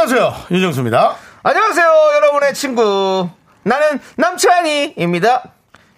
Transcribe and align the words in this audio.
안녕하세요. 0.00 0.32
윤정수입니다. 0.52 1.16
안녕하세요, 1.42 1.86
여러분의 2.14 2.54
친구. 2.54 3.28
나는 3.64 3.98
남창희입니다. 4.16 5.42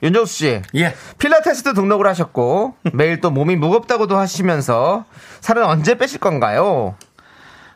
윤정수 0.03 0.33
씨. 0.33 0.63
예. 0.77 0.95
필라테스도 1.19 1.75
등록을 1.75 2.07
하셨고, 2.07 2.77
매일 2.95 3.21
또 3.21 3.31
몸이 3.31 3.57
무겁다고도 3.57 4.17
하시면서, 4.17 5.05
살은 5.43 5.65
언제 5.65 5.99
빼실 5.99 6.19
건가요? 6.19 6.97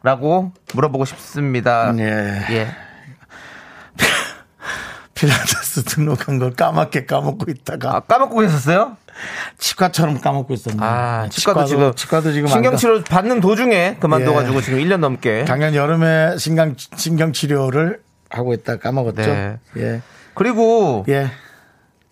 라고 0.03 0.53
물어보고 0.73 1.05
싶습니다. 1.05 1.93
예. 1.99 2.47
예. 2.53 2.69
필라테스 5.27 5.85
등록한 5.85 6.39
걸 6.39 6.53
까맣게 6.53 7.07
까먹고 7.07 7.51
있다가 7.51 7.97
아, 7.97 8.01
까먹고 8.01 8.39
계셨어요? 8.41 8.97
치과처럼 9.59 10.21
까먹고 10.21 10.53
있었네. 10.55 10.77
아, 10.81 11.29
치과도, 11.31 11.65
지금, 11.67 11.95
치과도 11.95 12.33
지금 12.33 12.49
안 12.49 12.53
신경치료 12.53 13.05
받는 13.05 13.41
도중에 13.41 13.97
그만둬가지고 14.01 14.57
예. 14.57 14.61
지금 14.61 14.79
1년 14.81 14.99
넘게. 14.99 15.41
가- 15.41 15.45
작년 15.47 15.75
여름에 15.75 16.37
신경 16.39 16.75
신경 16.97 17.33
치료를 17.33 18.01
하고 18.31 18.53
있다 18.55 18.79
까먹었죠. 18.79 19.23
네. 19.23 19.59
예. 19.77 20.03
그리고 20.35 21.05
예. 21.09 21.31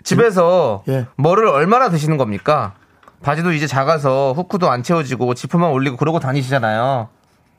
집에서 0.04 0.84
예. 0.88 1.06
뭐를 1.16 1.48
얼마나 1.48 1.90
드시는 1.90 2.16
겁니까? 2.16 2.74
바지도 3.22 3.52
이제 3.52 3.66
작아서 3.66 4.32
후크도 4.36 4.70
안 4.70 4.82
채워지고 4.82 5.34
지퍼만 5.34 5.70
올리고 5.70 5.96
그러고 5.96 6.18
다니시잖아요. 6.20 7.08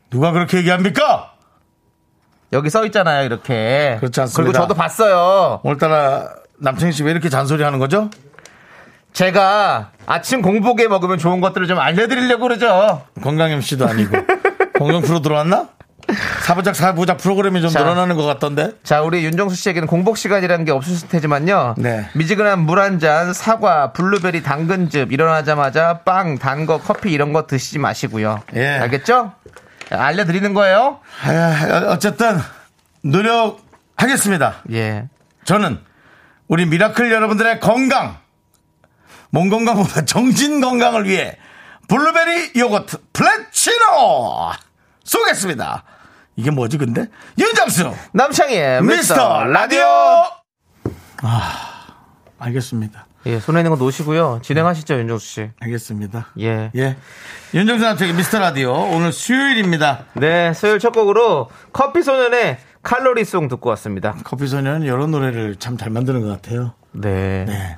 누가 0.09 0.31
그렇게 0.31 0.58
얘기합니까? 0.58 1.33
여기 2.54 2.70
써 2.70 2.86
있잖아요, 2.86 3.26
이렇게. 3.26 3.98
그렇지 4.00 4.22
않습니다. 4.22 4.42
그리고 4.42 4.54
저도 4.54 4.73
봤어요. 4.73 5.59
오늘따라 5.64 6.30
남창희 6.59 6.94
씨 6.94 7.04
왜 7.04 7.12
이렇게 7.12 7.28
잔소리 7.30 7.64
하는 7.64 7.80
거죠? 7.80 8.09
제가 9.12 9.92
아침 10.06 10.42
공복에 10.42 10.88
먹으면 10.88 11.18
좋은 11.18 11.40
것들을 11.42 11.68
좀 11.68 11.80
알려드리려고 11.80 12.44
그러죠. 12.44 13.04
건강 13.22 13.52
MC도 13.52 13.88
아니고 13.88 14.18
공영 14.80 15.02
프로 15.02 15.22
들어왔나? 15.22 15.68
사부작 16.42 16.76
사부작 16.76 17.18
프로그램이 17.18 17.62
좀 17.62 17.70
자. 17.70 17.80
늘어나는 17.81 18.18
것 18.18 18.24
같던데. 18.26 18.72
자, 18.84 19.02
우리 19.02 19.24
윤정수 19.24 19.56
씨에게는 19.56 19.88
공복 19.88 20.18
시간이라는 20.18 20.66
게 20.66 20.72
없으실 20.72 21.08
테지만요. 21.09 21.76
네. 21.78 22.08
미지근한 22.14 22.59
물 22.59 22.80
한 22.80 23.00
잔, 23.00 23.34
사과, 23.34 23.94
블루베리, 23.94 24.44
당근즙, 24.44 25.14
일어나자마자 25.14 26.00
빵, 26.04 26.38
단 26.40 26.66
거, 26.66 26.78
커피 26.80 27.12
이런 27.14 27.31
거 27.34 27.46
드시지 27.48 27.80
마시고요. 27.80 28.42
예. 28.56 28.68
알겠죠? 28.68 29.31
알려드리는 29.94 30.54
거예요. 30.54 31.00
아, 31.24 31.86
어쨌든 31.88 32.40
노력하겠습니다. 33.04 34.64
예. 34.72 35.08
저는 35.46 35.80
우리 36.48 36.66
미라클 36.66 37.12
여러분들의 37.12 37.60
건강, 37.60 38.18
몸 39.30 39.50
건강보다 39.50 40.06
정신 40.06 40.62
건강을 40.62 41.08
위해 41.08 41.38
블루베리 41.88 42.54
요거트 42.56 42.98
플래치노 43.14 44.52
쏘겠습니다. 45.04 45.84
이게 46.36 46.50
뭐지 46.50 46.78
근데? 46.78 47.08
윤정수 47.38 47.94
남창희의 48.14 48.82
미스터 48.84 49.44
라디오. 49.46 49.84
아, 51.22 51.96
알겠습니다. 52.40 53.06
예, 53.25 53.39
손에 53.39 53.59
있는 53.61 53.72
거 53.72 53.78
놓으시고요. 53.78 54.39
진행하시죠, 54.44 54.95
윤정수 55.00 55.25
씨. 55.25 55.50
알겠습니다. 55.61 56.28
예. 56.41 56.72
예. 56.75 56.97
윤정수 57.53 57.84
남창희의 57.84 58.14
미스터 58.16 58.39
라디오 58.39 58.73
오늘 58.73 59.11
수요일입니다. 59.13 60.06
네, 60.13 60.53
수요일 60.53 60.79
첫 60.79 60.91
곡으로 60.91 61.50
커피 61.72 62.03
소년의 62.03 62.57
칼로리송 62.81 63.47
듣고 63.47 63.69
왔습니다. 63.69 64.16
커피 64.25 64.47
소년은 64.47 64.81
이런 64.81 65.11
노래를 65.11 65.56
참 65.56 65.78
잘 65.78 65.89
만드는 65.89 66.22
것 66.22 66.28
같아요. 66.28 66.73
네. 66.91 67.45
네. 67.47 67.78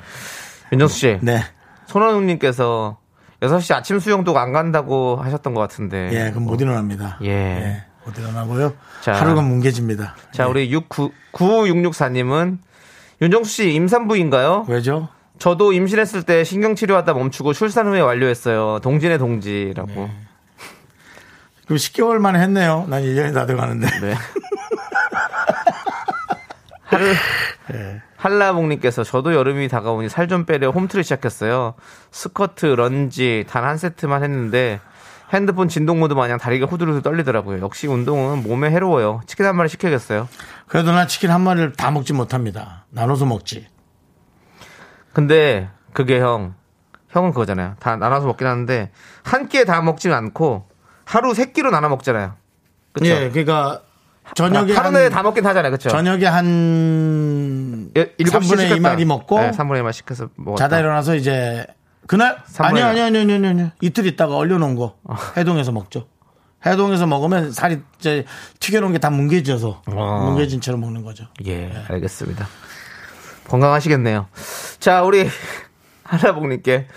윤정수 0.73 0.97
씨. 0.97 1.19
네. 1.22 1.44
손원웅님께서 1.88 2.97
6시 3.41 3.75
아침 3.75 4.00
수영도 4.00 4.38
안 4.39 4.51
간다고 4.51 5.17
하셨던 5.17 5.53
것 5.53 5.62
같은데. 5.62 6.09
예, 6.12 6.31
그럼 6.31 6.45
못 6.45 6.59
일어납니다. 6.59 7.19
예. 7.23 7.83
못 8.03 8.17
일어나고요. 8.17 8.73
자. 9.01 9.13
하루가 9.13 9.41
뭉개집니다. 9.41 10.16
자, 10.31 10.44
예. 10.44 10.47
우리 10.47 10.72
69, 10.72 11.12
9664님은 11.33 12.57
윤정수 13.22 13.51
씨 13.51 13.73
임산부인가요? 13.73 14.66
왜죠? 14.67 15.09
저도 15.38 15.73
임신했을 15.73 16.23
때 16.23 16.44
신경치료하다 16.44 17.13
멈추고 17.13 17.53
출산 17.53 17.88
후에 17.88 18.00
완료했어요. 18.01 18.79
동진의 18.81 19.18
동지라고. 19.18 20.09
그럼 21.66 21.78
10개월 21.78 22.18
만에 22.19 22.40
했네요. 22.40 22.85
난 22.90 23.03
1년이 23.03 23.34
다 23.34 23.45
돼가는데. 23.45 23.88
네. 24.01 24.16
하루, 26.84 27.06
예. 27.74 28.01
한라봉님께서 28.18 29.03
저도 29.03 29.34
여름이 29.34 29.68
다가오니 29.68 30.09
살 30.09 30.28
좀 30.28 30.45
빼려 30.45 30.69
홈트를 30.72 31.03
시작했어요. 31.03 31.74
스커트, 32.12 32.66
런지 32.68 33.45
단 33.50 33.63
한 33.63 33.78
세트만 33.78 34.24
했는데 34.24 34.79
핸드폰 35.34 35.68
진동 35.68 36.00
모드 36.00 36.13
마냥 36.13 36.38
다리가 36.38 36.68
후두르르 36.68 37.01
떨리더라고요. 37.01 37.62
역시 37.62 37.88
운동은 37.88 38.44
몸에 38.44 38.69
해로워요. 38.69 39.22
치킨 39.25 39.45
한 39.47 39.56
마리 39.57 39.69
시켜야겠어요. 39.69 40.28
그래도 40.68 40.91
난 40.91 41.07
치킨 41.07 41.31
한 41.31 41.41
마리를 41.41 41.74
다 41.74 41.90
먹지 41.91 42.13
못합니다. 42.13 42.85
나눠서 42.90 43.25
먹지. 43.25 43.68
근데 45.16 45.70
그게 45.94 46.20
형, 46.20 46.56
형은 47.08 47.31
그거잖아요. 47.31 47.76
다 47.80 47.96
나눠서 47.96 48.28
먹긴 48.28 48.48
하는데 48.48 48.92
한 49.24 49.48
끼에 49.48 49.64
다 49.64 49.81
먹지는 49.81 50.14
않고 50.14 50.68
하루 51.06 51.34
세 51.34 51.53
끼로 51.53 51.72
나눠 51.72 51.88
먹잖아요. 51.90 52.34
그쵸? 52.92 53.06
예, 53.08 53.30
그러니까 53.30 53.81
저녁에 54.36 54.74
하루 54.74 54.88
한, 54.88 54.94
내에 54.96 55.08
다 55.09 55.24
먹긴 55.24 55.46
하잖아요. 55.46 55.72
그쵸? 55.72 55.88
저녁에 55.88 56.25
한 56.25 57.90
예, 57.96 58.14
일곱 58.18 58.44
시에 58.44 58.56
3분의 58.58 58.59
2 58.59 58.68
시켰다. 58.68 58.81
마리 58.90 59.06
먹고 59.06 59.40
네, 59.40 59.52
3분의 59.52 59.81
2만 59.84 59.94
시켜서 59.94 60.28
먹었다. 60.36 60.66
자다 60.66 60.80
일어나서 60.80 61.16
이제 61.16 61.66
그날 62.08 62.38
아니요 62.59 62.78
일. 62.84 62.84
아니요 62.90 63.04
아니요 63.06 63.22
아니요 63.36 63.50
아니요 63.50 63.72
이틀 63.81 64.06
있다가 64.08 64.36
얼려 64.36 64.58
놓은 64.58 64.75
거 64.75 64.98
해동해서 65.38 65.72
먹죠. 65.72 66.08
해동해서 66.66 67.08
먹으면 67.08 67.52
살이 67.54 67.80
이제 68.00 68.25
튀겨놓은 68.59 68.92
게 68.92 68.98
다 68.98 69.09
뭉개져서 69.12 69.84
어. 69.88 70.22
뭉개진 70.25 70.59
채로 70.59 70.78
먹는 70.78 71.04
거죠. 71.04 71.25
예, 71.46 71.72
알겠습니다. 71.88 72.48
건강하시겠네요. 73.47 74.28
자, 74.79 75.03
우리 75.03 75.29
하나복님께 76.03 76.88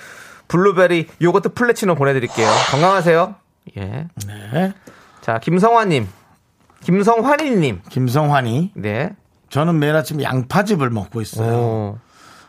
블루베리 0.49 1.09
요거트 1.21 1.55
플래치노 1.55 1.95
보내드릴게요. 1.95 2.49
건강하세요. 2.71 3.35
예. 3.77 4.09
네. 4.27 4.73
자, 5.21 5.39
김성환님, 5.39 6.09
김성환이님, 6.83 7.83
김성환이 7.89 8.73
네. 8.75 9.11
저는 9.51 9.79
매일 9.79 9.95
아침 9.97 10.23
양파즙을 10.23 10.91
먹고 10.91 11.21
있어요. 11.21 11.55
오, 11.55 11.99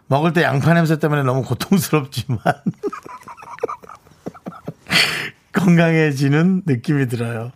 먹을 0.07 0.33
때 0.33 0.43
양파 0.43 0.73
냄새 0.73 0.97
때문에 0.97 1.23
너무 1.23 1.43
고통스럽지만 1.43 2.39
건강해지는 5.53 6.63
느낌이 6.65 7.07
들어요. 7.07 7.51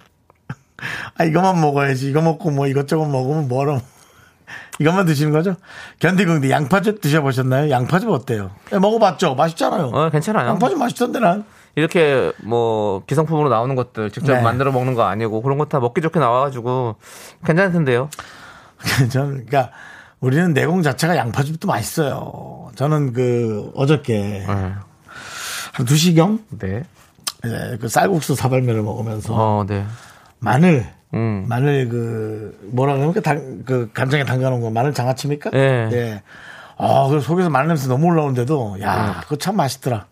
아 1.17 1.23
이것만 1.23 1.59
먹어야지. 1.61 2.09
이거 2.09 2.21
먹고 2.21 2.51
뭐 2.51 2.67
이것저것 2.67 3.05
먹으면 3.05 3.47
뭐로 3.47 3.81
이것만 4.79 5.06
드시는 5.06 5.31
거죠? 5.31 5.56
견디긍디 6.00 6.50
양파즙 6.50 7.00
드셔보셨나요? 7.01 7.69
양파즙 7.69 8.09
어때요? 8.09 8.51
예, 8.73 8.79
먹어봤죠. 8.79 9.35
맛있잖아요. 9.35 9.85
어, 9.93 10.09
괜찮아요. 10.09 10.47
양파즙 10.49 10.78
맛있던데 10.78 11.20
난. 11.20 11.43
이렇게 11.75 12.31
뭐 12.43 13.03
기성품으로 13.08 13.49
나오는 13.49 13.75
것들 13.75 14.11
직접 14.11 14.34
네. 14.35 14.41
만들어 14.41 14.72
먹는 14.72 14.93
거 14.93 15.03
아니고 15.03 15.41
그런 15.41 15.58
거 15.58 15.66
다 15.66 15.79
먹기 15.79 16.02
좋게 16.02 16.20
나와가지고 16.20 16.96
괜찮던데요. 17.46 18.09
저는 19.11 19.46
그러니까 19.47 19.72
우리는 20.20 20.53
내공 20.53 20.84
자체가 20.84 21.17
양파즙도 21.17 21.67
맛있어요. 21.67 22.72
저는 22.75 23.14
그 23.14 23.72
어저께 23.75 24.20
네. 24.20 24.46
한 24.46 25.85
2시경 25.85 26.40
네. 26.59 26.84
예, 27.46 27.78
그 27.81 27.87
쌀국수 27.90 28.35
사발면을 28.35 28.84
먹으면서 28.84 29.34
어, 29.34 29.66
네. 29.67 29.85
마늘 30.40 30.87
음. 31.13 31.45
마늘 31.47 31.89
그 31.89 32.57
뭐라 32.71 32.95
그럽니까 32.95 33.21
당, 33.21 33.63
그 33.65 33.89
간장에 33.93 34.23
담가놓은 34.23 34.61
거 34.61 34.69
마늘 34.69 34.93
장아찌입니까? 34.93 35.51
예. 35.53 35.89
예. 35.91 36.23
아, 36.77 37.07
그 37.09 37.19
속에서 37.19 37.49
마늘 37.49 37.67
냄새 37.69 37.87
너무 37.87 38.07
올라오는데도 38.07 38.77
야, 38.81 39.21
그거 39.23 39.35
참 39.35 39.55
맛있더라. 39.55 40.05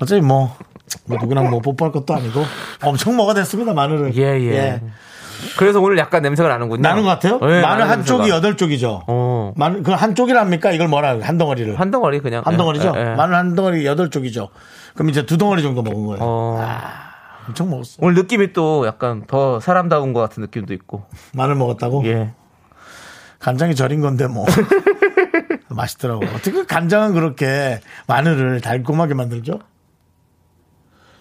어차피 0.00 0.20
뭐, 0.20 0.56
뭐 1.06 1.16
누구랑 1.20 1.50
뭐 1.50 1.60
뽀뽀할 1.60 1.92
것도 1.92 2.14
아니고 2.14 2.44
엄청 2.82 3.16
먹어 3.16 3.34
됐습니다 3.34 3.72
마늘은. 3.72 4.16
예, 4.16 4.22
예. 4.22 4.80
그래서 5.58 5.80
오늘 5.80 5.98
약간 5.98 6.22
냄새가 6.22 6.48
나는군요. 6.48 6.82
나는 6.82 7.02
것 7.02 7.08
같아요. 7.08 7.40
예, 7.42 7.60
마늘 7.60 7.88
한쪽이. 7.88 8.28
여덟 8.30 8.56
쪽이죠. 8.56 9.02
어. 9.06 9.52
마늘 9.56 9.82
그 9.82 9.92
한쪽이랍니까? 9.92 10.72
이걸 10.72 10.88
뭐라 10.88 11.18
한 11.20 11.38
덩어리를. 11.38 11.78
한 11.78 11.90
덩어리 11.90 12.20
그냥. 12.20 12.42
한 12.44 12.56
덩어리죠. 12.56 12.92
예, 12.96 13.00
예. 13.00 13.04
마늘 13.14 13.34
한 13.36 13.54
덩어리 13.54 13.86
여덟 13.86 14.10
쪽이죠. 14.10 14.48
그럼 14.94 15.10
이제 15.10 15.24
두 15.24 15.38
덩어리 15.38 15.62
정도 15.62 15.82
먹은 15.82 16.06
거예요. 16.06 16.18
어. 16.20 16.58
엄청 17.48 17.70
먹었어. 17.70 17.96
오늘 17.98 18.14
느낌이 18.14 18.52
또 18.52 18.86
약간 18.86 19.24
더 19.26 19.60
사람다운 19.60 20.12
것 20.12 20.20
같은 20.20 20.40
느낌도 20.42 20.72
있고. 20.74 21.06
마늘 21.34 21.54
먹었다고? 21.56 22.04
예. 22.06 22.32
간장이 23.38 23.74
절인 23.74 24.00
건데 24.00 24.26
뭐. 24.26 24.46
맛있더라고. 25.68 26.24
어떻게 26.26 26.64
간장은 26.64 27.14
그렇게 27.14 27.80
마늘을 28.06 28.60
달콤하게 28.60 29.14
만들죠? 29.14 29.60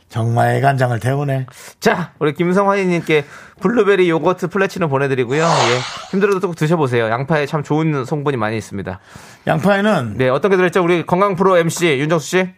정말 0.09 0.59
간장을 0.59 0.99
태우네. 0.99 1.45
자, 1.79 2.11
우리 2.19 2.33
김성환님께 2.33 3.25
블루베리 3.61 4.09
요거트 4.09 4.49
플래치노 4.49 4.89
보내드리고요. 4.89 5.41
예. 5.41 5.79
힘들어도 6.11 6.41
또 6.41 6.53
드셔보세요. 6.53 7.05
양파에 7.09 7.45
참 7.45 7.63
좋은 7.63 8.03
성분이 8.03 8.35
많이 8.35 8.57
있습니다. 8.57 8.99
양파에는 9.47 10.15
네, 10.17 10.27
어떤 10.27 10.51
게 10.51 10.57
들었죠? 10.57 10.83
우리 10.83 11.05
건강 11.05 11.35
프로 11.35 11.57
MC 11.57 11.97
윤정수 11.97 12.27
씨? 12.27 12.49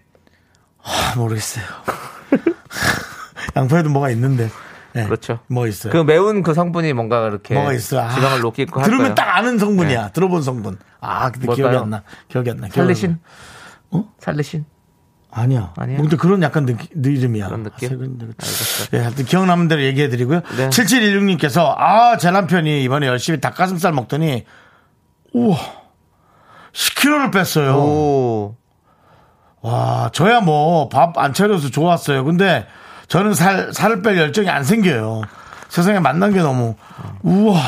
아, 0.83 1.13
모르겠어요. 1.15 1.63
양파에도 3.55 3.89
뭐가 3.89 4.09
있는데. 4.11 4.49
네. 4.93 5.05
그렇죠. 5.05 5.39
뭐 5.47 5.65
있어요? 5.67 5.91
그 5.91 5.97
매운 5.97 6.43
그 6.43 6.53
성분이 6.53 6.93
뭔가 6.93 7.21
그렇게 7.21 7.55
뭐가 7.55 7.73
있어? 7.73 7.99
아, 7.99 8.09
지방을 8.13 8.41
녹이고 8.41 8.79
할 8.79 8.85
들으면. 8.89 9.15
딱 9.15 9.37
아는 9.37 9.57
성분이야. 9.57 10.09
들어본 10.09 10.43
성분. 10.43 10.77
아, 11.01 11.31
근데 11.31 11.47
뭘까요? 11.47 11.69
기억이 11.69 11.83
안 11.83 11.89
나. 11.89 12.03
기억이 12.29 12.49
안 12.51 12.57
나. 12.57 12.67
살리신? 12.69 13.17
어? 13.91 14.05
살리신? 14.19 14.65
아니야. 15.31 15.73
아니야? 15.77 15.97
근데 15.97 16.15
그런 16.15 16.43
약간 16.43 16.67
느, 16.67 16.75
느 16.93 17.07
이름이야. 17.09 17.47
그런 17.47 17.63
느낌? 17.63 17.89
아, 17.89 17.93
알겠어요. 17.93 18.87
예, 18.93 18.97
하여튼 18.99 19.25
기억나는 19.25 19.67
대로 19.67 19.81
얘기해 19.81 20.09
드리고요. 20.09 20.41
네. 20.57 20.69
7716님께서 20.69 21.73
아, 21.75 22.17
제 22.17 22.29
남편이 22.29 22.83
이번에 22.83 23.07
열심히 23.07 23.41
닭가슴살 23.41 23.93
먹더니 23.93 24.45
우와. 25.33 25.57
10kg를 26.71 27.33
뺐어요. 27.33 27.75
오. 27.75 28.55
와, 29.61 30.09
저야 30.13 30.41
뭐 30.41 30.89
밥 30.89 31.17
안 31.17 31.33
차려서 31.33 31.69
좋았어요. 31.69 32.23
근데 32.25 32.67
저는 33.07 33.33
살, 33.33 33.73
살을 33.73 34.01
뺄 34.01 34.17
열정이 34.17 34.49
안 34.49 34.63
생겨요. 34.63 35.21
세상에 35.69 35.99
만난 35.99 36.33
게 36.33 36.39
너무, 36.41 36.75
우와. 37.23 37.59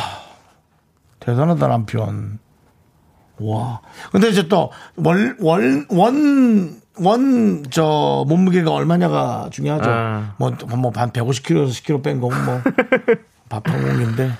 대단하다, 1.20 1.68
남편. 1.68 2.40
와. 3.40 3.82
근데 4.12 4.30
이제 4.30 4.48
또, 4.48 4.72
월, 4.96 5.36
월, 5.40 5.86
원, 5.90 6.80
원, 7.00 7.64
저, 7.72 8.24
몸무게가 8.28 8.72
얼마냐가 8.72 9.50
중요하죠. 9.52 9.90
아. 9.90 10.34
뭐, 10.38 10.52
뭐, 10.78 10.92
한 10.96 11.12
150kg에서 11.12 11.70
10kg 11.70 12.04
뺀 12.04 12.22
거면 12.22 12.46
뭐, 12.46 12.62
밥 13.50 13.68
한 13.68 13.82
공기인데. 13.82 14.32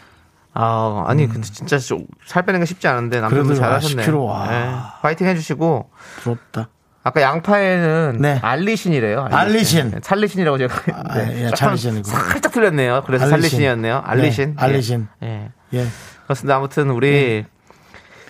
아, 0.54 1.04
아니, 1.08 1.28
근데 1.28 1.42
진짜 1.50 1.78
좀살 1.78 2.46
빼는 2.46 2.62
게 2.62 2.66
쉽지 2.66 2.88
않은데 2.88 3.20
남편분 3.20 3.48
그래도 3.48 3.62
잘하셨네. 3.62 4.06
10kg, 4.06 4.26
와. 4.26 4.48
네. 4.48 4.76
파이팅 5.02 5.28
해주시고. 5.28 5.90
부럽다. 6.22 6.70
아까 7.07 7.22
양파에는 7.22 8.18
네. 8.19 8.40
알리신이래요. 8.42 9.28
알리신. 9.31 9.92
네, 9.92 10.00
찰리신이라고 10.02 10.57
제가 10.57 10.75
아, 11.07 11.19
예, 11.30 11.44
조금 11.46 11.56
찰리신이고. 11.56 12.10
살짝 12.10 12.52
틀렸네요. 12.52 13.04
그래서 13.06 13.25
알리신. 13.25 13.42
살리신이었네요. 13.42 14.02
알리신. 14.04 14.56
네, 14.57 14.62
알리신. 14.63 15.07
예. 15.22 15.28
예. 15.74 15.80
예. 15.80 15.86
그렇습니다. 16.24 16.56
아무튼 16.56 16.90
우리 16.90 17.46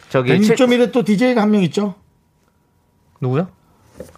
저기 0.10 0.42
칠- 0.42 0.56
106.1에 0.57 0.92
또 0.92 1.04
DJ가 1.04 1.42
한 1.42 1.51
명 1.51 1.63
있죠? 1.63 1.95
누구요? 3.22 3.48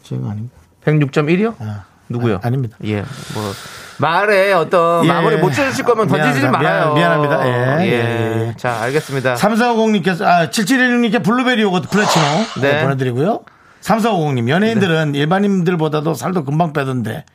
제가 0.01 0.31
아닌가? 0.31 0.56
106.1이요? 0.83 1.53
아, 1.60 1.83
누구요? 2.10 2.38
아, 2.38 2.39
아닙니다. 2.48 2.77
예. 2.83 3.01
뭐 3.36 3.53
말에 4.00 4.53
어떤 4.53 5.06
예. 5.06 5.07
마무리 5.07 5.38
못 5.38 5.51
지어주실 5.51 5.86
거면 5.86 6.07
던지지 6.07 6.39
미안합니다. 6.39 6.51
말아요. 6.51 6.94
미안- 6.95 7.21
미안합니다. 7.21 7.48
예, 7.86 7.86
예. 7.86 7.92
예, 7.92 8.48
예. 8.48 8.53
자, 8.57 8.81
알겠습니다. 8.81 9.36
3450님께서, 9.36 10.24
아, 10.25 10.50
7716님께 10.50 11.24
블루베리 11.24 11.62
요거트 11.62 11.89
플래치노 11.89 12.25
네. 12.62 12.74
네, 12.74 12.83
보내드리고요. 12.83 13.42
3450님, 13.81 14.50
연예인들은 14.50 15.15
일반인들보다도 15.15 16.13
살도 16.13 16.44
금방 16.44 16.74
빼던데. 16.74 17.25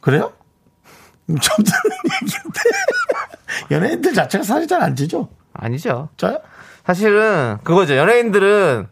그래요? 0.00 0.32
음, 1.30 1.36
처음 1.40 1.56
듣는 1.64 1.96
얘기인데. 2.22 2.60
연예인들 3.70 4.14
자체가 4.14 4.44
살이 4.44 4.66
잘 4.66 4.82
안 4.82 4.94
찌죠? 4.96 5.28
아니죠. 5.52 6.08
저요? 6.16 6.38
사실은 6.84 7.58
그거죠. 7.64 7.96
연예인들은 7.96 8.88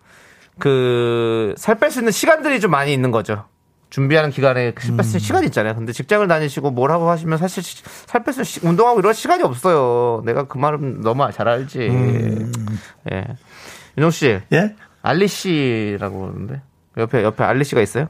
그 0.58 1.54
살 1.56 1.78
뺄 1.78 1.90
수 1.90 2.00
있는 2.00 2.12
시간들이 2.12 2.60
좀 2.60 2.70
많이 2.70 2.92
있는 2.92 3.10
거죠. 3.10 3.44
준비하는 3.90 4.30
기간에 4.30 4.72
살 4.78 4.96
뺄수 4.96 5.10
있는 5.10 5.20
시간이 5.20 5.46
있잖아요. 5.46 5.74
근데 5.76 5.92
직장을 5.92 6.26
다니시고 6.26 6.70
뭘 6.72 6.90
하고 6.90 7.08
하시면 7.10 7.38
사실 7.38 7.62
살 8.06 8.24
뺄 8.24 8.32
수 8.44 8.66
운동하고 8.66 8.98
이런 9.00 9.12
시간이 9.12 9.42
없어요. 9.44 10.22
내가 10.24 10.44
그 10.48 10.58
말은 10.58 11.00
너무 11.02 11.30
잘 11.32 11.46
알지. 11.48 11.80
예. 13.12 13.24
윤정 13.96 14.10
씨, 14.10 14.40
예? 14.52 14.74
알리 15.02 15.28
씨라고 15.28 16.20
그러는데 16.20 16.62
옆에 16.96 17.22
옆에 17.24 17.44
알리 17.44 17.64
씨가 17.64 17.80
있어요? 17.80 18.08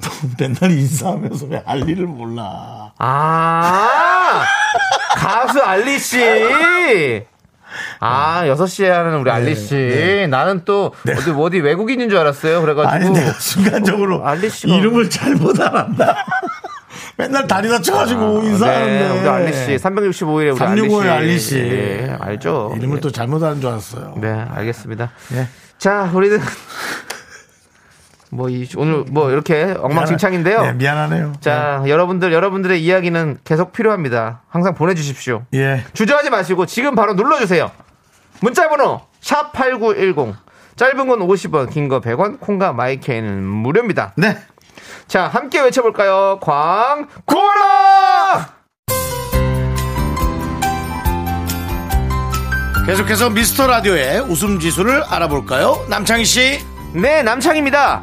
맨날 0.38 0.70
인사하면서 0.72 1.46
왜 1.46 1.62
알리를 1.64 2.06
몰라. 2.06 2.92
아 2.98 4.44
가수 5.16 5.60
알리 5.60 5.98
씨. 5.98 7.24
아, 7.98 8.44
6시에 8.44 8.86
하는 8.86 9.18
우리 9.18 9.30
알리 9.30 9.56
씨. 9.56 10.26
나는 10.30 10.62
또 10.64 10.92
어디 11.08 11.30
어디 11.30 11.60
외국인인 11.60 12.08
줄 12.08 12.18
알았어요. 12.18 12.60
그래 12.60 12.74
가지고 12.74 12.92
아니, 12.92 13.10
내가 13.10 13.32
순간적으로 13.32 14.24
알리 14.26 14.48
씨가 14.48 14.74
이름을 14.74 15.10
잘못 15.10 15.60
알았다. 15.60 16.16
맨날 17.16 17.46
다리 17.46 17.68
다 17.68 17.80
쳐가지고 17.80 18.42
인사하는데. 18.42 19.08
네, 19.08 19.20
우리 19.20 19.28
알리 19.28 19.52
씨. 19.52 19.76
365일에 19.76 20.52
우리 20.52 20.60
365일 20.60 21.08
알리 21.08 21.08
씨. 21.08 21.08
알리 21.08 21.38
씨. 21.38 21.58
예, 21.58 22.16
알죠. 22.20 22.74
이름을 22.76 22.96
예. 22.96 23.00
또 23.00 23.10
잘못 23.10 23.42
아는 23.42 23.60
줄 23.60 23.70
알았어요. 23.70 24.14
네, 24.18 24.28
알겠습니다. 24.50 25.10
예. 25.34 25.48
자, 25.78 26.10
우리는 26.14 26.38
뭐 28.34 28.48
이, 28.48 28.68
오늘 28.76 29.04
뭐 29.10 29.30
이렇게 29.30 29.76
엉망진창인데요. 29.78 30.62
네, 30.62 30.72
미안하네요. 30.72 31.34
자, 31.40 31.84
여러분들 31.86 32.32
여러분들의 32.32 32.82
이야기는 32.82 33.38
계속 33.44 33.72
필요합니다. 33.72 34.42
항상 34.48 34.74
보내 34.74 34.94
주십시오. 34.94 35.44
예. 35.54 35.84
주저하지 35.92 36.30
마시고 36.30 36.66
지금 36.66 36.96
바로 36.96 37.14
눌러 37.14 37.38
주세요. 37.38 37.70
문자 38.40 38.68
번호 38.68 39.00
샵8910 39.22 40.34
짧은 40.76 41.06
건 41.06 41.20
50원 41.20 41.70
긴 41.70 41.88
거 41.88 42.00
100원 42.00 42.40
콩과 42.40 42.72
마이케이는 42.72 43.44
무료입니다. 43.44 44.12
네. 44.16 44.36
자 45.06 45.28
함께 45.28 45.60
외쳐 45.60 45.82
볼까요? 45.82 46.38
광고라 46.40 47.04
계속해서 52.86 53.30
미스터 53.30 53.66
라디오의 53.68 54.20
웃음 54.22 54.58
지수를 54.58 55.04
알아볼까요? 55.04 55.86
남창희 55.88 56.24
씨. 56.24 56.58
네 56.94 57.22
남창입니다. 57.22 58.02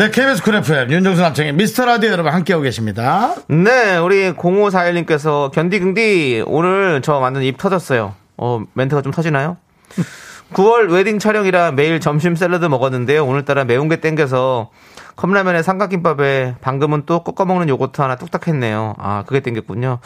네, 0.00 0.10
KBS 0.10 0.42
쿨 0.42 0.54
FM 0.54 0.90
윤정수 0.90 1.20
남창희 1.20 1.52
미스터 1.52 1.84
라디오 1.84 2.08
여러분 2.08 2.32
함께하고 2.32 2.62
계십니다. 2.62 3.34
네, 3.48 3.98
우리 3.98 4.32
0541님께서 4.32 5.50
견디긍디 5.52 6.44
오늘 6.46 7.02
저 7.02 7.18
완전 7.18 7.42
입 7.42 7.58
터졌어요. 7.58 8.14
어, 8.38 8.64
멘트가 8.72 9.02
좀 9.02 9.12
터지나요? 9.12 9.58
9월 10.54 10.90
웨딩 10.90 11.18
촬영이라 11.18 11.72
매일 11.72 12.00
점심 12.00 12.34
샐러드 12.34 12.64
먹었는데요. 12.64 13.26
오늘따라 13.26 13.64
매운 13.64 13.90
게 13.90 14.00
땡겨서 14.00 14.70
컵라면에 15.16 15.62
삼각김밥에 15.62 16.54
방금은 16.62 17.02
또 17.04 17.22
꺾어 17.22 17.44
먹는 17.44 17.68
요거트 17.68 18.00
하나 18.00 18.16
뚝딱 18.16 18.48
했네요. 18.48 18.94
아, 18.96 19.24
그게 19.26 19.40
땡겼군요. 19.40 19.98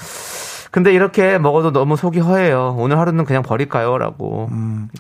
근데 0.75 0.93
이렇게 0.93 1.39
먹어도 1.39 1.71
너무 1.71 1.97
속이 1.97 2.19
허해요. 2.19 2.75
오늘 2.77 2.99
하루는 2.99 3.25
그냥 3.27 3.45
버릴까요? 3.45 3.97
라고. 3.97 4.51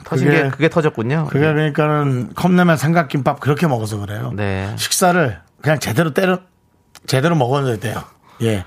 터진 0.04 0.28
그게- 0.28 0.42
게 0.44 0.48
그게 0.50 0.68
터졌군요. 0.68 1.26
그게 1.28 1.40
그러니까는 1.40 2.30
컵라면 2.36 2.76
삼각김밥 2.76 3.40
그렇게 3.40 3.66
먹어서 3.66 3.98
그래요. 3.98 4.30
네. 4.36 4.72
식사를 4.76 5.36
그냥 5.62 5.80
제대로 5.80 6.14
때려 6.14 6.38
제대로 7.08 7.34
먹어야 7.34 7.76
돼요. 7.78 7.96
예. 8.42 8.64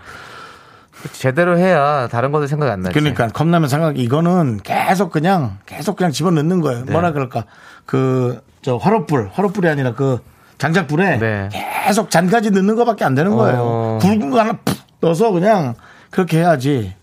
제대로 1.13 1.57
해야 1.57 2.09
다른 2.09 2.33
것도 2.33 2.45
생각이 2.47 2.69
안 2.69 2.81
나지. 2.81 2.93
그러니까 2.93 3.27
컵라면 3.29 3.69
삼각 3.69 3.97
이거는 3.97 4.59
계속 4.63 5.09
그냥 5.09 5.59
계속 5.65 5.95
그냥 5.95 6.11
집어 6.11 6.29
넣는 6.31 6.59
거예요. 6.59 6.83
네. 6.83 6.91
뭐라 6.91 7.13
그럴까? 7.13 7.45
그 7.85 8.41
저 8.63 8.75
화롯불, 8.75 9.29
화롯불이 9.31 9.69
아니라 9.69 9.93
그 9.93 10.19
장작불에 10.57 11.19
네. 11.19 11.49
계속 11.85 12.09
잔까지 12.09 12.51
넣는 12.51 12.75
거밖에 12.75 13.05
안 13.05 13.15
되는 13.15 13.33
거예요. 13.33 13.59
어. 13.61 13.99
굵은 14.01 14.29
거 14.29 14.41
하나 14.41 14.57
푹 14.65 14.75
넣어서 14.99 15.31
그냥 15.31 15.75
그렇게 16.11 16.39
해야지. 16.39 16.93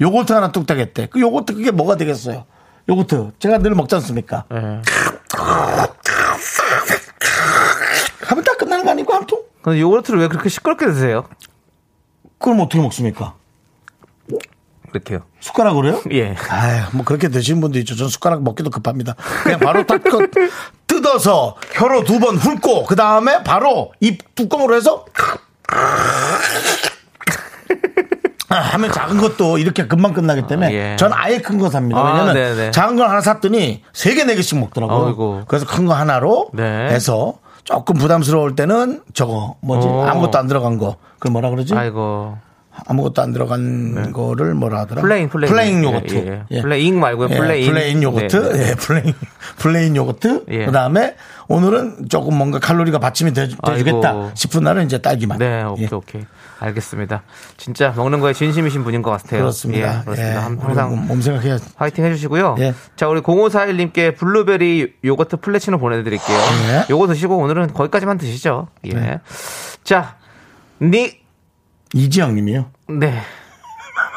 요거트 0.00 0.32
하나 0.32 0.52
뚝딱 0.52 0.78
했대. 0.78 1.06
그 1.10 1.20
요거트 1.20 1.54
그게 1.54 1.70
뭐가 1.70 1.96
되겠어요? 1.96 2.44
요거트 2.88 3.32
제가 3.38 3.58
늘 3.58 3.74
먹지 3.74 3.94
않습니까? 3.96 4.44
네. 4.50 4.82
하면 8.22 8.44
딱 8.44 8.58
끝나는 8.58 8.84
거 8.84 8.90
아니고 8.90 9.12
한 9.14 9.26
통? 9.26 9.42
근데 9.62 9.80
요거트를 9.80 10.20
왜 10.20 10.28
그렇게 10.28 10.48
시끄럽게 10.48 10.86
드세요? 10.86 11.24
그럼 12.38 12.60
어떻게 12.60 12.80
먹습니까? 12.80 13.34
이렇게요. 14.92 15.20
숟가락으로요? 15.40 16.02
예. 16.12 16.34
아유, 16.48 16.82
뭐 16.92 17.04
그렇게 17.04 17.28
드시는 17.28 17.60
분도 17.60 17.78
있죠. 17.80 17.94
전 17.94 18.08
숟가락 18.08 18.42
먹기도 18.42 18.70
급합니다. 18.70 19.14
그냥 19.42 19.58
바로 19.60 19.84
딱 19.86 20.02
그- 20.02 20.30
뜯어서 20.86 21.56
혀로 21.72 22.04
두 22.04 22.18
번 22.18 22.36
훑고 22.36 22.84
그 22.86 22.96
다음에 22.96 23.42
바로 23.44 23.92
입 24.00 24.34
뚜껑으로 24.34 24.74
해서 24.74 25.04
아, 25.70 26.38
하면 28.48 28.90
작은 28.92 29.18
것도 29.18 29.58
이렇게 29.58 29.86
금방 29.86 30.14
끝나기 30.14 30.46
때문에 30.46 30.68
아, 30.68 30.72
예. 30.72 30.96
전 30.96 31.12
아예 31.12 31.38
큰 31.38 31.58
거 31.58 31.68
삽니다. 31.70 32.00
아, 32.00 32.12
왜냐면 32.12 32.34
네네. 32.34 32.70
작은 32.70 32.96
걸 32.96 33.08
하나 33.08 33.20
샀더니 33.20 33.82
세 33.92 34.14
개, 34.14 34.24
네 34.24 34.34
개씩 34.34 34.58
먹더라고요. 34.58 35.06
아이고. 35.06 35.42
그래서 35.46 35.66
큰 35.66 35.86
거 35.86 35.94
하나로 35.94 36.48
네. 36.54 36.62
해서 36.90 37.34
조금 37.64 37.96
부담스러울 37.96 38.56
때는 38.56 39.02
저거 39.12 39.56
뭐지 39.60 39.86
오. 39.86 40.02
아무것도 40.02 40.38
안 40.38 40.46
들어간 40.46 40.78
거 40.78 40.96
그걸 41.18 41.32
뭐라 41.32 41.50
그러지? 41.50 41.74
아이고. 41.74 42.38
아무것도 42.86 43.20
안 43.22 43.32
들어간 43.32 44.12
거를 44.12 44.54
뭐라 44.54 44.80
하더라? 44.80 45.02
plain, 45.02 45.28
plain. 45.28 45.82
요거트. 45.82 46.14
예, 46.14 46.42
예. 46.56 46.62
plain 46.62 47.00
말고요, 47.00 47.26
plain. 47.26 47.72
plain 47.72 48.02
요거트. 48.04 48.36
네, 48.36 48.52
네. 48.56 48.70
예, 48.70 48.74
plain, 48.76 49.14
plain 49.56 49.96
요거트. 49.96 50.44
예. 50.50 50.64
그 50.64 50.70
다음에 50.70 51.16
오늘은 51.48 52.08
조금 52.08 52.38
뭔가 52.38 52.60
칼로리가 52.60 53.00
받침이 53.00 53.32
돼, 53.32 53.48
주겠다. 53.48 54.30
싶은 54.34 54.62
날은 54.62 54.86
이제 54.86 54.98
딸기맛. 54.98 55.38
네, 55.38 55.64
오케이, 55.64 55.88
예. 55.90 55.94
오케이. 55.94 56.22
알겠습니다. 56.60 57.22
진짜 57.56 57.92
먹는 57.96 58.20
거에 58.20 58.32
진심이신 58.32 58.82
분인 58.84 59.02
것 59.02 59.10
같아요. 59.10 59.40
그렇습니다. 59.40 60.00
예, 60.00 60.04
그렇습니다. 60.04 60.34
예. 60.34 60.36
항상 60.36 61.06
몸 61.06 61.20
생각해야 61.20 61.58
화이팅 61.76 62.04
해주시고요. 62.04 62.56
예. 62.58 62.74
자, 62.96 63.08
우리 63.08 63.20
0541님께 63.20 64.16
블루베리 64.16 64.94
요거트 65.04 65.38
플래치노 65.38 65.78
보내드릴게요. 65.78 66.38
예. 66.38 66.86
요거 66.90 67.06
드시고 67.06 67.36
오늘은 67.36 67.72
거기까지만 67.72 68.18
드시죠. 68.18 68.68
예. 68.84 68.90
네. 68.90 69.20
자, 69.84 70.16
니, 70.82 71.18
이지영 71.94 72.34
님이요. 72.34 72.70
네. 72.88 73.22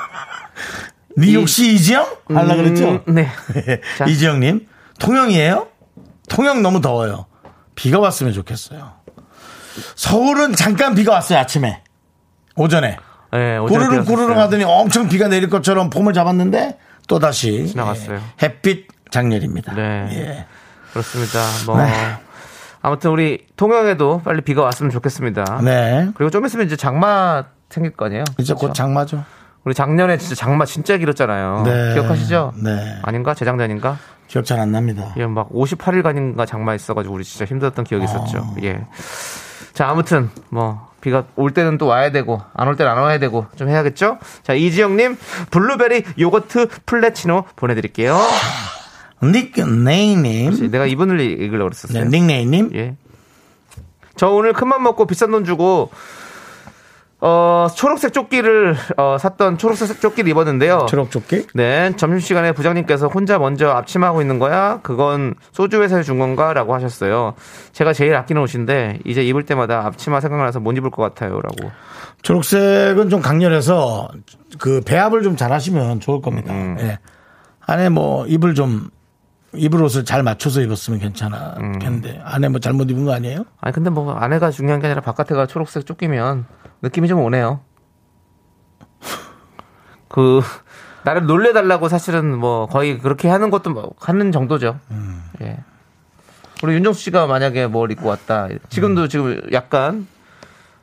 니 1.17 1.35
혹시 1.35 1.73
이지영? 1.73 2.07
하려 2.29 2.55
그랬죠? 2.55 3.03
음, 3.07 3.13
네. 3.13 3.29
자. 3.97 4.05
이지영 4.05 4.39
님. 4.39 4.67
통영이에요? 4.99 5.67
통영 6.29 6.61
너무 6.61 6.81
더워요. 6.81 7.25
비가 7.75 7.99
왔으면 7.99 8.33
좋겠어요. 8.33 8.93
서울은 9.95 10.53
잠깐 10.55 10.95
비가 10.95 11.13
왔어요, 11.13 11.39
아침에. 11.39 11.81
오전에. 12.55 12.97
네, 13.31 13.59
구르릉. 13.59 14.03
구르릉 14.05 14.37
하더니 14.39 14.63
엄청 14.63 15.07
비가 15.07 15.27
내릴 15.27 15.49
것처럼 15.49 15.89
폼을 15.89 16.13
잡았는데 16.13 16.77
또 17.07 17.19
다시 17.19 17.67
지나갔어요. 17.67 18.17
예, 18.17 18.45
햇빛 18.45 18.87
장렬입니다. 19.09 19.73
네. 19.73 20.07
예. 20.11 20.45
그렇습니다. 20.91 21.39
뭐. 21.65 21.77
네. 21.81 21.91
아무튼 22.81 23.11
우리 23.11 23.45
통영에도 23.55 24.21
빨리 24.23 24.41
비가 24.41 24.63
왔으면 24.63 24.91
좋겠습니다. 24.91 25.61
네. 25.63 26.09
그리고 26.15 26.29
좀 26.29 26.45
있으면 26.45 26.65
이제 26.65 26.75
장마 26.75 27.43
생길 27.69 27.91
거 27.95 28.05
아니에요? 28.05 28.23
이제 28.39 28.53
곧 28.53 28.61
그렇죠? 28.61 28.73
장마죠. 28.73 29.23
우리 29.63 29.73
작년에 29.75 30.17
진짜 30.17 30.35
장마 30.35 30.65
진짜 30.65 30.97
길었잖아요. 30.97 31.63
네. 31.65 31.93
기억하시죠? 31.93 32.53
네. 32.63 32.97
아닌가? 33.03 33.33
재작년인가? 33.33 33.97
기억 34.27 34.45
잘 34.45 34.59
안 34.59 34.71
납니다. 34.71 35.13
예, 35.17 35.25
막 35.27 35.49
58일간인가 35.51 36.47
장마 36.47 36.73
있어가지고 36.73 37.13
우리 37.13 37.23
진짜 37.23 37.45
힘들었던 37.45 37.85
기억이 37.85 38.05
있었죠. 38.05 38.55
예. 38.63 38.85
자, 39.73 39.89
아무튼 39.89 40.29
뭐 40.49 40.89
비가 41.01 41.25
올 41.35 41.51
때는 41.51 41.77
또 41.77 41.87
와야 41.87 42.11
되고 42.11 42.41
안 42.53 42.67
올 42.67 42.75
때는 42.75 42.91
안 42.91 42.97
와야 42.99 43.17
되고 43.19 43.47
좀 43.57 43.67
해야겠죠. 43.69 44.19
자, 44.43 44.53
이지영님 44.53 45.17
블루베리 45.49 46.03
요거트 46.19 46.67
플래치노 46.85 47.45
보내드릴게요. 47.55 48.17
닉네임님. 49.23 50.71
내가 50.71 50.85
이분을 50.85 51.19
읽으려고 51.19 51.69
네, 51.69 51.75
그랬었어요. 51.75 52.05
닉네임님. 52.09 52.71
예. 52.75 52.95
저 54.15 54.29
오늘 54.29 54.53
큰맘 54.53 54.83
먹고 54.83 55.05
비싼 55.05 55.31
돈 55.31 55.45
주고 55.45 55.89
어 57.23 57.67
초록색 57.75 58.13
조끼를 58.13 58.75
어, 58.97 59.15
샀던 59.19 59.59
초록색 59.59 60.01
조끼를 60.01 60.31
입었는데요. 60.31 60.87
초록 60.89 61.11
조끼. 61.11 61.45
네, 61.53 61.95
점심시간에 61.95 62.51
부장님께서 62.53 63.07
혼자 63.09 63.37
먼저 63.37 63.69
앞치마하고 63.69 64.21
있는 64.21 64.39
거야? 64.39 64.79
그건 64.81 65.35
소주 65.51 65.83
회사에 65.83 66.01
준 66.01 66.17
건가? 66.17 66.51
라고 66.53 66.73
하셨어요. 66.73 67.35
제가 67.73 67.93
제일 67.93 68.15
아끼는 68.15 68.41
옷인데, 68.41 68.99
이제 69.05 69.21
입을 69.23 69.45
때마다 69.45 69.85
앞치마 69.85 70.19
생각나서 70.19 70.59
못 70.59 70.75
입을 70.75 70.89
것 70.89 71.03
같아요. 71.03 71.33
라고. 71.41 71.71
초록색은 72.23 73.09
좀 73.09 73.21
강렬해서 73.21 74.09
그 74.59 74.81
배합을 74.81 75.21
좀 75.21 75.35
잘 75.35 75.51
하시면 75.53 75.99
좋을 75.99 76.21
겁니다. 76.21 76.53
음. 76.53 76.77
예. 76.79 76.97
안에 77.67 77.89
뭐 77.89 78.25
입을 78.25 78.55
좀 78.55 78.89
입을 79.53 79.81
옷을 79.83 80.05
잘 80.05 80.23
맞춰서 80.23 80.61
입었으면 80.61 80.99
괜찮았겠는데 80.99 82.09
음. 82.09 82.21
안에 82.23 82.49
뭐 82.49 82.59
잘못 82.59 82.89
입은 82.89 83.05
거 83.05 83.13
아니에요? 83.13 83.43
아니, 83.59 83.73
근데 83.73 83.89
뭐, 83.91 84.11
안에가 84.13 84.49
중요한 84.49 84.79
게 84.81 84.87
아니라 84.87 85.01
바깥에가 85.01 85.45
초록색 85.45 85.85
조끼면 85.85 86.45
느낌이 86.81 87.07
좀 87.07 87.19
오네요. 87.19 87.61
그, 90.07 90.41
나를 91.03 91.25
놀래달라고 91.25 91.87
사실은 91.87 92.37
뭐, 92.37 92.67
거의 92.67 92.97
그렇게 92.97 93.29
하는 93.29 93.49
것도 93.49 93.69
뭐 93.71 93.93
하는 93.99 94.31
정도죠. 94.31 94.79
음. 94.91 95.23
예. 95.41 95.57
우리 96.63 96.73
윤정수 96.75 97.01
씨가 97.01 97.27
만약에 97.27 97.67
뭘 97.67 97.91
입고 97.91 98.07
왔다. 98.07 98.47
지금도 98.69 99.07
지금 99.07 99.41
약간 99.51 100.07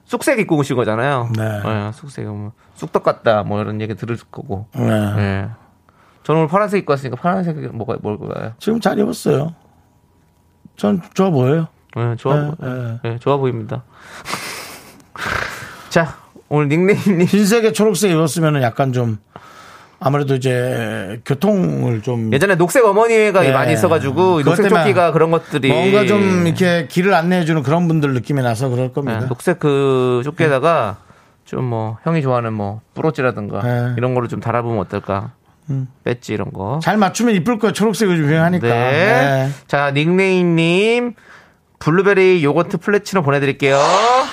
쑥색 0.07 0.39
입고 0.41 0.57
오신 0.57 0.75
거잖아요. 0.75 1.31
네. 1.37 1.63
예, 1.65 1.93
쑥색. 1.93 2.27
뭐, 2.27 2.53
쑥떡 2.75 3.03
같다. 3.03 3.43
뭐 3.43 3.61
이런 3.61 3.81
얘기 3.81 3.95
들을 3.95 4.17
거고. 4.31 4.67
네. 4.75 4.91
예. 4.91 5.49
저는 6.25 6.41
오늘 6.41 6.49
파란색 6.49 6.81
입고 6.81 6.93
왔으니까 6.93 7.21
파란색 7.21 7.57
뭐가 7.77 7.99
뭘까요? 8.03 8.55
지금 8.59 8.81
잘 8.81 8.99
입었어요. 8.99 9.55
전 10.77 11.01
좋아 11.15 11.31
보여요. 11.31 11.69
예, 11.97 12.17
좋아, 12.17 12.37
네, 12.37 12.51
보, 12.51 12.67
네. 12.67 13.01
예, 13.05 13.19
좋아 13.19 13.37
보입니다. 13.37 13.85
자, 15.91 16.17
오늘 16.49 16.69
닉네임님. 16.69 17.27
흰색에 17.27 17.73
초록색 17.73 18.11
입었으면 18.11 18.63
약간 18.63 18.93
좀 18.93 19.19
아무래도 20.01 20.35
이제 20.35 21.21
교통을 21.25 22.03
좀 22.03 22.33
예전에 22.33 22.55
녹색 22.55 22.85
어머니가 22.85 23.41
네. 23.41 23.53
많이 23.53 23.73
있어가지고 23.73 24.43
녹색 24.45 24.69
조끼가 24.69 25.13
그런 25.13 25.31
것들이 25.31 25.69
뭔가 25.73 26.07
좀 26.07 26.47
이렇게 26.47 26.87
길을 26.89 27.13
안내해주는 27.15 27.63
그런 27.65 27.89
분들 27.89 28.15
느낌이 28.15 28.41
나서 28.43 28.69
그럴 28.69 28.89
네, 28.89 28.93
겁니다. 28.93 29.27
녹색 29.27 29.59
그 29.59 30.23
조끼에다가 30.25 30.99
좀 31.45 31.65
뭐 31.65 31.97
형이 32.05 32.21
좋아하는 32.23 32.53
뭐 32.53 32.83
뿌로찌라든가 32.95 33.63
네. 33.63 33.95
이런 33.97 34.15
거를 34.15 34.29
좀 34.29 34.39
달아보면 34.39 34.79
어떨까? 34.81 35.33
배지 36.05 36.33
이런 36.33 36.51
거. 36.53 36.79
잘 36.83 36.97
맞추면 36.97 37.35
이쁠 37.37 37.59
거예요. 37.59 37.73
초록색이 37.73 38.17
좀 38.17 38.27
유행하니까. 38.27 38.67
네. 38.69 38.75
네. 38.91 39.49
자 39.67 39.91
닉네임님 39.91 41.15
블루베리 41.79 42.43
요거트 42.43 42.79
플래치노 42.79 43.23
보내드릴게요. 43.23 43.81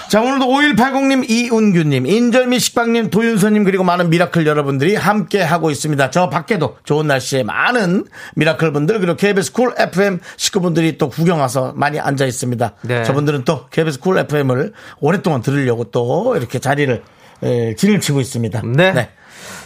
자, 0.09 0.21
오늘도 0.21 0.45
5180님, 0.45 1.29
이운규님, 1.29 2.07
인절미 2.07 2.59
식빵님, 2.59 3.09
도윤서님, 3.11 3.63
그리고 3.63 3.83
많은 3.83 4.09
미라클 4.09 4.47
여러분들이 4.47 4.95
함께 4.95 5.41
하고 5.41 5.69
있습니다. 5.69 6.09
저 6.09 6.29
밖에도 6.29 6.77
좋은 6.83 7.07
날씨에 7.07 7.43
많은 7.43 8.05
미라클 8.35 8.71
분들, 8.73 8.99
그리고 8.99 9.15
KBS 9.15 9.51
쿨 9.51 9.73
FM 9.77 10.19
식구분들이 10.37 10.97
또 10.97 11.09
구경 11.09 11.39
와서 11.39 11.73
많이 11.75 11.99
앉아 11.99 12.25
있습니다. 12.25 12.73
네. 12.81 13.03
저분들은 13.03 13.43
또 13.45 13.67
KBS 13.67 13.99
쿨 13.99 14.17
FM을 14.17 14.73
오랫동안 14.99 15.41
들으려고 15.41 15.85
또 15.85 16.35
이렇게 16.35 16.57
자리를, 16.59 17.03
에, 17.43 17.75
진을 17.75 17.99
치고 17.99 18.21
있습니다. 18.21 18.61
네. 18.65 19.09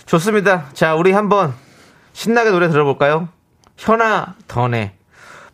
좋습니다. 0.05 0.65
자 0.73 0.95
우리 0.95 1.11
한번 1.11 1.53
신나게 2.13 2.49
노래 2.49 2.67
들어볼까요? 2.69 3.29
현아 3.77 4.35
던의 4.47 4.91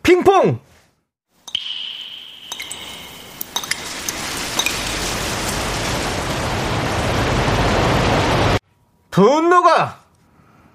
핑퐁. 0.01 0.59
분노가 9.15 9.95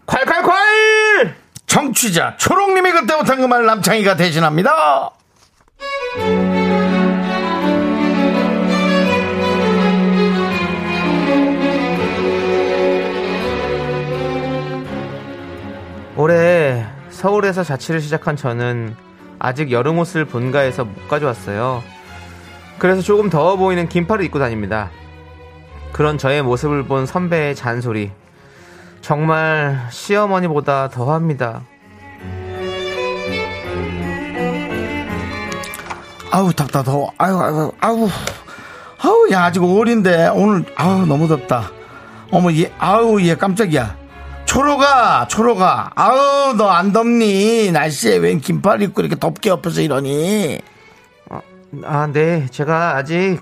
콸콸콸! 0.06 1.34
청취자 1.66 2.38
초롱님이 2.38 2.90
그때 2.92 3.14
못한 3.14 3.36
그 3.38 3.46
말 3.46 3.66
남창희가 3.66 4.16
대신합니다. 4.16 5.10
올해 16.16 16.84
서울에서 17.10 17.62
자취를 17.64 18.00
시작한 18.00 18.36
저는 18.36 18.94
아직 19.38 19.70
여름 19.70 19.98
옷을 19.98 20.24
본가에서 20.24 20.84
못 20.84 21.08
가져왔어요. 21.08 21.82
그래서 22.78 23.02
조금 23.02 23.30
더워 23.30 23.56
보이는 23.56 23.88
긴팔을 23.88 24.24
입고 24.24 24.38
다닙니다. 24.38 24.90
그런 25.92 26.18
저의 26.18 26.42
모습을 26.42 26.84
본 26.84 27.06
선배의 27.06 27.54
잔소리. 27.54 28.10
정말 29.00 29.86
시어머니보다 29.90 30.88
더합니다. 30.88 31.62
아우 36.30 36.52
덥다 36.52 36.82
더워. 36.82 37.12
아유 37.18 37.38
아유 37.40 37.72
아우. 37.80 38.08
아우 39.02 39.28
야 39.32 39.44
아직 39.44 39.60
5월인데 39.60 40.32
오늘 40.36 40.64
아우 40.76 41.06
너무 41.06 41.26
덥다. 41.26 41.70
어머 42.30 42.52
얘 42.52 42.72
아우 42.78 43.20
얘 43.22 43.34
깜짝이야. 43.34 43.96
초로가 44.44 45.26
초로가 45.28 45.90
아우 45.94 46.54
너 46.54 46.68
안 46.70 46.92
덥니? 46.92 47.70
날씨에 47.72 48.16
웬 48.16 48.40
긴팔 48.40 48.82
입고 48.82 49.00
이렇게 49.02 49.16
덥게 49.18 49.50
엎어서 49.50 49.80
이러니? 49.80 50.60
아, 51.84 52.08
네. 52.12 52.46
제가 52.50 52.96
아직 52.96 53.40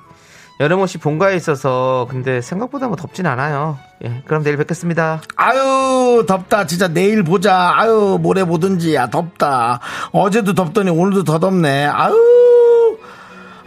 여름 0.60 0.80
옷이 0.80 0.94
본가에 1.00 1.36
있어서 1.36 2.08
근데 2.10 2.40
생각보다 2.40 2.88
뭐 2.88 2.96
덥진 2.96 3.26
않아요. 3.26 3.78
예, 4.04 4.22
그럼 4.26 4.42
내일 4.42 4.56
뵙겠습니다. 4.56 5.20
아유 5.36 6.24
덥다. 6.26 6.66
진짜 6.66 6.88
내일 6.88 7.22
보자. 7.22 7.72
아유 7.76 8.18
모레 8.20 8.42
보든지. 8.44 8.94
야 8.94 9.08
덥다. 9.08 9.78
어제도 10.10 10.54
덥더니 10.54 10.90
오늘도 10.90 11.22
더 11.24 11.38
덥네. 11.38 11.86
아유 11.86 12.98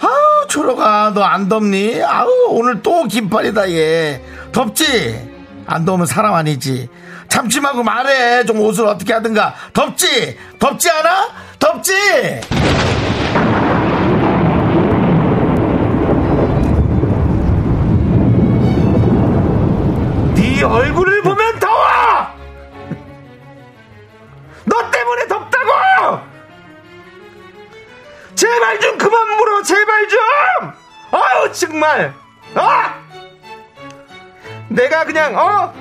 아유 0.02 0.48
초록아 0.50 1.12
너 1.16 1.24
안 1.24 1.48
덥니? 1.48 2.04
아유 2.04 2.28
오늘 2.50 2.82
또 2.82 3.06
긴팔이다 3.06 3.72
얘. 3.72 4.22
덥지? 4.52 5.32
안 5.68 5.86
더우면 5.86 6.08
사람 6.08 6.34
아니지. 6.34 6.90
참지 7.30 7.62
말고 7.62 7.84
말해. 7.84 8.44
좀 8.44 8.60
옷을 8.60 8.86
어떻게 8.88 9.14
하든가. 9.14 9.54
덥지? 9.72 10.38
덥지 10.60 10.90
않아? 10.92 11.30
덥지 11.58 11.94
네 20.62 20.68
얼굴을 20.68 21.24
보면 21.24 21.58
더워! 21.58 21.82
너 24.64 24.92
때문에 24.92 25.28
덥다고! 25.28 26.20
제발 28.36 28.80
좀 28.80 28.96
그만 28.96 29.38
물어, 29.38 29.64
제발 29.64 30.08
좀! 30.08 30.20
아유, 31.14 31.52
정말! 31.52 32.14
아! 32.54 32.94
내가 34.70 35.04
그냥, 35.04 35.36
어? 35.36 35.74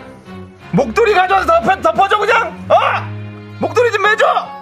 목도리 0.72 1.12
가져와서 1.12 1.60
덮어, 1.60 1.82
덮어줘, 1.82 2.16
그냥! 2.16 2.66
어? 2.70 2.74
목도리 3.60 3.92
좀 3.92 4.00
매줘! 4.00 4.59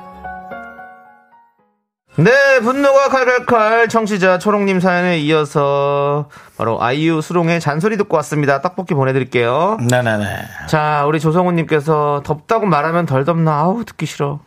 네, 2.19 2.59
분노가 2.61 3.09
칼칼칼 3.11 3.89
청취자 3.89 4.39
초롱님 4.39 4.81
사연에 4.81 5.19
이어서 5.19 6.29
바로 6.57 6.83
아이유 6.83 7.21
수롱의 7.21 7.61
잔소리 7.61 7.97
듣고 7.97 8.17
왔습니다. 8.17 8.61
떡볶이 8.61 8.95
보내드릴게요. 8.95 9.79
네네네 9.89 10.27
자, 10.67 11.05
우리 11.07 11.21
조성훈님께서 11.21 12.23
덥다고 12.25 12.67
말하면 12.67 13.07
덜 13.07 13.25
덥나? 13.25 13.53
아우, 13.61 13.85
듣기 13.85 14.05
싫어. 14.07 14.41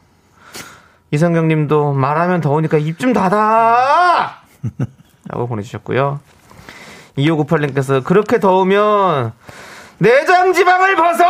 이성경님도 1.11 1.93
말하면 1.93 2.41
더우니까 2.41 2.77
입 2.77 2.99
좀 2.99 3.13
닫아! 3.13 4.41
라고 5.29 5.47
보내주셨고요. 5.47 6.19
2598님께서 7.17 8.03
그렇게 8.03 8.39
더우면 8.41 9.31
내장 9.97 10.51
지방을 10.51 10.95
벗어! 10.97 11.23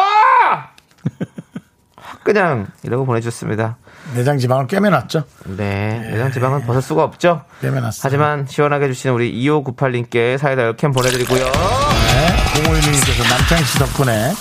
그냥 2.24 2.68
이라고 2.84 3.06
보내주셨습니다. 3.06 3.78
내장 4.16 4.38
지방을 4.38 4.68
꿰매놨죠 4.68 5.24
네, 5.58 6.10
내장 6.12 6.32
지방은 6.32 6.66
벗을 6.66 6.82
수가 6.82 7.04
없죠. 7.04 7.42
꿰매놨어요 7.62 8.02
하지만 8.04 8.46
시원하게 8.48 8.86
해주시는 8.86 9.14
우리 9.16 9.34
2598님께 9.46 10.38
사이다 10.38 10.74
10캔 10.74 10.94
보내드리고요. 10.94 11.44
네, 11.46 12.62
공호일님께서 12.64 13.24
남창희 13.36 13.64
씨 13.64 13.80
덕분에 13.80 14.34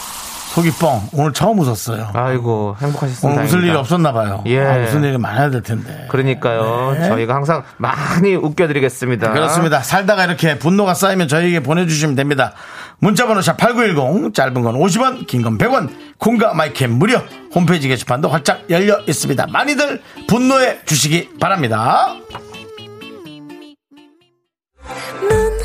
속이 0.51 0.73
뻥 0.81 1.09
오늘 1.13 1.33
처음 1.33 1.61
웃었어요 1.61 2.11
아이고, 2.13 2.75
행복하셨습니다. 2.81 3.29
오늘 3.29 3.45
웃을 3.45 3.63
일이. 3.63 3.71
없었나 3.71 4.13
봐요. 4.13 4.43
예. 4.47 4.61
아, 4.61 4.79
웃을 4.79 5.05
일이 5.05 5.17
많아야 5.17 5.49
될 5.49 5.63
텐데. 5.63 6.07
그러니까요. 6.11 6.97
네. 6.99 7.07
저희가 7.07 7.37
항상 7.37 7.63
많이 7.77 8.35
웃겨드리겠습니다. 8.35 9.33
그렇습니다. 9.33 9.81
살다가 9.81 10.25
이렇게 10.25 10.59
분노가 10.59 10.95
쌓이면 10.95 11.29
저희에게 11.29 11.61
보내주시면 11.61 12.17
됩니다. 12.17 12.53
문자번호 13.01 13.41
샵 13.41 13.57
8910 13.57 14.35
짧은 14.35 14.63
건 14.63 14.75
50원 14.77 15.27
긴 15.27 15.43
건 15.43 15.57
100원 15.59 15.89
콩과 16.19 16.55
마이캠 16.55 16.93
무료 16.99 17.19
홈페이지 17.55 17.89
게시판도 17.89 18.29
활짝 18.29 18.69
열려 18.71 19.01
있습니다. 19.07 19.47
많이들 19.49 20.03
분노해 20.29 20.81
주시기 20.85 21.31
바랍니다. 21.41 22.15
넌 25.29 25.59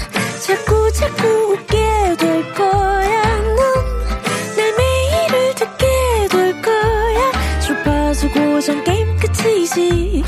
자꾸 0.47 0.91
자꾸 0.93 1.27
웃게 1.53 1.75
될 2.17 2.53
거야. 2.53 3.23
넌내 3.41 4.71
매일을 4.77 5.55
듣게 5.55 6.27
될 6.31 6.61
거야. 6.61 7.59
주파수 7.59 8.29
고정 8.31 8.83
게임 8.85 9.17
끝이지. 9.17 10.23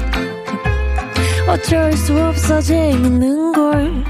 어쩔 1.47 1.93
수 1.93 2.21
없어 2.21 2.59
재밌는 2.59 3.53
걸. 3.53 4.03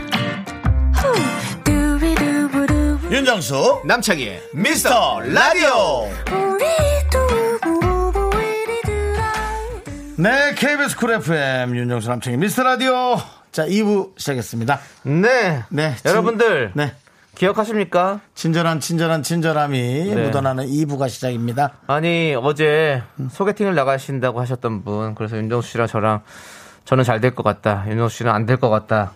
윤정수 3.11 3.81
남창희의 3.85 4.41
미스터 4.53 5.19
라디오. 5.21 5.69
네 10.17 10.53
KBS 10.55 10.97
쿨 10.97 11.11
FM 11.13 11.75
윤정수 11.75 12.09
남창희 12.09 12.37
미스터 12.37 12.63
라디오 12.63 13.15
자 13.51 13.65
2부 13.65 14.17
시작했습니다. 14.19 14.79
네. 15.03 15.63
네 15.69 15.95
친- 15.95 16.09
여러분들 16.11 16.71
네 16.75 16.93
기억하십니까? 17.35 18.19
친절한 18.35 18.79
친절한 18.81 19.23
친절함이 19.23 19.79
네. 20.13 20.23
묻어나는 20.25 20.65
2부가 20.67 21.07
시작입니다. 21.07 21.73
아니 21.87 22.35
어제 22.37 23.03
소개팅을 23.31 23.73
나가신다고 23.75 24.41
하셨던 24.41 24.83
분 24.83 25.15
그래서 25.15 25.37
윤정수 25.37 25.69
씨랑 25.71 25.87
저랑 25.87 26.21
저는 26.83 27.03
잘 27.05 27.21
될 27.21 27.35
것 27.35 27.43
같다. 27.43 27.85
윤정수 27.87 28.17
씨는 28.17 28.31
안 28.31 28.45
될 28.45 28.57
것 28.57 28.69
같다. 28.69 29.13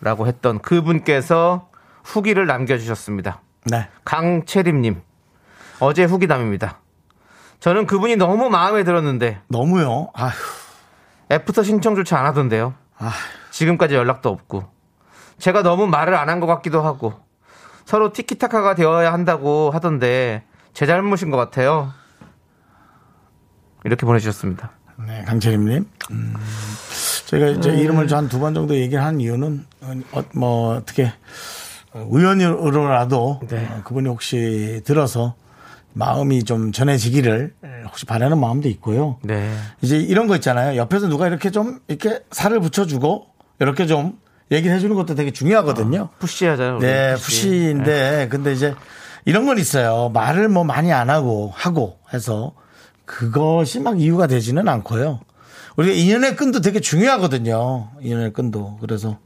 라고 0.00 0.26
했던 0.26 0.58
그분께서 0.60 1.68
후기를 2.04 2.46
남겨주셨습니다. 2.46 3.40
네. 3.66 3.88
강채림님 4.04 5.00
어제 5.80 6.04
후기담입니다. 6.04 6.78
저는 7.60 7.86
그분이 7.86 8.16
너무 8.16 8.50
마음에 8.50 8.82
들었는데 8.84 9.40
너무요. 9.48 10.08
아휴. 10.14 10.32
after 11.30 11.62
신청조차 11.62 12.18
안 12.18 12.26
하던데요. 12.26 12.74
아, 12.98 13.12
지금까지 13.50 13.94
연락도 13.94 14.28
없고 14.28 14.64
제가 15.38 15.62
너무 15.62 15.86
말을 15.86 16.14
안 16.14 16.28
한 16.28 16.40
것 16.40 16.46
같기도 16.46 16.82
하고 16.82 17.14
서로 17.84 18.12
티키타카가 18.12 18.74
되어야 18.74 19.12
한다고 19.12 19.70
하던데 19.72 20.44
제 20.72 20.86
잘못인 20.86 21.30
것 21.30 21.36
같아요. 21.36 21.92
이렇게 23.84 24.06
보내주셨습니다. 24.06 24.70
네, 25.06 25.22
강철임님. 25.24 25.86
음, 26.10 26.34
제가 27.26 27.48
이제 27.48 27.70
이름을 27.70 28.10
한 28.12 28.28
두 28.28 28.38
번 28.38 28.54
정도 28.54 28.76
얘기를 28.76 29.02
한 29.02 29.20
이유는, 29.20 29.66
어, 30.12 30.22
뭐, 30.34 30.76
어떻게, 30.76 31.12
우연으로라도 31.94 33.40
네. 33.48 33.68
어, 33.70 33.82
그분이 33.84 34.08
혹시 34.08 34.80
들어서 34.84 35.34
마음이 35.94 36.44
좀 36.44 36.72
전해지기를 36.72 37.54
혹시 37.84 38.06
바라는 38.06 38.38
마음도 38.38 38.68
있고요. 38.68 39.18
네. 39.22 39.52
이제 39.82 39.98
이런 39.98 40.26
거 40.26 40.36
있잖아요. 40.36 40.76
옆에서 40.78 41.08
누가 41.08 41.26
이렇게 41.26 41.50
좀 41.50 41.80
이렇게 41.88 42.20
살을 42.30 42.60
붙여주고 42.60 43.26
이렇게 43.60 43.86
좀 43.86 44.18
얘기를 44.50 44.74
해주는 44.74 44.94
것도 44.94 45.14
되게 45.14 45.30
중요하거든요. 45.32 46.08
push하잖아요. 46.18 46.76
우리 46.76 46.86
네, 46.86 47.14
push. 47.14 47.24
push 47.24 47.48
인데, 47.70 48.28
근데 48.30 48.52
이제 48.52 48.74
이런 49.24 49.46
건 49.46 49.58
있어요. 49.58 50.10
말을 50.12 50.48
뭐 50.48 50.64
많이 50.64 50.92
안 50.92 51.10
하고, 51.10 51.52
하고 51.54 51.98
해서 52.12 52.52
그것이 53.04 53.80
막 53.80 54.00
이유가 54.00 54.26
되지는 54.26 54.68
않고요. 54.68 55.20
우리가 55.76 55.94
인연의 55.94 56.36
끈도 56.36 56.60
되게 56.60 56.80
중요하거든요. 56.80 57.88
인연의 58.00 58.32
끈도. 58.32 58.78
그래서, 58.80 59.18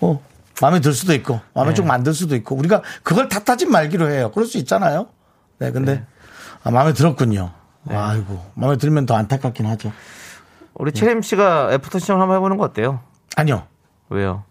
어, 0.00 0.22
마음에 0.60 0.80
들 0.80 0.92
수도 0.92 1.14
있고, 1.14 1.40
마음에 1.54 1.70
네. 1.70 1.74
좀 1.74 1.87
안 1.87 1.96
들 1.96 2.14
수도 2.14 2.36
있고, 2.36 2.54
우리가 2.56 2.82
그걸 3.02 3.28
탓하지 3.28 3.66
말기로 3.66 4.10
해요. 4.10 4.30
그럴 4.32 4.46
수 4.46 4.58
있잖아요. 4.58 5.08
네, 5.58 5.70
근데, 5.70 6.04
아, 6.62 6.70
마음에 6.70 6.92
들었군요. 6.92 7.52
네. 7.84 7.94
아이고, 7.94 8.44
마음에 8.54 8.76
들면 8.76 9.06
더 9.06 9.14
안타깝긴 9.16 9.66
하죠. 9.66 9.92
우리 10.74 10.92
채림 10.92 11.22
씨가 11.22 11.72
after 11.72 11.98
신청 11.98 12.20
한번 12.20 12.36
해보는 12.36 12.56
거 12.56 12.64
어때요? 12.64 13.00
아니요. 13.36 13.66
왜요? 14.08 14.44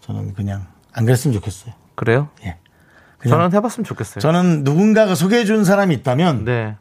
저는 0.00 0.34
그냥 0.34 0.66
안 0.92 1.04
그랬으면 1.04 1.34
좋겠어요. 1.34 1.74
그래요? 1.94 2.28
예. 2.44 2.58
저는 3.28 3.52
해봤으면 3.52 3.84
좋겠어요. 3.84 4.20
저는 4.20 4.64
누군가가 4.64 5.14
소개해 5.14 5.44
준 5.44 5.64
사람이 5.64 5.94
있다면 5.96 6.44
네. 6.44 6.76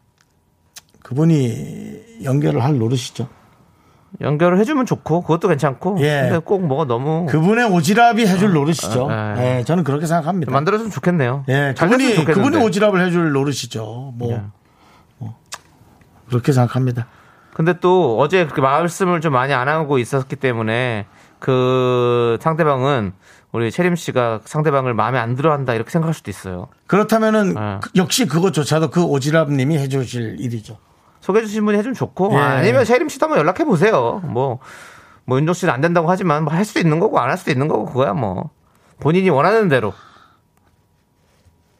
그분이 1.02 2.24
연결을 2.24 2.64
할 2.64 2.78
노릇이죠. 2.78 3.30
연결을 4.22 4.60
해주면 4.60 4.86
좋고 4.86 5.22
그것도 5.22 5.48
괜찮고. 5.48 5.98
예. 6.02 6.22
근데 6.22 6.38
꼭 6.40 6.66
뭐가 6.66 6.86
너무 6.86 7.26
그분의 7.28 7.70
오지랖이 7.70 8.20
해줄 8.28 8.54
노릇이죠. 8.54 9.08
아, 9.10 9.36
예, 9.40 9.64
저는 9.66 9.84
그렇게 9.84 10.06
생각합니다. 10.06 10.52
만들어주면 10.52 10.92
좋겠네요. 10.92 11.46
예, 11.50 11.74
잘 11.76 11.90
그분이 11.90 12.16
좋겠는데. 12.16 12.34
그분이 12.34 12.58
오지랖을 12.66 13.06
해줄 13.06 13.32
노릇이죠. 13.32 14.14
뭐, 14.16 14.32
예. 14.34 14.42
뭐 15.18 15.36
그렇게 16.30 16.52
생각합니다. 16.52 17.08
근데 17.54 17.74
또 17.80 18.20
어제 18.20 18.44
그렇게 18.46 18.62
말씀을 18.62 19.22
좀 19.22 19.34
많이 19.34 19.54
안 19.54 19.68
하고 19.68 19.98
있었기 20.00 20.36
때문에 20.38 21.06
그 21.40 22.38
상대방은 22.42 23.14
우리 23.52 23.70
채림 23.72 23.96
씨가 23.96 24.42
상대방을 24.46 24.94
마음에 24.96 25.20
안 25.20 25.36
들어 25.36 25.52
한다 25.52 25.74
이렇게 25.76 25.92
생각할 25.92 26.14
수도 26.16 26.32
있어요. 26.32 26.68
그렇다면은 26.88 27.50
예. 27.56 27.80
그- 27.82 27.90
역시 27.96 28.26
그것조차도 28.28 28.90
그 28.90 29.02
오지랖님이 29.06 29.74
해주실 29.80 30.38
일이죠. 30.40 30.78
소개해 31.24 31.46
주신 31.46 31.64
분이 31.66 31.78
해주면 31.78 31.94
좋고 31.96 32.34
예. 32.34 32.38
아니면 32.38 32.84
채림 32.84 33.08
씨도 33.08 33.26
한번 33.26 33.40
연락해 33.40 33.64
보세요. 33.64 34.20
뭐, 34.26 34.60
뭐 35.24 35.38
윤종 35.38 35.54
씨는 35.54 35.74
안 35.74 35.80
된다고 35.80 36.10
하지만 36.12 36.44
뭐 36.44 36.54
할 36.54 36.66
수도 36.66 36.82
있는 36.82 37.00
거고 37.00 37.18
안 37.18 37.30
할 37.30 37.38
수도 37.38 37.50
있는 37.50 37.70
거고 37.70 37.86
그거야 37.86 38.12
뭐 38.14 38.50
본인이 39.00 39.30
원하는 39.30 39.70
대로 39.70 39.94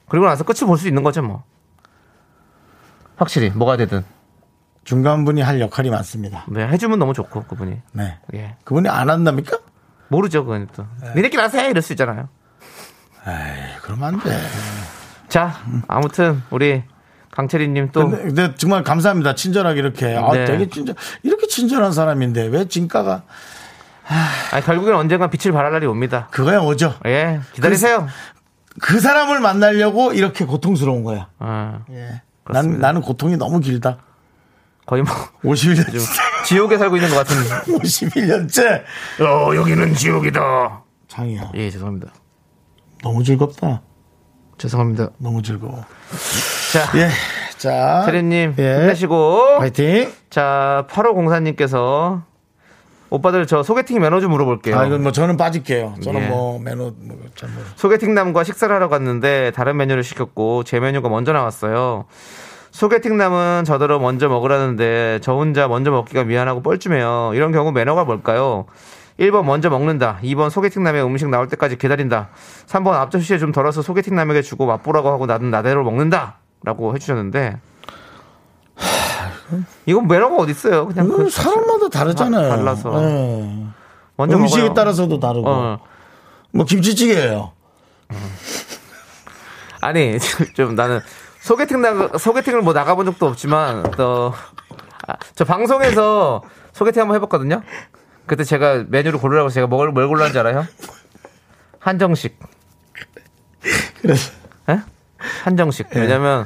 그리고 0.08 0.28
나서 0.28 0.46
끝을 0.46 0.66
볼 0.66 0.78
수 0.78 0.88
있는 0.88 1.04
거죠 1.04 1.22
뭐. 1.22 1.44
확실히 3.18 3.50
뭐가 3.50 3.76
되든 3.78 4.06
중간 4.86 5.26
분이 5.26 5.42
할 5.42 5.60
역할이 5.60 5.90
많습니다. 5.90 6.46
네, 6.48 6.66
해주면 6.68 6.98
너무 7.00 7.14
좋고 7.14 7.44
그분이 7.44 7.82
네. 7.94 8.20
예 8.34 8.56
그분이 8.64 8.88
안 8.88 9.10
한답니까? 9.10 9.60
모르죠 10.08 10.46
그건 10.46 10.68
또 10.74 10.86
니네끼리 11.16 11.42
하세요 11.42 11.70
이럴 11.70 11.82
수 11.82 11.92
있잖아요. 11.94 12.30
에이, 13.28 13.34
그러면 13.82 14.16
안 14.16 14.20
돼. 14.22 14.38
자, 15.28 15.54
아무튼 15.88 16.44
우리 16.50 16.84
강채리님 17.36 17.90
또 17.92 18.10
근데, 18.10 18.24
근데 18.24 18.56
정말 18.56 18.84
감사합니다. 18.84 19.34
친절하게 19.34 19.80
이렇게. 19.80 20.16
아, 20.16 20.32
네. 20.34 20.46
되게 20.46 20.70
친절, 20.70 20.96
이렇게 21.24 21.48
친절한 21.48 21.92
사람인데 21.92 22.48
왜 22.48 22.68
진가가 22.68 23.24
아니, 24.52 24.64
결국엔 24.64 24.94
언젠가 24.94 25.30
빛을 25.30 25.52
발할 25.52 25.72
날이 25.72 25.88
옵니다. 25.88 26.28
그거야 26.32 26.60
오죠. 26.60 26.94
예, 27.08 27.40
기다리세요. 27.54 28.08
그 28.82 29.00
사람을 29.00 29.40
만나려고 29.40 30.14
이렇게 30.14 30.46
고통스러운 30.46 31.04
거야. 31.04 31.30
어, 31.40 31.84
예. 31.92 32.02
난, 32.06 32.22
그렇습니다. 32.44 32.88
나는 32.88 33.02
고통이 33.02 33.38
너무 33.38 33.60
길다. 33.60 33.98
거의 34.86 35.02
뭐 35.02 35.14
51년, 35.44 35.86
지옥에 36.46 36.78
살고 36.78 36.98
있는 36.98 37.10
것 37.10 37.16
같은. 37.16 37.36
51년째. 37.80 38.84
어, 39.22 39.56
여기는 39.56 39.96
지옥이다. 39.96 40.84
장이야. 41.08 41.52
예, 41.56 41.70
죄송합니다. 41.72 42.12
너무 43.02 43.24
즐겁다. 43.24 43.82
죄송합니다. 44.58 45.10
너무 45.18 45.42
즐거워. 45.42 45.84
자, 46.74 46.98
예. 46.98 47.10
자. 47.58 48.04
채리님 48.06 48.56
예. 48.60 48.80
힘내시고. 48.80 49.60
화이팅. 49.60 50.12
자, 50.30 50.86
8504님께서 50.90 52.22
오빠들 53.10 53.46
저 53.46 53.62
소개팅 53.62 54.00
매너 54.02 54.20
좀 54.22 54.32
물어볼게요. 54.32 54.76
아, 54.78 54.86
이건 54.86 55.04
뭐 55.04 55.12
저는 55.12 55.38
빠질게요. 55.38 55.96
저는 56.04 56.24
예. 56.24 56.28
뭐 56.28 56.60
매너, 56.60 56.94
뭐, 56.98 57.18
잘 57.36 57.50
모르 57.50 57.64
소개팅 57.76 58.16
남과 58.16 58.44
식사를 58.44 58.74
하러 58.74 58.90
갔는데 58.90 59.52
다른 59.52 59.78
메뉴를 59.78 60.04
시켰고 60.04 60.64
제 60.64 60.80
메뉴가 60.80 61.10
먼저 61.10 61.32
나왔어요. 61.32 62.06
소개팅 62.72 63.18
남은 63.18 63.66
저더러 63.66 64.00
먼저 64.00 64.30
먹으라는데 64.30 65.20
저 65.22 65.34
혼자 65.34 65.68
먼저 65.68 65.92
먹기가 65.92 66.24
미안하고 66.24 66.64
뻘쭘해요. 66.64 67.34
이런 67.36 67.52
경우 67.52 67.72
매너가 67.72 68.04
뭘까요? 68.04 68.66
1번 69.20 69.44
먼저 69.46 69.70
먹는다. 69.70 70.20
2번 70.24 70.50
소개팅 70.50 70.84
남의 70.84 71.04
음식 71.06 71.28
나올 71.30 71.48
때까지 71.48 71.78
기다린다. 71.78 72.30
3번 72.68 72.94
앞접시에 72.94 73.38
좀 73.38 73.52
덜어서 73.52 73.82
소개팅 73.82 74.16
남에게 74.16 74.42
주고 74.42 74.66
맛보라고 74.66 75.10
하고 75.10 75.26
나는 75.26 75.52
나대로 75.52 75.84
먹는다. 75.84 76.38
라고 76.64 76.96
해주셨는데 76.96 77.60
이건 79.86 80.08
매너가 80.08 80.36
어디 80.38 80.52
있어요? 80.52 80.88
그냥 80.88 81.10
그 81.10 81.30
사람마다 81.30 81.90
다르잖아요. 81.90 82.50
다- 82.50 82.56
달라서. 82.56 83.04
예. 83.04 83.66
먼저 84.16 84.38
음식에 84.38 84.62
먹어요. 84.62 84.74
따라서도 84.74 85.20
다르고. 85.20 85.48
어. 85.50 85.80
뭐 86.52 86.66
김치찌개예요. 86.66 87.52
아니 89.82 90.18
좀 90.56 90.76
나는 90.76 91.02
소개팅 91.42 91.82
나 91.82 92.08
소개팅을 92.18 92.62
뭐 92.62 92.74
나가본 92.74 93.06
적도 93.06 93.28
없지만 93.28 93.92
또 93.92 94.34
저 95.36 95.44
방송에서 95.44 96.42
소개팅 96.72 97.02
한번 97.02 97.16
해봤거든요. 97.18 97.62
그때 98.26 98.44
제가 98.44 98.86
메뉴를 98.88 99.20
고르라고 99.20 99.50
제가 99.50 99.68
뭘, 99.68 99.90
뭘 99.92 100.08
골랐는지 100.08 100.40
알아요? 100.40 100.66
한정식. 101.80 102.40
그래서 104.02 104.32
에? 104.70 104.80
한정식. 105.44 105.88
왜냐면 105.96 106.46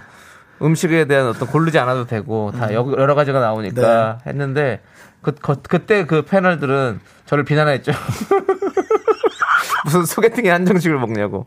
음식에 0.62 1.06
대한 1.06 1.28
어떤 1.28 1.48
고르지 1.48 1.78
않아도 1.80 2.06
되고 2.08 2.52
다 2.52 2.74
여- 2.74 2.94
여러 2.98 3.14
가지가 3.16 3.40
나오니까 3.40 4.20
했는데 4.26 4.82
그, 5.22 5.34
그, 5.34 5.62
그때 5.62 6.06
그 6.06 6.24
패널들은 6.24 7.00
저를 7.26 7.44
비난했죠. 7.44 7.92
무슨 9.86 10.06
소개팅에 10.06 10.50
한정식을 10.50 10.98
먹냐고. 10.98 11.46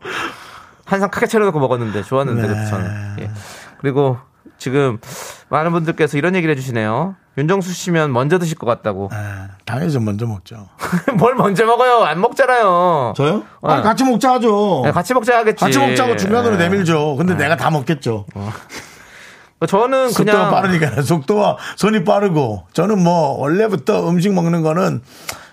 한상 0.85 1.09
크게 1.09 1.25
차려놓고 1.27 1.59
먹었는데 1.59 2.03
좋았는데 2.03 2.47
그때 2.47 2.65
저는. 2.69 3.15
예. 3.21 3.31
그리고 3.79 4.17
지금 4.57 4.97
많은 5.49 5.71
분들께서 5.71 6.17
이런 6.17 6.35
얘기를 6.35 6.53
해주시네요. 6.55 7.15
윤정수 7.37 7.71
씨면 7.71 8.11
먼저 8.11 8.37
드실 8.37 8.57
것 8.57 8.65
같다고. 8.65 9.09
아, 9.13 9.49
당연히 9.65 9.91
좀 9.91 10.03
먼저 10.03 10.25
먹죠. 10.25 10.67
뭘 11.17 11.35
먼저 11.35 11.65
먹어요? 11.65 12.03
안 12.03 12.19
먹잖아요. 12.19 13.13
저요? 13.15 13.43
아, 13.61 13.77
네. 13.77 13.81
같이 13.81 14.03
먹자 14.03 14.33
하죠. 14.33 14.81
네, 14.83 14.91
같이 14.91 15.13
먹자 15.13 15.37
하겠지. 15.37 15.63
같이 15.63 15.79
먹자고 15.79 16.17
중간으로 16.17 16.55
예. 16.55 16.57
내밀죠. 16.57 17.15
근데 17.15 17.35
내가 17.35 17.55
다 17.55 17.69
먹겠죠. 17.69 18.25
저는 19.67 20.09
속도가 20.09 20.37
그냥 20.37 20.51
빠르니까 20.51 21.01
속도와 21.03 21.57
손이 21.77 22.03
빠르고 22.03 22.65
저는 22.73 23.01
뭐 23.01 23.37
원래부터 23.39 24.09
음식 24.09 24.33
먹는 24.33 24.61
거는 24.63 25.01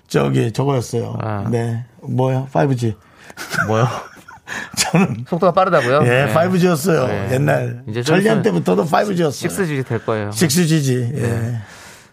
저기 0.08 0.52
저거였어요. 0.52 1.16
아. 1.20 1.44
네. 1.50 1.84
뭐야? 2.02 2.46
5G. 2.52 2.94
뭐요? 3.68 3.86
저는 4.76 5.24
속도가 5.28 5.52
빠르다고요? 5.52 6.00
예, 6.04 6.24
네. 6.26 6.34
5G였어요. 6.34 7.06
네. 7.06 7.28
옛날 7.32 7.82
이제 7.88 8.00
있으면 8.00 8.42
때부터도 8.42 8.84
5G였어요. 8.84 9.48
6G 9.48 9.86
될 9.86 10.04
거예요. 10.04 10.30
6G지. 10.30 11.16
예. 11.16 11.20
네. 11.20 11.60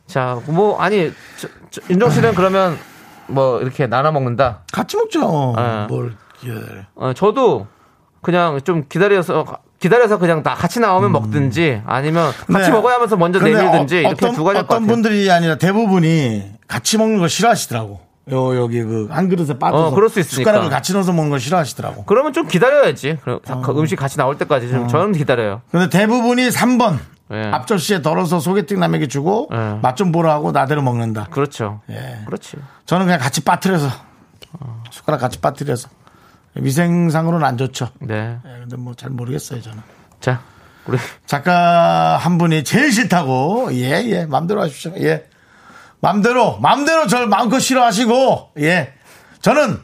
자, 0.07 0.39
뭐 0.45 0.79
아니 0.79 1.11
저, 1.37 1.47
저, 1.71 1.81
윤정 1.89 2.11
씨는 2.11 2.35
그러면 2.35 2.77
뭐 3.27 3.61
이렇게 3.61 3.87
나눠 3.87 4.11
먹는다. 4.11 4.63
같이 4.71 4.97
먹죠. 4.97 5.53
아. 5.57 5.87
뭘 5.89 6.13
기다려. 6.39 6.83
어, 6.95 7.13
저도 7.13 7.67
그냥 8.21 8.59
좀 8.63 8.85
기다려서 8.87 9.45
기다려서 9.79 10.17
그냥 10.17 10.41
다 10.41 10.55
같이 10.55 10.79
나오면 10.79 11.11
먹든지 11.11 11.81
아니면 11.85 12.31
같이 12.51 12.69
네. 12.69 12.71
먹어야 12.71 12.95
하면서 12.95 13.15
먼저 13.17 13.39
내밀든지 13.39 13.97
어, 13.97 13.99
이렇게 13.99 14.25
어떤, 14.25 14.35
두 14.35 14.43
가지 14.43 14.59
어떤. 14.59 14.87
분들이 14.87 15.29
아니라 15.29 15.55
대부분이 15.55 16.53
같이 16.67 16.97
먹는 16.97 17.19
거 17.19 17.27
싫어하시더라고. 17.27 17.99
요 18.31 18.57
여기 18.57 18.81
그 18.83 19.07
한 19.11 19.29
그릇에 19.29 19.57
빠져서 19.59 19.87
어, 19.87 19.91
그럴 19.91 20.09
수 20.09 20.19
있으니까. 20.19 20.49
숟가락을 20.51 20.69
같이 20.69 20.93
넣어서 20.93 21.13
먹는 21.13 21.29
걸 21.29 21.39
싫어하시더라고. 21.39 22.05
그러면 22.05 22.33
좀 22.33 22.47
기다려야지. 22.47 23.19
그럼 23.21 23.39
다- 23.45 23.55
어. 23.57 23.61
그 23.61 23.71
음식 23.79 23.95
같이 23.97 24.17
나올 24.17 24.37
때까지 24.37 24.69
좀 24.69 24.87
저는 24.87 25.11
기다려요. 25.13 25.61
근데 25.71 25.89
대부분이 25.89 26.49
3번 26.49 26.97
예. 27.31 27.43
앞접시에 27.51 28.01
덜어서 28.01 28.39
소개팅 28.39 28.79
남에게 28.79 29.07
주고 29.07 29.49
예. 29.53 29.79
맛 29.81 29.95
좀 29.95 30.11
보라 30.11 30.31
하고 30.33 30.51
나대로 30.51 30.81
먹는다. 30.81 31.27
그렇죠. 31.29 31.81
예. 31.89 32.19
그렇지. 32.25 32.57
저는 32.85 33.05
그냥 33.05 33.19
같이 33.19 33.41
빠뜨려서 33.43 33.89
숟가락 34.91 35.19
같이 35.21 35.39
빠뜨려서 35.39 35.89
위생상으로는 36.55 37.45
안 37.45 37.57
좋죠. 37.57 37.89
네. 37.99 38.37
예, 38.45 38.59
근데 38.61 38.75
뭐 38.77 38.93
잘 38.95 39.09
모르겠어요 39.11 39.61
저는. 39.61 39.79
자, 40.21 40.39
우리 40.87 40.97
작가 41.25 42.17
한 42.17 42.37
분이 42.37 42.63
제일 42.63 42.91
싫다고 42.91 43.73
예예 43.73 44.25
맘대로 44.27 44.61
하십시오 44.61 44.93
예 44.99 45.25
맘대로 46.05 46.59
맘대로 46.59 47.07
저를 47.07 47.27
마음껏 47.27 47.59
싫어하시고 47.59 48.51
예 48.59 48.93
저는 49.41 49.79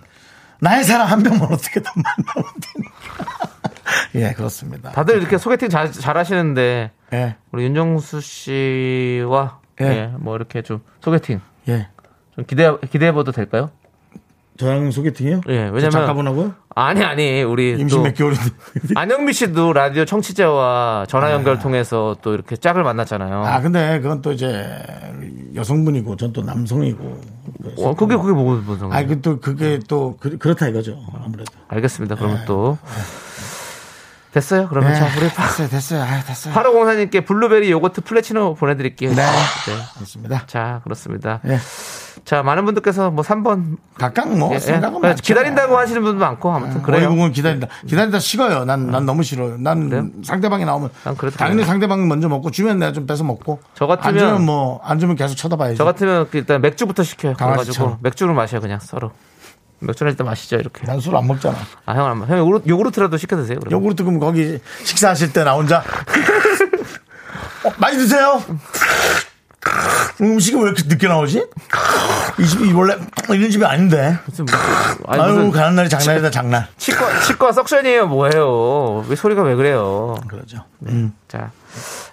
나의 0.59 0.83
사랑 0.83 1.07
한 1.07 1.23
명만 1.23 1.51
어떻게든 1.51 1.91
만나면 1.95 2.53
되니까 2.61 3.25
예 4.15 4.33
그렇습니다 4.33 4.91
다들 4.91 5.17
이렇게 5.17 5.39
소개팅 5.39 5.69
잘, 5.69 5.91
잘 5.91 6.17
하시는데 6.17 6.91
예 7.13 7.35
우리 7.51 7.63
윤정수 7.63 8.21
씨와 8.21 9.59
예. 9.81 9.85
예, 9.85 10.13
뭐 10.17 10.35
이렇게 10.35 10.61
좀 10.61 10.81
소개팅 11.01 11.41
예. 11.67 11.87
좀 12.35 12.45
기대 12.45 12.71
기대해 12.91 13.11
봐도 13.11 13.31
될까요? 13.31 13.71
저랑 14.61 14.91
소개팅이요? 14.91 15.41
예, 15.49 15.65
저 15.67 15.71
왜냐면 15.73 15.91
작가분하고요? 15.91 16.53
아니 16.75 17.03
아니 17.03 17.41
우리 17.41 17.71
임신 17.71 17.97
또 17.97 18.03
몇 18.03 18.13
개월인데 18.15 18.43
안영미 18.95 19.33
씨도 19.33 19.73
라디오 19.73 20.05
청취자와 20.05 21.05
전화 21.09 21.31
연결 21.31 21.57
통해서 21.59 22.15
또 22.21 22.33
이렇게 22.33 22.55
짝을 22.55 22.83
만났잖아요. 22.83 23.43
아 23.43 23.59
근데 23.61 23.99
그건 23.99 24.21
또 24.21 24.31
이제 24.31 24.71
여성분이고 25.55 26.15
전 26.15 26.31
또 26.31 26.41
남성이고 26.43 27.21
어, 27.79 27.95
그게 27.95 28.15
그게 28.15 28.31
뭐 28.31 28.55
무슨 28.55 28.91
아니 28.93 29.07
그 29.07 29.23
또 29.23 29.39
그게 29.41 29.79
또 29.87 30.15
그, 30.19 30.37
그렇다 30.37 30.67
이거죠 30.69 30.97
아무래도 31.25 31.51
알겠습니다. 31.67 32.15
그러면 32.15 32.43
또 32.45 32.77
됐어요. 34.31 34.69
그러면 34.69 34.95
자 34.95 35.07
우리 35.19 35.27
파- 35.29 35.43
됐어요 35.47 35.67
됐어요 35.67 36.01
아 36.03 36.21
됐어요 36.23 36.53
팔오공사님께 36.53 37.25
블루베리 37.25 37.69
요거트 37.71 38.01
플래치노 38.01 38.53
보내드릴게요. 38.55 39.09
네. 39.09 39.15
네. 39.15 39.99
됐습니다 39.99 40.43
자 40.47 40.79
그렇습니다. 40.85 41.41
예 41.47 41.57
자 42.25 42.43
많은 42.43 42.65
분들께서 42.65 43.09
뭐 43.11 43.23
3번 43.23 43.77
각각 43.97 44.29
뭐 44.37 44.49
예, 44.51 44.55
예. 44.55 44.59
생각은 44.59 45.01
많죠. 45.01 45.21
기다린다고 45.23 45.77
하시는 45.77 46.01
분도 46.03 46.19
많고 46.19 46.51
아무튼 46.51 46.81
그래요. 46.81 47.09
그래요. 47.09 47.25
은 47.25 47.31
기다린다. 47.31 47.67
기다린다 47.87 48.19
식어요. 48.19 48.65
난, 48.65 48.87
난 48.91 49.05
너무 49.05 49.23
싫어요. 49.23 49.57
난 49.57 49.89
그래요? 49.89 50.07
상대방이 50.23 50.65
나오면 50.65 50.89
당연히. 51.37 51.63
상대방이 51.63 52.05
먼저 52.05 52.27
먹고 52.29 52.51
주면 52.51 52.79
내가 52.79 52.91
좀 52.91 53.05
뺏어 53.05 53.23
먹고. 53.23 53.59
저 53.75 53.87
같으면- 53.87 54.05
안 54.05 54.17
주면 54.17 54.45
뭐, 54.45 54.79
안 54.83 54.99
주면 54.99 55.15
계속 55.15 55.35
쳐다봐야지. 55.35 55.77
저 55.77 55.83
같으면 55.85 56.27
그 56.31 56.37
일단 56.37 56.61
맥주부터 56.61 57.03
시켜요. 57.03 57.33
강아지처럼. 57.35 57.97
맥주를 58.01 58.33
마셔요 58.33 58.61
그냥 58.61 58.79
서로. 58.79 59.11
맥주를 59.79 60.11
일단 60.11 60.27
마시죠 60.27 60.57
이렇게. 60.57 60.85
난 60.85 60.97
술 60.97 61.15
안 61.17 61.25
먹잖아. 61.25 61.57
아 61.85 61.93
형은 61.95 62.11
안 62.11 62.19
마- 62.19 62.25
형 62.27 62.37
요구르트, 62.37 62.69
요구르트라도 62.69 63.17
시켜 63.17 63.35
드세요. 63.35 63.57
그럼. 63.59 63.71
요구르트 63.71 64.03
그럼 64.03 64.19
거기 64.19 64.59
식사하실 64.83 65.33
때 65.33 65.43
나 65.43 65.53
혼자. 65.53 65.83
어, 67.65 67.71
많이 67.79 67.95
드세요. 67.97 68.41
음식이 70.21 70.55
왜 70.57 70.63
이렇게 70.63 70.83
늦게 70.85 71.07
나오지? 71.07 71.47
이 72.39 72.45
집이 72.45 72.71
원래 72.73 72.95
이런 73.29 73.49
집이 73.49 73.65
아닌데. 73.65 74.17
무슨 74.25 74.45
무슨 74.45 74.59
아니 75.07 75.21
아유, 75.21 75.33
무슨 75.33 75.51
가는 75.51 75.75
날이 75.75 75.89
장난이다, 75.89 76.29
장난. 76.29 76.67
치과 76.77 77.19
치과 77.21 77.51
석션이에요 77.51 78.07
뭐예요? 78.07 79.03
왜 79.07 79.15
소리가 79.15 79.41
왜 79.43 79.55
그래요? 79.55 80.15
그러죠. 80.27 80.65
자 81.27 81.51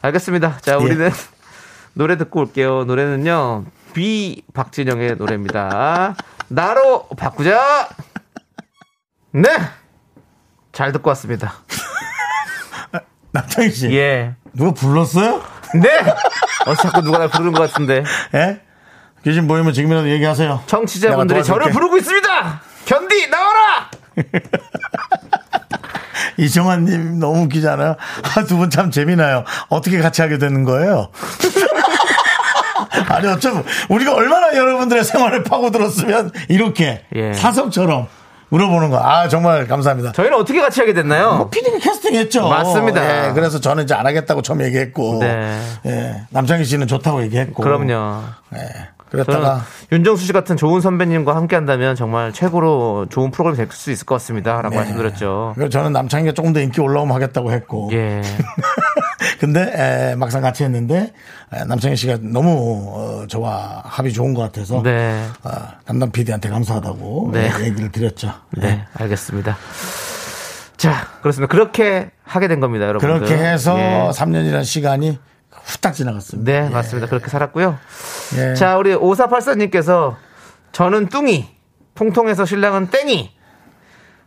알겠습니다. 0.02 0.58
자 0.62 0.78
우리는 0.78 1.10
노래 1.92 2.16
듣고 2.16 2.40
올게요. 2.40 2.84
노래는요 2.84 3.64
비 3.92 4.42
박진영의 4.54 5.16
노래입니다. 5.16 6.14
나로 6.48 7.08
바꾸자. 7.16 7.88
네. 9.32 9.48
잘 10.72 10.92
듣고 10.92 11.08
왔습니다. 11.10 11.54
남창희 13.32 13.70
씨. 13.70 13.90
예. 13.94 14.34
누가 14.54 14.72
불렀어요? 14.72 15.42
네. 15.74 15.88
어 16.66 16.74
자꾸 16.74 17.02
누가 17.02 17.18
날 17.18 17.28
부르는 17.28 17.52
것 17.52 17.70
같은데. 17.70 18.04
예? 18.34 18.60
귀신 19.24 19.46
보이면 19.48 19.72
지금이라도 19.72 20.08
얘기하세요. 20.10 20.62
청취자분들이 20.66 21.42
저를. 21.44 21.70
부르고 21.72 21.96
있습니다. 21.98 22.60
견디 22.86 23.28
나와라. 23.28 23.90
이정환님 26.36 27.18
너무 27.18 27.42
웃기잖아요. 27.44 27.96
아, 28.36 28.44
두 28.44 28.56
분 28.56 28.70
참 28.70 28.90
재미나요. 28.90 29.44
어떻게 29.68 29.98
같이 29.98 30.22
하게 30.22 30.38
되는 30.38 30.64
거예요? 30.64 31.08
아니, 33.08 33.26
어쩜, 33.28 33.64
우리가 33.88 34.14
얼마나 34.14 34.54
여러분들의 34.56 35.04
생활을 35.04 35.42
파고들었으면 35.44 36.32
이렇게 36.48 37.04
예. 37.14 37.32
사석처럼 37.32 38.06
물어보는 38.50 38.90
거. 38.90 38.98
아, 38.98 39.28
정말 39.28 39.66
감사합니다. 39.66 40.12
저희는 40.12 40.38
어떻게 40.38 40.60
같이 40.60 40.80
하게 40.80 40.94
됐나요? 40.94 41.48
PD가 41.50 41.78
캐스팅 41.78 42.14
했죠. 42.14 42.48
맞습니다. 42.48 43.28
예, 43.28 43.32
그래서 43.32 43.60
저는 43.60 43.84
이제 43.84 43.94
안 43.94 44.06
하겠다고 44.06 44.42
처음 44.42 44.62
얘기했고. 44.62 45.18
네. 45.20 45.60
예, 45.86 46.22
남창희 46.30 46.64
씨는 46.64 46.86
좋다고 46.86 47.22
얘기했고. 47.22 47.62
그럼요. 47.62 48.22
예, 48.54 48.58
그랬다가. 49.10 49.62
윤정수 49.92 50.24
씨 50.24 50.32
같은 50.32 50.56
좋은 50.56 50.80
선배님과 50.80 51.34
함께 51.36 51.56
한다면 51.56 51.94
정말 51.94 52.32
최고로 52.32 53.06
좋은 53.10 53.30
프로그램이 53.30 53.56
될 53.56 53.68
수 53.70 53.90
있을 53.90 54.06
것 54.06 54.14
같습니다. 54.16 54.60
라고 54.62 54.76
말씀드렸죠. 54.76 55.52
그래서 55.54 55.68
저는 55.70 55.92
남창희가 55.92 56.32
조금 56.32 56.52
더 56.52 56.60
인기 56.60 56.80
올라오면 56.80 57.14
하겠다고 57.14 57.52
했고. 57.52 57.90
예. 57.92 58.22
근데 59.38 59.72
에, 59.74 60.14
막상 60.16 60.42
같이 60.42 60.64
했는데 60.64 61.12
에, 61.52 61.64
남창희 61.64 61.96
씨가 61.96 62.18
너무 62.22 62.92
어, 62.94 63.26
저와 63.26 63.82
합이 63.84 64.12
좋은 64.12 64.34
것 64.34 64.42
같아서 64.42 64.82
네. 64.82 65.24
어, 65.44 65.50
담당 65.84 66.10
PD한테 66.10 66.48
감사하다고 66.48 67.30
네. 67.32 67.46
에, 67.46 67.66
얘기를 67.66 67.92
드렸죠. 67.92 68.32
네. 68.50 68.84
알겠습니다. 68.94 69.56
자, 70.76 71.08
그렇습니다. 71.22 71.50
그렇게 71.50 72.10
하게 72.22 72.46
된 72.48 72.60
겁니다, 72.60 72.86
여러분. 72.86 73.08
그렇게 73.08 73.34
해서 73.36 73.76
예. 73.78 74.10
3년이라는 74.12 74.64
시간이 74.64 75.18
후딱 75.50 75.92
지나갔습니다. 75.94 76.50
네, 76.50 76.68
맞습니다. 76.68 77.08
그렇게 77.08 77.28
살았고요. 77.28 77.76
예. 78.36 78.54
자, 78.54 78.76
우리 78.76 78.94
5484님께서 78.94 80.16
저는 80.72 81.08
뚱이, 81.08 81.48
통통해서 81.94 82.44
신랑은 82.44 82.88
땡이. 82.90 83.32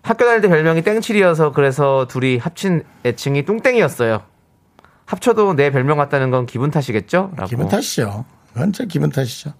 학교 0.04 0.26
다닐 0.26 0.42
때 0.42 0.50
별명이 0.50 0.82
땡칠이어서 0.82 1.52
그래서 1.52 2.08
둘이 2.10 2.38
합친 2.38 2.84
애칭이 3.06 3.46
뚱땡이였어요. 3.46 4.22
합쳐도 5.16 5.56
내 5.56 5.72
별명 5.72 5.98
같다는 5.98 6.32
건 6.32 6.46
기분 6.46 6.72
탓이겠죠? 6.72 7.32
라고. 7.36 7.50
기분 7.50 7.68
탓이죠. 7.68 8.24
그건 8.54 8.72
제 8.72 8.86
기분 8.86 9.10
탓이죠. 9.10 9.52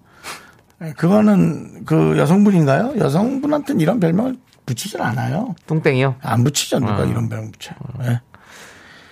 에, 0.80 0.92
그거는 0.94 1.84
그 1.84 2.16
여성분인가요? 2.16 2.94
여성분한테는 2.98 3.80
이런 3.82 4.00
별명을 4.00 4.36
붙이질 4.64 5.02
않아요. 5.02 5.54
뚱땡이요? 5.66 6.16
안 6.22 6.42
붙이죠. 6.42 6.78
누가 6.80 7.02
아. 7.02 7.04
이런 7.04 7.28
별명 7.28 7.50
붙여. 7.50 7.74
예. 8.04 8.20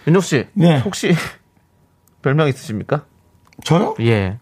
윤종 0.07 0.23
씨, 0.23 0.47
네. 0.55 0.79
혹시 0.81 1.15
별명 2.23 2.49
있으십니까? 2.49 3.05
저요? 3.63 3.95
예. 4.01 4.39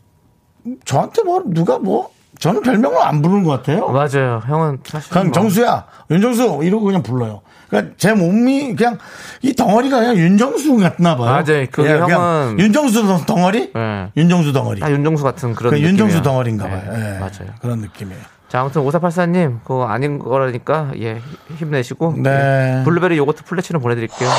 저한테 0.84 1.24
뭐 1.24 1.42
누가 1.46 1.80
뭐 1.80 2.12
저는 2.38 2.62
별명을 2.62 2.96
안 3.02 3.20
부르는 3.22 3.42
것 3.42 3.50
같아요. 3.50 3.88
맞아요. 3.88 4.40
형은 4.46 4.78
사실 4.84 5.10
그냥 5.10 5.26
뭐- 5.26 5.32
정수야, 5.32 5.86
윤정수 6.12 6.60
이러고 6.62 6.84
그냥 6.84 7.02
불러요. 7.02 7.42
그러니까 7.68 7.94
제 7.98 8.12
몸이 8.14 8.74
그냥 8.76 8.98
이 9.42 9.54
덩어리가 9.54 9.98
그냥 10.00 10.16
윤정수 10.16 10.76
같나 10.78 11.16
봐요. 11.16 11.26
맞아요. 11.30 11.66
그게 11.70 11.88
그냥, 11.92 12.06
그냥 12.06 12.20
형은- 12.56 12.58
윤정수 12.60 13.24
덩어리, 13.26 13.72
예. 13.76 14.10
윤정수 14.16 14.52
덩어리. 14.52 14.80
다 14.80 14.90
윤정수 14.90 15.22
같은 15.22 15.54
그런 15.54 15.72
그. 15.74 15.80
윤정수 15.80 16.22
덩어리인가 16.22 16.66
예, 16.66 16.70
봐요. 16.70 16.82
예. 16.94 17.18
맞아요. 17.18 17.54
그런 17.60 17.80
느낌이에요. 17.80 18.20
자, 18.48 18.60
아무튼 18.60 18.82
5484님, 18.82 19.60
그거 19.62 19.86
아닌 19.86 20.18
거라니까, 20.18 20.92
예, 20.98 21.20
힘내시고. 21.58 22.14
네. 22.22 22.78
예, 22.80 22.84
블루베리 22.84 23.18
요거트 23.18 23.44
플래치노 23.44 23.80
보내드릴게요. 23.82 24.30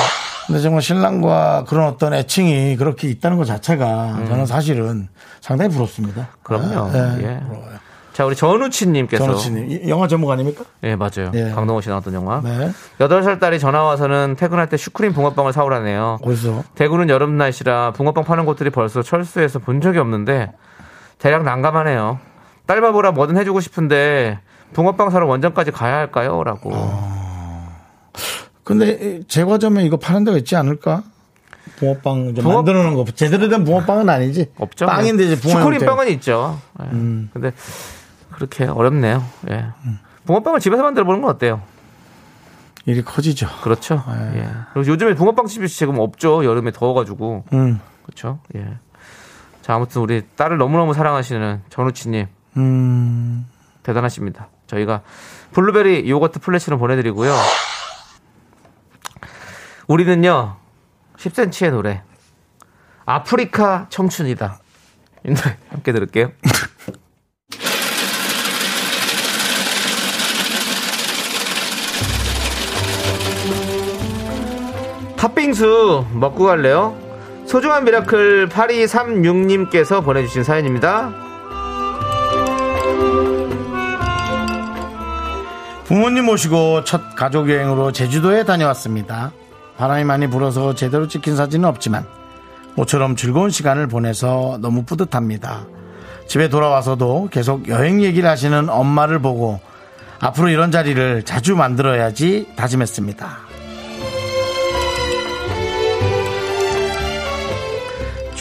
근데 0.48 0.62
정말 0.62 0.82
신랑과 0.82 1.66
그런 1.68 1.86
어떤 1.88 2.16
애칭이 2.16 2.76
그렇게 2.78 3.08
있다는 3.08 3.38
것 3.38 3.46
자체가 3.46 4.24
저는 4.28 4.48
사실은 4.48 5.10
상당히 5.42 5.70
부럽습니다. 5.72 6.22
음. 6.22 6.26
그럼요. 6.42 6.90
아, 6.92 7.18
예. 7.20 7.24
예. 7.24 7.40
부러워요. 7.46 7.78
자, 8.20 8.26
우리 8.26 8.36
전우치님께서. 8.36 9.24
전우치님 9.24 9.72
이- 9.72 9.90
영화 9.90 10.06
제목 10.06 10.30
아닙니까? 10.30 10.66
예, 10.84 10.98
맞아요. 10.98 11.32
예. 11.36 11.52
강동원 11.52 11.82
씨 11.82 11.88
나왔던 11.88 12.14
영화. 12.14 12.42
네. 12.44 12.70
8살 13.00 13.40
딸이 13.40 13.60
전화 13.60 13.84
와서는 13.84 14.36
퇴근할 14.38 14.68
때 14.68 14.76
슈크림 14.76 15.14
붕어빵을 15.14 15.54
사오라네요. 15.54 16.18
어디서? 16.22 16.66
대구는 16.76 17.08
여름 17.08 17.38
날씨라 17.38 17.94
붕어빵 17.94 18.26
파는 18.26 18.44
곳들이 18.44 18.72
벌써 18.72 19.02
철수해서 19.02 19.60
본 19.60 19.80
적이 19.80 20.00
없는데 20.00 20.52
대략 21.18 21.44
난감하네요. 21.44 22.20
딸 22.66 22.82
바보라 22.82 23.12
뭐든 23.14 23.38
해주고 23.38 23.62
싶은데 23.62 24.40
붕어빵 24.74 25.12
사러 25.12 25.26
원전까지 25.26 25.72
가야 25.72 25.96
할까요? 25.96 26.44
라고. 26.44 26.72
근데 28.66 29.22
제과점에 29.30 29.86
이거 29.86 29.96
파는 29.96 30.26
데가 30.26 30.38
있지 30.40 30.58
않을까? 30.58 31.04
붕어빵 31.78 32.34
붕어- 32.34 32.54
만들어 32.56 32.84
놓은 32.84 32.96
거 32.96 33.06
제대로 33.16 33.48
된 33.48 33.64
붕어빵은 33.64 34.10
아니지. 34.10 34.52
없죠. 34.60 34.88
빵인데 34.88 35.24
이제 35.24 35.36
붕어 35.40 35.52
슈크림 35.54 35.74
형태. 35.76 35.86
빵은 35.86 36.10
있죠. 36.10 36.60
예. 36.84 36.88
음. 36.92 37.30
근데 37.32 37.54
그렇게 38.40 38.64
어렵네요. 38.64 39.22
예. 39.50 39.66
붕어빵을 40.26 40.62
집에서 40.62 40.82
만들어 40.82 41.04
보는 41.06 41.22
건 41.22 41.32
어때요? 41.32 41.62
일이 42.86 43.04
커지죠. 43.04 43.48
그렇죠. 43.62 44.02
네. 44.08 44.40
예. 44.40 44.50
그리고 44.74 44.92
요즘에 44.94 45.14
붕어빵 45.14 45.48
집이 45.48 45.68
지금 45.68 46.00
없죠. 46.00 46.46
여름에 46.46 46.72
더워가지고. 46.72 47.44
음. 47.52 47.82
그렇죠. 48.04 48.40
예. 48.56 48.78
자, 49.62 49.76
아무튼 49.76 50.02
우리 50.02 50.26
딸을 50.38 50.58
너무너무 50.58 50.94
사랑하시는 50.94 51.64
전우치님 51.70 52.28
음. 52.56 53.46
대단하십니다. 53.84 54.48
저희가 54.68 55.02
블루베리 55.52 56.10
요거트 56.10 56.40
플래시를 56.40 56.78
보내드리고요. 56.78 57.36
우리는요 59.88 60.56
10cm의 61.18 61.72
노래 61.72 62.04
아프리카 63.06 63.88
청춘이다. 63.90 64.60
이 65.26 65.34
노래 65.34 65.58
함께 65.70 65.92
들을게요. 65.92 66.32
팥빙수 75.20 76.06
먹고 76.14 76.46
갈래요? 76.46 76.96
소중한 77.46 77.84
미라클 77.84 78.48
8236님께서 78.48 80.02
보내주신 80.02 80.46
사연입니다. 80.46 81.12
부모님 85.84 86.24
모시고 86.24 86.86
첫 86.86 87.16
가족 87.18 87.50
여행으로 87.50 87.92
제주도에 87.92 88.46
다녀왔습니다. 88.46 89.34
바람이 89.76 90.06
많이 90.06 90.28
불어서 90.28 90.74
제대로 90.74 91.10
찍힌 91.10 91.36
사진은 91.36 91.68
없지만 91.68 92.06
모처럼 92.76 93.18
즐거운 93.18 93.50
시간을 93.50 93.88
보내서 93.88 94.58
너무 94.62 94.84
뿌듯합니다. 94.86 95.66
집에 96.28 96.48
돌아와서도 96.48 97.28
계속 97.30 97.68
여행 97.68 98.02
얘기를 98.02 98.30
하시는 98.30 98.70
엄마를 98.70 99.20
보고 99.20 99.60
앞으로 100.22 100.48
이런 100.48 100.72
자리를 100.72 101.24
자주 101.24 101.58
만들어야지 101.58 102.54
다짐했습니다. 102.56 103.49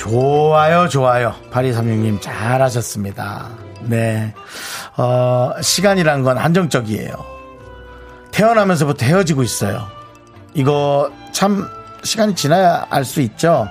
좋아요, 0.08 0.88
좋아요. 0.88 1.34
8236님 1.52 2.20
잘하셨습니다. 2.20 3.48
네. 3.82 4.34
어, 4.96 5.52
시간이란 5.60 6.22
건 6.22 6.38
한정적이에요. 6.38 7.12
태어나면서부터 8.30 9.04
헤어지고 9.04 9.42
있어요. 9.42 9.86
이거 10.54 11.10
참 11.32 11.68
시간이 12.02 12.34
지나야 12.34 12.86
알 12.90 13.04
수 13.04 13.20
있죠. 13.20 13.68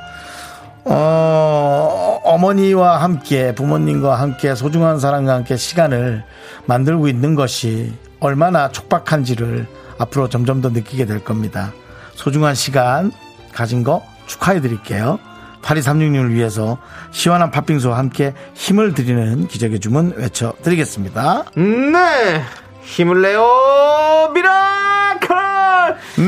어, 0.86 2.20
어머니와 2.24 3.02
함께 3.02 3.54
부모님과 3.56 4.16
함께 4.16 4.56
소중한 4.56 5.00
사람과 5.00 5.34
함께 5.34 5.58
시간을 5.58 6.24
만들고 6.66 7.08
있는 7.08 7.36
것이 7.36 7.94
얼마나 8.20 8.70
촉박한지를 8.70 9.68
앞으로 9.98 10.30
점점 10.30 10.62
더 10.62 10.70
느끼게 10.70 11.06
될 11.06 11.24
겁니다. 11.24 11.74
소중한 12.14 12.56
시간 12.56 13.12
가진 13.54 13.84
거 13.84 14.04
축하해 14.28 14.62
드릴게요. 14.62 15.20
8236님을 15.62 16.32
위해서 16.32 16.78
시원한 17.12 17.52
팥빙수와 17.52 17.98
함께 17.98 18.34
힘을 18.54 18.94
드리는 18.94 19.48
기적의 19.48 19.80
주문 19.80 20.14
외쳐드리겠습니다. 20.16 21.46
네 21.56 22.42
힘을 22.84 23.22
내요 23.22 24.32
미라클 24.34 25.36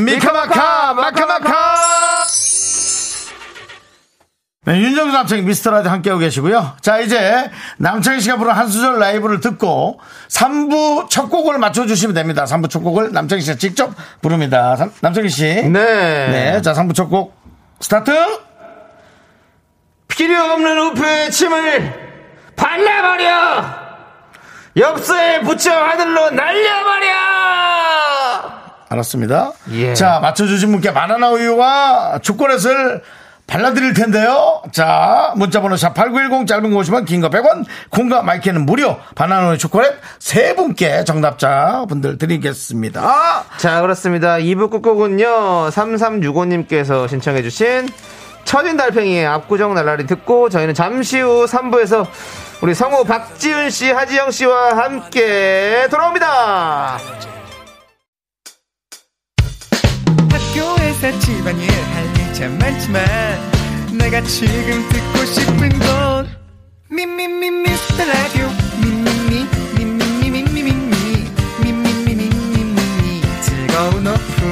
미카마카 0.03 0.93
마카마카 0.93 1.53
네, 4.65 4.77
윤정수 4.81 5.13
남창희 5.13 5.41
미스터라디오 5.43 5.89
함께하고 5.89 6.19
계시고요. 6.19 6.73
자 6.81 6.99
이제 6.99 7.49
남창희 7.77 8.19
씨가 8.19 8.35
부른 8.37 8.53
한 8.53 8.67
수절 8.67 8.99
라이브를 8.99 9.39
듣고 9.39 9.99
3부 10.29 11.09
첫 11.09 11.29
곡을 11.29 11.57
맞춰주시면 11.57 12.13
됩니다. 12.13 12.43
3부 12.43 12.69
첫 12.69 12.81
곡을 12.81 13.11
남창희 13.13 13.41
씨가 13.41 13.57
직접 13.57 13.91
부릅니다. 14.21 14.75
삼- 14.75 14.91
남창희 15.01 15.29
씨. 15.29 15.43
네. 15.45 15.69
네, 15.71 16.61
자 16.61 16.73
3부 16.73 16.93
첫 16.93 17.09
곡 17.09 17.33
스타트. 17.79 18.11
필요 20.19 20.37
없는 20.37 20.77
우표의 20.77 21.31
침을 21.31 21.93
발라버려 22.57 23.63
엽서에 24.75 25.39
붙여 25.39 25.71
하늘로 25.71 26.31
날려버려 26.31 27.07
알았습니다. 28.89 29.53
예. 29.71 29.93
자 29.93 30.19
맞춰주신 30.19 30.73
분께 30.73 30.91
바나나 30.91 31.29
우유와 31.29 32.19
초콜릿을 32.21 33.01
발라드릴 33.47 33.93
텐데요. 33.95 34.61
자, 34.71 35.33
문자번호 35.35 35.75
샵8910 35.75 36.45
짧은 36.45 36.71
거 36.71 36.81
50원, 36.81 37.07
긴거 37.07 37.29
100원, 37.31 37.65
콩과 37.89 38.21
마이크는 38.21 38.63
무료. 38.63 38.99
바나나 39.15 39.57
초콜릿 39.57 39.91
세 40.19 40.53
분께 40.53 41.03
정답자 41.03 41.85
분들 41.89 42.19
드리겠습니다. 42.19 43.45
자, 43.57 43.81
그렇습니다. 43.81 44.37
2부 44.37 44.69
끝곡은요, 44.69 45.69
3365님께서 45.69 47.09
신청해주신 47.09 47.89
처진 48.49 48.77
달팽이의 48.77 49.27
압구정 49.27 49.75
날라리 49.75 50.07
듣고 50.07 50.49
저희는 50.49 50.73
잠시 50.73 51.19
후 51.19 51.45
3부에서 51.45 52.07
우리 52.63 52.73
성우 52.73 53.03
박지은 53.03 53.69
씨, 53.69 53.91
하지영 53.91 54.31
씨와 54.31 54.75
함께 54.75 55.87
돌아옵니다. 55.91 56.97
학교에서 60.31 61.19
집안일 61.19 61.69
할 61.69 62.02
일 62.02 62.24
참 62.24 62.57
많지만 62.57 63.05
내가 63.99 64.19
지금 64.21 64.89
듣고 64.89 65.25
싶은 65.25 65.69
건 65.77 66.27
미미미 66.89 67.51
미스터 67.51 68.03
라디오 68.03 68.47
미미미 68.81 69.47
미미미 69.77 70.41
미미미 70.41 70.73
미미미 71.61 72.13
미미미 72.15 73.21
즐거운 73.43 74.07
오후 74.07 74.49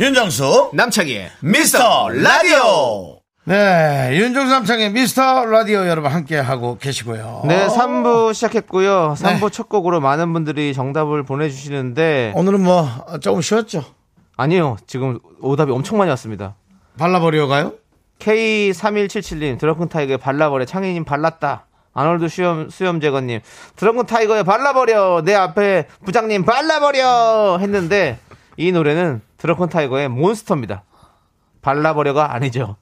윤정수, 0.00 0.70
남창희의 0.74 1.28
미스터 1.40 2.08
라디오. 2.10 3.18
네, 3.46 4.10
윤정수 4.12 4.48
남창희의 4.48 4.92
미스터 4.92 5.44
라디오 5.46 5.88
여러분 5.88 6.12
함께 6.12 6.38
하고 6.38 6.78
계시고요. 6.78 7.42
네, 7.46 7.66
3부 7.66 8.32
시작했고요. 8.32 9.16
3부 9.18 9.40
네. 9.40 9.50
첫 9.50 9.68
곡으로 9.68 10.00
많은 10.00 10.32
분들이 10.32 10.72
정답을 10.72 11.24
보내주시는데 11.24 12.34
오늘은 12.36 12.62
뭐 12.62 12.88
조금 13.20 13.42
쉬었죠? 13.42 13.84
아니요, 14.36 14.76
지금 14.86 15.18
오답이 15.40 15.72
엄청 15.72 15.98
많이 15.98 16.10
왔습니다. 16.10 16.54
발라버려 16.96 17.48
가요? 17.48 17.72
K3177님, 18.20 19.58
드렁큰 19.58 19.88
타이거의 19.88 20.18
발라버려. 20.18 20.64
창희님 20.64 21.04
발랐다. 21.04 21.66
아놀드 21.92 22.28
수염, 22.28 22.70
수염제거님, 22.70 23.40
드렁큰 23.74 24.06
타이거의 24.06 24.44
발라버려. 24.44 25.22
내 25.24 25.34
앞에 25.34 25.88
부장님 26.04 26.44
발라버려. 26.44 27.58
했는데, 27.60 28.18
이 28.56 28.70
노래는 28.70 29.22
드렁큰 29.38 29.68
타이거의 29.68 30.08
몬스터입니다. 30.08 30.84
발라버려가 31.62 32.34
아니죠. 32.34 32.76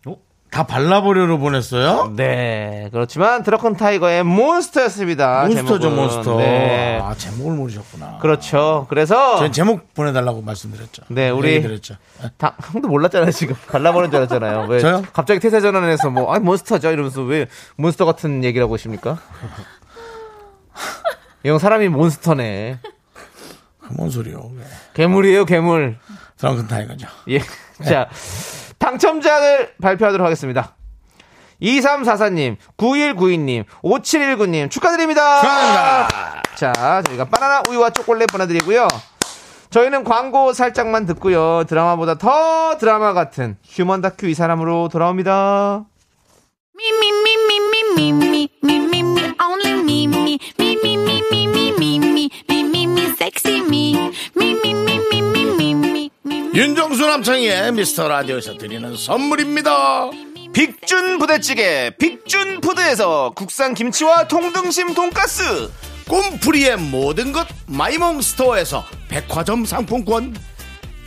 다 0.50 0.64
발라버려로 0.64 1.38
보냈어요? 1.38 2.12
네. 2.16 2.88
그렇지만 2.92 3.42
드렁큰 3.42 3.76
타이거의 3.76 4.22
몬스터였습니다. 4.22 5.42
몬스터죠, 5.46 5.78
제목은. 5.80 5.96
몬스터. 5.96 6.36
네. 6.38 7.00
아, 7.02 7.14
제목을 7.14 7.56
모르셨구나. 7.56 8.18
그렇죠. 8.22 8.86
그래서. 8.88 9.36
저는 9.36 9.52
제목 9.52 9.92
보내달라고 9.92 10.40
말씀드렸죠. 10.42 11.02
네, 11.08 11.28
우리- 11.30 11.54
얘기 11.54 11.62
드렸죠. 11.66 11.96
네. 12.22 12.30
다, 12.38 12.54
형도 12.72 12.88
몰랐잖아요, 12.88 13.32
지금. 13.32 13.54
발라버린 13.68 14.10
줄 14.10 14.18
알았잖아요. 14.18 14.66
왜? 14.68 14.80
저요? 14.80 15.02
갑자기 15.12 15.40
태세 15.40 15.60
전환해서 15.60 16.10
뭐, 16.10 16.32
아니, 16.32 16.42
몬스터죠? 16.44 16.90
이러면서 16.90 17.22
왜 17.22 17.48
몬스터 17.76 18.06
같은 18.06 18.42
있습니까? 18.76 19.18
이형 21.44 21.58
사람이 21.58 21.88
몬스터네. 21.88 22.78
뭔 23.90 24.10
소리요? 24.10 24.50
네. 24.56 24.64
괴물이에요, 24.94 25.44
괴물. 25.44 25.98
드렁큰 26.38 26.66
타이거죠. 26.68 27.06
예. 27.28 27.40
자, 27.84 28.08
당첨자를 28.78 29.74
발표하도록 29.80 30.24
하겠습니다. 30.24 30.74
2344님, 31.62 32.56
9192님, 32.76 33.64
5719님 33.82 34.70
축하드립니다. 34.70 35.40
축하드립니다. 35.40 36.42
자, 36.54 37.02
저희가 37.06 37.24
바나나 37.26 37.62
우유와 37.68 37.90
초콜릿 37.90 38.28
보내드리고요. 38.28 38.88
저희는 39.70 40.04
광고 40.04 40.52
살짝만 40.52 41.06
듣고요. 41.06 41.64
드라마보다 41.64 42.16
더 42.16 42.76
드라마 42.78 43.12
같은 43.12 43.56
휴먼 43.64 44.00
다큐 44.00 44.26
이 44.26 44.34
사람으로 44.34 44.88
돌아옵니다. 44.88 45.84
Me, 46.76 46.90
only 49.40 49.72
me, 49.82 50.38
윤정수 56.56 57.06
남창희의 57.06 57.72
미스터 57.72 58.08
라디오에서 58.08 58.56
드리는 58.56 58.96
선물입니다. 58.96 60.08
빅준 60.54 61.18
부대찌개, 61.18 61.90
빅준 61.98 62.62
푸드에서 62.62 63.30
국산 63.36 63.74
김치와 63.74 64.26
통등심 64.26 64.94
돈가스. 64.94 65.70
꿈풀이의 66.08 66.78
모든 66.78 67.32
것 67.32 67.46
마이몽 67.66 68.22
스토어에서 68.22 68.86
백화점 69.06 69.66
상품권. 69.66 70.34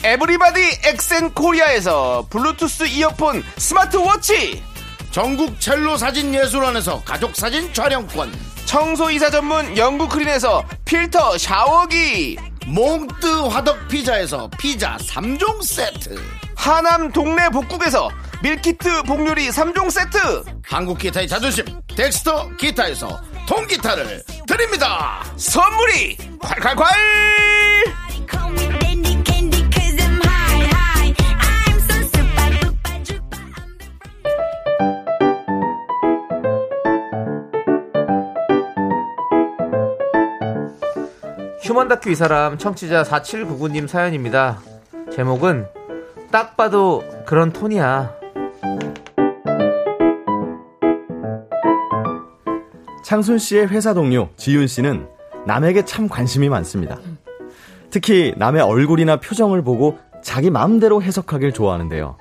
에브리바디 0.03 0.61
엑센 0.85 1.31
코리아에서 1.31 2.27
블루투스 2.29 2.83
이어폰 2.83 3.43
스마트워치. 3.57 4.61
전국 5.09 5.59
첼로 5.59 5.97
사진 5.97 6.31
예술원에서 6.31 7.01
가족 7.03 7.35
사진 7.35 7.73
촬영권. 7.73 8.31
청소이사 8.65 9.31
전문 9.31 9.75
영국 9.75 10.09
크린에서 10.09 10.63
필터 10.85 11.39
샤워기. 11.39 12.37
몽뜨 12.69 13.47
화덕 13.47 13.87
피자에서 13.87 14.47
피자 14.59 14.95
3종 14.97 15.63
세트. 15.63 16.21
하남 16.55 17.11
동네 17.11 17.49
복국에서 17.49 18.09
밀키트 18.43 19.03
복요리 19.03 19.49
3종 19.49 19.89
세트. 19.89 20.43
한국 20.63 20.99
기타의 20.99 21.27
자존심 21.27 21.65
덱스터 21.95 22.55
기타에서 22.57 23.19
통기타를 23.47 24.23
드립니다. 24.45 25.23
선물이 25.35 26.17
콸콸콸! 26.39 26.85
휴먼 41.69 41.87
다큐 41.87 42.09
이 42.09 42.15
사람 42.15 42.57
청취자 42.57 43.03
4799님 43.03 43.87
사연입니다. 43.87 44.59
제목은 45.13 45.67
딱 46.31 46.57
봐도 46.57 47.03
그런 47.27 47.53
톤이야. 47.53 48.11
창순 53.05 53.37
씨의 53.37 53.67
회사 53.67 53.93
동료 53.93 54.29
지윤 54.35 54.65
씨는 54.65 55.07
남에게 55.45 55.85
참 55.85 56.09
관심이 56.09 56.49
많습니다. 56.49 56.97
특히 57.91 58.33
남의 58.35 58.63
얼굴이나 58.63 59.17
표정을 59.17 59.61
보고 59.63 59.99
자기 60.23 60.49
마음대로 60.49 61.03
해석하길 61.03 61.53
좋아하는데요. 61.53 62.17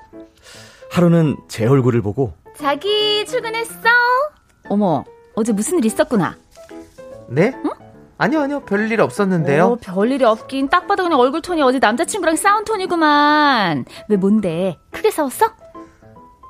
하루는 0.91 1.37
제 1.47 1.65
얼굴을 1.65 2.03
보고 2.03 2.33
자기 2.55 3.25
출근했어? 3.25 3.89
어머, 4.69 5.03
어제 5.33 5.53
무슨 5.53 5.79
일 5.79 5.85
있었구나. 5.85 6.37
네? 7.29 7.51
아니요, 8.19 8.41
아니요. 8.41 8.59
별일 8.61 8.99
없었는데요. 9.01 9.65
어, 9.65 9.75
별일이 9.81 10.23
없긴 10.25 10.67
딱 10.69 10.87
봐도 10.87 11.03
그냥 11.03 11.19
얼굴 11.19 11.41
톤이 11.41 11.61
어제 11.61 11.79
남자친구랑 11.79 12.35
싸운 12.35 12.65
톤이구만. 12.65 13.85
왜 14.09 14.17
뭔데? 14.17 14.77
크게 14.91 15.09
싸웠어? 15.09 15.47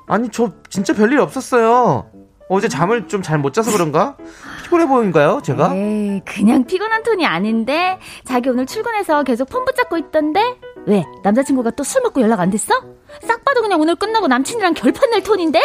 아니, 0.08 0.28
저 0.30 0.50
진짜 0.68 0.92
별일 0.92 1.20
없었어요. 1.20 2.10
어제 2.48 2.66
잠을 2.66 3.06
좀 3.06 3.22
잘 3.22 3.38
못 3.38 3.52
자서 3.54 3.70
그런가? 3.70 4.16
피곤해 4.64 4.86
보인가요, 4.88 5.40
제가? 5.44 5.72
에이, 5.76 6.20
그냥 6.24 6.64
피곤한 6.64 7.04
톤이 7.04 7.24
아닌데 7.24 8.00
자기 8.24 8.48
오늘 8.48 8.66
출근해서 8.66 9.22
계속 9.22 9.48
폰 9.48 9.64
붙잡고 9.64 9.96
있던데? 9.98 10.56
왜? 10.86 11.04
남자친구가 11.22 11.70
또 11.70 11.84
술 11.84 12.02
먹고 12.02 12.20
연락 12.20 12.40
안 12.40 12.50
됐어? 12.50 12.74
싹 13.22 13.44
봐도 13.44 13.62
그냥 13.62 13.80
오늘 13.80 13.94
끝나고 13.94 14.26
남친이랑 14.26 14.74
결판 14.74 15.10
낼 15.10 15.22
톤인데? 15.22 15.60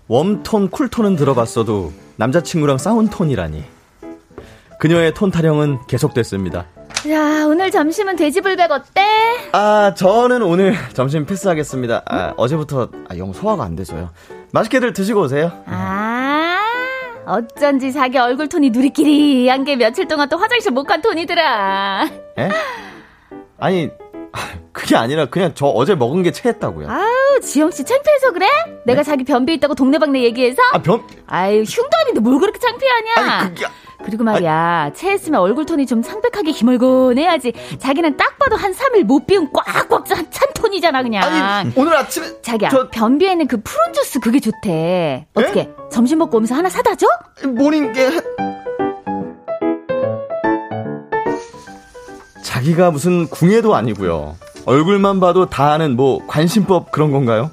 웜톤, 0.10 0.72
쿨톤은 0.72 1.16
들어봤어도 1.16 1.93
남자친구랑 2.18 2.80
싸운 2.80 3.07
톤이라니. 3.10 3.64
그녀의 4.80 5.14
톤 5.14 5.30
타령은 5.30 5.86
계속됐습니다. 5.88 6.66
야, 7.10 7.45
오늘 7.45 7.70
점심은 7.70 8.16
돼지불백 8.16 8.72
어때? 8.72 9.01
아, 9.51 9.93
저는 9.95 10.41
오늘 10.41 10.74
점심 10.93 11.26
패스하겠습니다. 11.28 12.01
아, 12.05 12.34
어제부터 12.38 12.89
아, 13.07 13.18
영 13.18 13.32
소화가 13.32 13.64
안 13.64 13.76
돼서요. 13.76 14.10
맛있게들 14.51 14.93
드시고 14.93 15.22
오세요. 15.22 15.51
아, 15.68 16.60
어쩐지 17.28 17.93
자기 17.93 18.18
얼굴 18.18 18.49
톤이 18.49 18.72
누리끼리 18.72 19.47
한 19.47 19.64
게 19.64 19.76
며칠 19.76 20.07
동안 20.07 20.28
또 20.28 20.38
화장실 20.38 20.72
못 20.72 20.86
간 20.86 21.01
톤이더라. 21.03 22.10
에? 22.39 22.49
아니, 23.60 23.89
그게 24.71 24.95
아니라 24.95 25.25
그냥 25.25 25.51
저 25.55 25.65
어제 25.67 25.95
먹은 25.95 26.23
게 26.23 26.32
체했다고요. 26.32 26.88
아우, 26.89 26.97
아유, 26.99 27.41
지영 27.41 27.71
씨 27.71 27.84
창피해서 27.84 28.32
그래? 28.32 28.47
내가 28.86 29.03
자기 29.03 29.23
변비 29.23 29.53
있다고 29.55 29.75
동네방네 29.75 30.21
얘기해서? 30.23 30.61
아, 30.73 30.82
변, 30.82 31.03
아유, 31.27 31.61
흉도 31.61 31.89
아닌데 32.03 32.19
뭘 32.21 32.39
그렇게 32.39 32.59
창피하냐? 32.59 33.13
아니, 33.17 33.49
그게, 33.55 33.65
그리고 34.05 34.23
말이야, 34.23 34.91
체했으면 34.95 35.41
얼굴 35.41 35.65
톤이 35.65 35.86
좀 35.86 36.01
상백하게 36.01 36.51
기멀건해야지. 36.51 37.53
자기는 37.80 38.15
딱 38.17 38.38
봐도 38.39 38.55
한 38.55 38.73
3일 38.73 39.03
못 39.03 39.25
비운 39.27 39.49
꽉꽉 39.51 40.05
찬, 40.05 40.25
찬 40.32 40.47
톤이잖아, 40.53 41.03
그냥. 41.03 41.23
아니, 41.23 41.71
오늘 41.75 41.95
아침에. 41.97 42.41
자기야, 42.41 42.69
저- 42.69 42.89
변비에는 42.89 43.47
그 43.47 43.61
푸른 43.61 43.93
주스 43.93 44.19
그게 44.19 44.39
좋대. 44.39 45.25
어떻게? 45.34 45.69
점심 45.91 46.19
먹고 46.19 46.38
오면서 46.38 46.55
하나 46.55 46.69
사다 46.69 46.95
줘? 46.95 47.07
모닝게. 47.45 48.09
자기가 52.54 52.89
무슨 52.89 53.28
궁예도 53.28 53.76
아니고요. 53.76 54.36
얼굴만 54.66 55.20
봐도 55.20 55.45
다 55.45 55.72
아는 55.74 55.95
뭐 55.95 56.26
관심법 56.26 56.91
그런 56.91 57.12
건가요? 57.12 57.52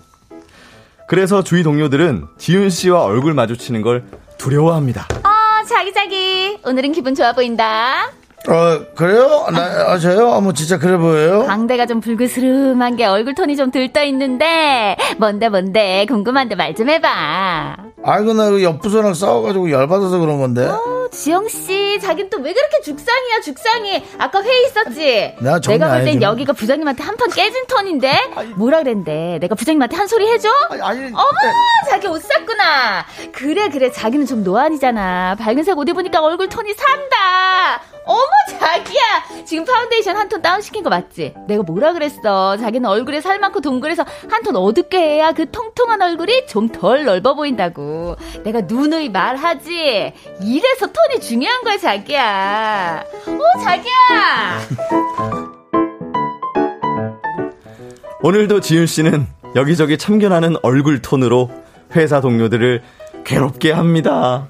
그래서 1.07 1.45
주위 1.45 1.63
동료들은 1.63 2.25
지윤 2.39 2.71
씨와 2.71 3.03
얼굴 3.05 3.35
마주치는 3.35 3.83
걸 3.83 4.05
두려워합니다. 4.39 5.07
어, 5.23 5.65
자기, 5.69 5.93
자기. 5.93 6.57
오늘은 6.65 6.93
기분 6.93 7.15
좋아 7.15 7.35
보인다. 7.35 8.07
어, 8.49 8.81
그래요? 8.95 9.47
나, 9.53 9.61
아, 9.93 9.99
저요? 9.99 10.33
아, 10.33 10.41
뭐, 10.41 10.53
진짜 10.55 10.79
그래 10.79 10.97
보여요? 10.97 11.45
광대가 11.47 11.85
좀 11.85 12.01
불그스름한 12.01 12.97
게 12.97 13.05
얼굴 13.05 13.35
톤이 13.35 13.57
좀 13.57 13.71
들떠 13.71 14.03
있는데, 14.05 14.97
뭔데, 15.19 15.49
뭔데, 15.51 16.07
궁금한데 16.09 16.55
말 16.55 16.75
좀 16.75 16.89
해봐. 16.89 17.77
아이고, 18.05 18.33
나 18.35 18.46
그 18.46 18.63
옆부서랑 18.63 19.13
싸워가지고 19.15 19.71
열받아서 19.71 20.19
그런 20.19 20.39
건데. 20.39 20.65
어, 20.67 20.79
지영씨, 21.11 21.99
자긴 22.01 22.29
또 22.31 22.39
왜 22.39 22.53
그렇게 22.53 22.81
죽상이야, 22.85 23.41
죽상이. 23.43 24.03
아까 24.19 24.43
회의 24.43 24.67
있었지? 24.67 25.35
내가 25.41 25.59
정리 25.61 25.79
내가 25.79 25.93
안볼 25.95 26.05
땐. 26.13 26.23
여기가 26.23 26.53
부장님한테 26.53 27.03
한 27.03 27.17
판 27.17 27.31
깨진 27.31 27.67
톤인데? 27.67 28.13
뭐라 28.57 28.79
그랬는데? 28.81 29.39
내가 29.41 29.55
부장님한테 29.55 29.97
한 29.97 30.07
소리 30.07 30.27
해줘? 30.31 30.49
아니, 30.83 31.07
어머, 31.07 31.25
자기 31.89 32.07
옷 32.09 32.23
샀구나. 32.23 33.07
그래, 33.33 33.69
그래, 33.71 33.91
자기는 33.91 34.27
좀 34.27 34.45
노안이잖아. 34.45 35.37
밝은색 35.41 35.77
옷 35.79 35.89
입으니까 35.89 36.21
얼굴 36.23 36.49
톤이 36.49 36.75
산다. 36.75 37.83
어머, 38.07 38.21
자기야. 38.59 39.45
지금 39.45 39.65
파운데이션 39.65 40.17
한 40.17 40.29
톤 40.29 40.41
다운시킨 40.43 40.83
거 40.83 40.91
맞지? 40.91 41.35
내가 41.49 41.63
뭐라 41.63 41.93
그랬어. 41.93 42.57
자기는 42.57 42.89
얼굴에 42.89 43.21
살 43.21 43.39
많고 43.41 43.61
동그래서 43.61 44.05
한 44.31 44.43
톤 44.45 44.55
어둡게 44.57 44.99
해야 44.99 45.33
그 45.33 45.51
통통한 45.51 46.01
얼굴이 46.03 46.47
좀 46.47 46.69
덜 46.69 47.05
넓어 47.05 47.35
보인다고. 47.35 48.17
내가 48.45 48.61
누누이 48.63 49.09
말하지. 49.11 50.13
이래서 50.43 50.87
톤이 50.87 51.21
중요한 51.21 51.63
거야, 51.63 51.77
자기야. 51.79 53.05
어, 53.27 53.61
자기야. 53.63 54.61
오늘도 58.23 58.61
지윤 58.61 58.87
씨는 58.87 59.27
여기저기 59.55 59.99
참견하는 59.99 60.57
얼굴 60.63 61.01
톤으로 61.01 61.51
회사 61.95 62.21
동료들을 62.21 62.83
괴롭게 63.25 63.73
합니다. 63.73 64.49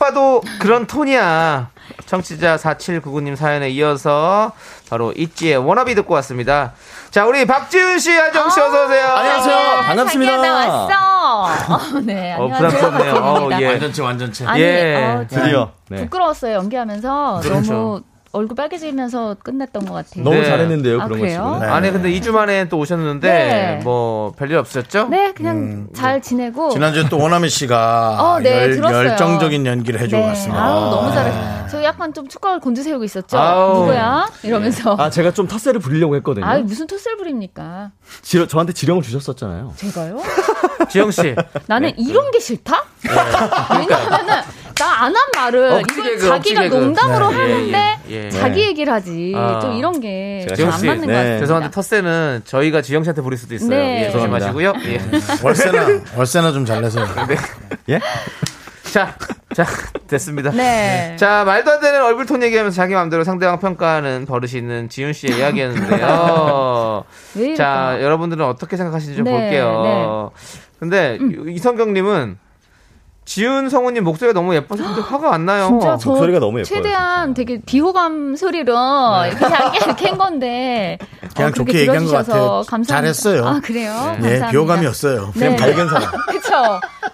딱 0.00 0.06
봐도 0.06 0.42
그런 0.58 0.86
톤이야. 0.86 1.70
청취자 2.06 2.56
4799님 2.56 3.36
사연에 3.36 3.68
이어서 3.68 4.52
바로 4.88 5.12
있지의 5.12 5.58
워너비 5.58 5.94
듣고 5.94 6.14
왔습니다. 6.14 6.72
자, 7.10 7.26
우리 7.26 7.44
박지훈 7.44 7.98
씨, 7.98 8.10
하정 8.16 8.48
씨 8.48 8.60
어서 8.60 8.86
오세요. 8.86 9.06
안녕하세요. 9.06 9.80
반갑습니다. 9.82 10.36
자기야, 10.36 10.52
나 10.52 10.54
왔어. 10.54 11.74
어, 11.74 12.00
네, 12.02 12.34
어, 12.34 12.44
안녕하세요. 12.44 12.70
부담스럽네요. 12.70 13.14
어. 13.14 13.60
예. 13.60 13.66
완전체, 13.66 14.02
완전체. 14.02 14.46
아니, 14.46 14.62
예. 14.62 14.94
어, 14.96 15.26
참 15.28 15.42
드디어. 15.42 15.72
네. 15.90 15.96
부끄러웠어요 16.04 16.54
연기하면서 16.54 17.40
그렇죠. 17.42 17.72
너무 17.72 18.02
얼굴 18.32 18.54
빨개지면서 18.54 19.36
끝났던 19.42 19.86
것 19.86 19.92
같아요. 19.92 20.22
너무 20.22 20.36
네. 20.36 20.44
잘했는데요, 20.44 21.00
아, 21.00 21.04
그런 21.06 21.18
거 21.18 21.24
그래요? 21.24 21.58
네. 21.60 21.66
아니, 21.66 21.90
근데 21.90 22.10
2주 22.12 22.30
만에 22.30 22.68
또 22.68 22.78
오셨는데, 22.78 23.28
네. 23.28 23.80
뭐, 23.82 24.32
별일 24.36 24.56
없으셨죠? 24.58 25.08
네, 25.08 25.32
그냥 25.32 25.88
잘 25.94 26.22
지내고. 26.22 26.70
지난주에 26.70 27.08
또 27.10 27.18
오나미 27.18 27.48
씨가 27.48 28.18
어, 28.22 28.38
네, 28.40 28.62
열, 28.62 28.70
들었어요. 28.76 29.08
열정적인 29.08 29.66
연기를 29.66 29.98
해주고 30.00 30.22
네. 30.22 30.28
갔습니다. 30.28 30.62
아우, 30.64 30.90
너무 30.90 31.12
잘했어요. 31.12 31.66
저 31.70 31.82
약간 31.82 32.14
좀 32.14 32.28
축각을 32.28 32.60
곤두세우고 32.60 33.02
있었죠. 33.04 33.36
아우. 33.36 33.80
누구야? 33.80 34.28
이러면서. 34.44 34.94
아, 34.98 35.10
제가 35.10 35.32
좀 35.32 35.48
텃세를 35.48 35.80
부리려고 35.80 36.14
했거든요. 36.16 36.46
아, 36.46 36.58
무슨 36.58 36.86
토스를 36.86 37.16
부립니까? 37.16 37.90
지려- 38.22 38.46
저한테 38.46 38.72
지령을 38.72 39.02
주셨었잖아요. 39.02 39.72
제가요? 39.76 40.18
지영 40.88 41.10
씨. 41.10 41.34
나는 41.66 41.96
이런 41.98 42.30
게 42.30 42.38
싫다? 42.40 42.84
왜냐하면은, 43.78 44.34
나 44.80 45.04
안 45.04 45.14
한 45.14 45.22
말을 45.36 45.72
억지 45.72 45.94
이걸 45.94 46.04
개그, 46.04 46.20
자기가 46.26 46.34
억지 46.36 46.54
개그. 46.54 46.74
농담으로 46.74 47.30
네, 47.30 47.36
하는데 47.36 47.98
예, 48.08 48.24
예. 48.24 48.30
자기 48.30 48.62
얘기를 48.62 48.92
하지. 48.92 49.32
아. 49.36 49.60
좀 49.60 49.74
이런 49.74 50.00
게 50.00 50.40
제가 50.48 50.54
좀안 50.56 50.70
지영씨, 50.78 50.86
맞는 50.86 51.00
것 51.02 51.06
네. 51.08 51.14
같습니다. 51.14 51.38
죄송한데 51.40 51.70
텃세는 51.70 52.42
저희가 52.44 52.82
지영 52.82 53.02
씨한테 53.04 53.22
부릴 53.22 53.38
수도 53.38 53.54
있어요. 53.54 53.68
네. 53.70 54.06
예, 54.06 54.10
조심하시고요. 54.10 54.72
예. 54.86 55.00
월세나, 55.44 55.86
월세나 56.16 56.52
좀 56.52 56.64
잘 56.64 56.80
내세요. 56.82 57.06
예? 57.90 58.00
자, 58.92 59.14
자, 59.54 59.64
됐습니다. 60.08 60.50
네. 60.50 61.14
자, 61.16 61.44
말도 61.44 61.70
안 61.70 61.80
되는 61.80 62.02
얼굴 62.02 62.26
톤 62.26 62.42
얘기하면서 62.42 62.74
자기 62.74 62.94
마음대로 62.94 63.22
상대방 63.22 63.60
평가하는 63.60 64.26
버릇이 64.26 64.54
있는 64.54 64.88
지윤 64.88 65.12
씨의 65.12 65.38
이야기였는데요. 65.38 67.04
자, 67.56 67.98
여러분들은 68.00 68.44
어떻게 68.44 68.76
생각하시는지 68.76 69.16
좀 69.18 69.24
네, 69.24 69.30
볼게요. 69.30 70.30
근데 70.80 71.18
이성경님은 71.48 72.38
지윤 73.30 73.68
성우님 73.68 74.02
목소리가 74.02 74.32
너무 74.32 74.56
예뻐서 74.56 74.82
근데 74.82 75.00
화가 75.02 75.32
안 75.32 75.46
나요. 75.46 75.68
진짜 75.68 75.96
저 75.98 76.10
목소리가 76.10 76.40
너무 76.40 76.58
예뻐요, 76.58 76.64
최대한 76.64 77.32
되게 77.32 77.60
비호감 77.64 78.34
소리로 78.34 78.74
이렇게 79.28 79.38
자기 79.48 79.78
이렇게 79.78 80.08
한 80.08 80.18
건데 80.18 80.98
그냥 81.36 81.50
어, 81.50 81.54
좋게 81.54 81.78
얘기한 81.78 82.06
것 82.06 82.10
같아요. 82.10 82.62
감사합니다. 82.66 82.86
잘했어요. 82.96 83.46
아 83.46 83.60
그래요? 83.60 83.92
예, 83.92 84.40
감사합니다. 84.40 84.50
비호감이었어요. 84.50 85.32
네. 85.36 85.54
밝은 85.54 85.88
사람. 85.88 86.10
그쵸. 86.28 86.50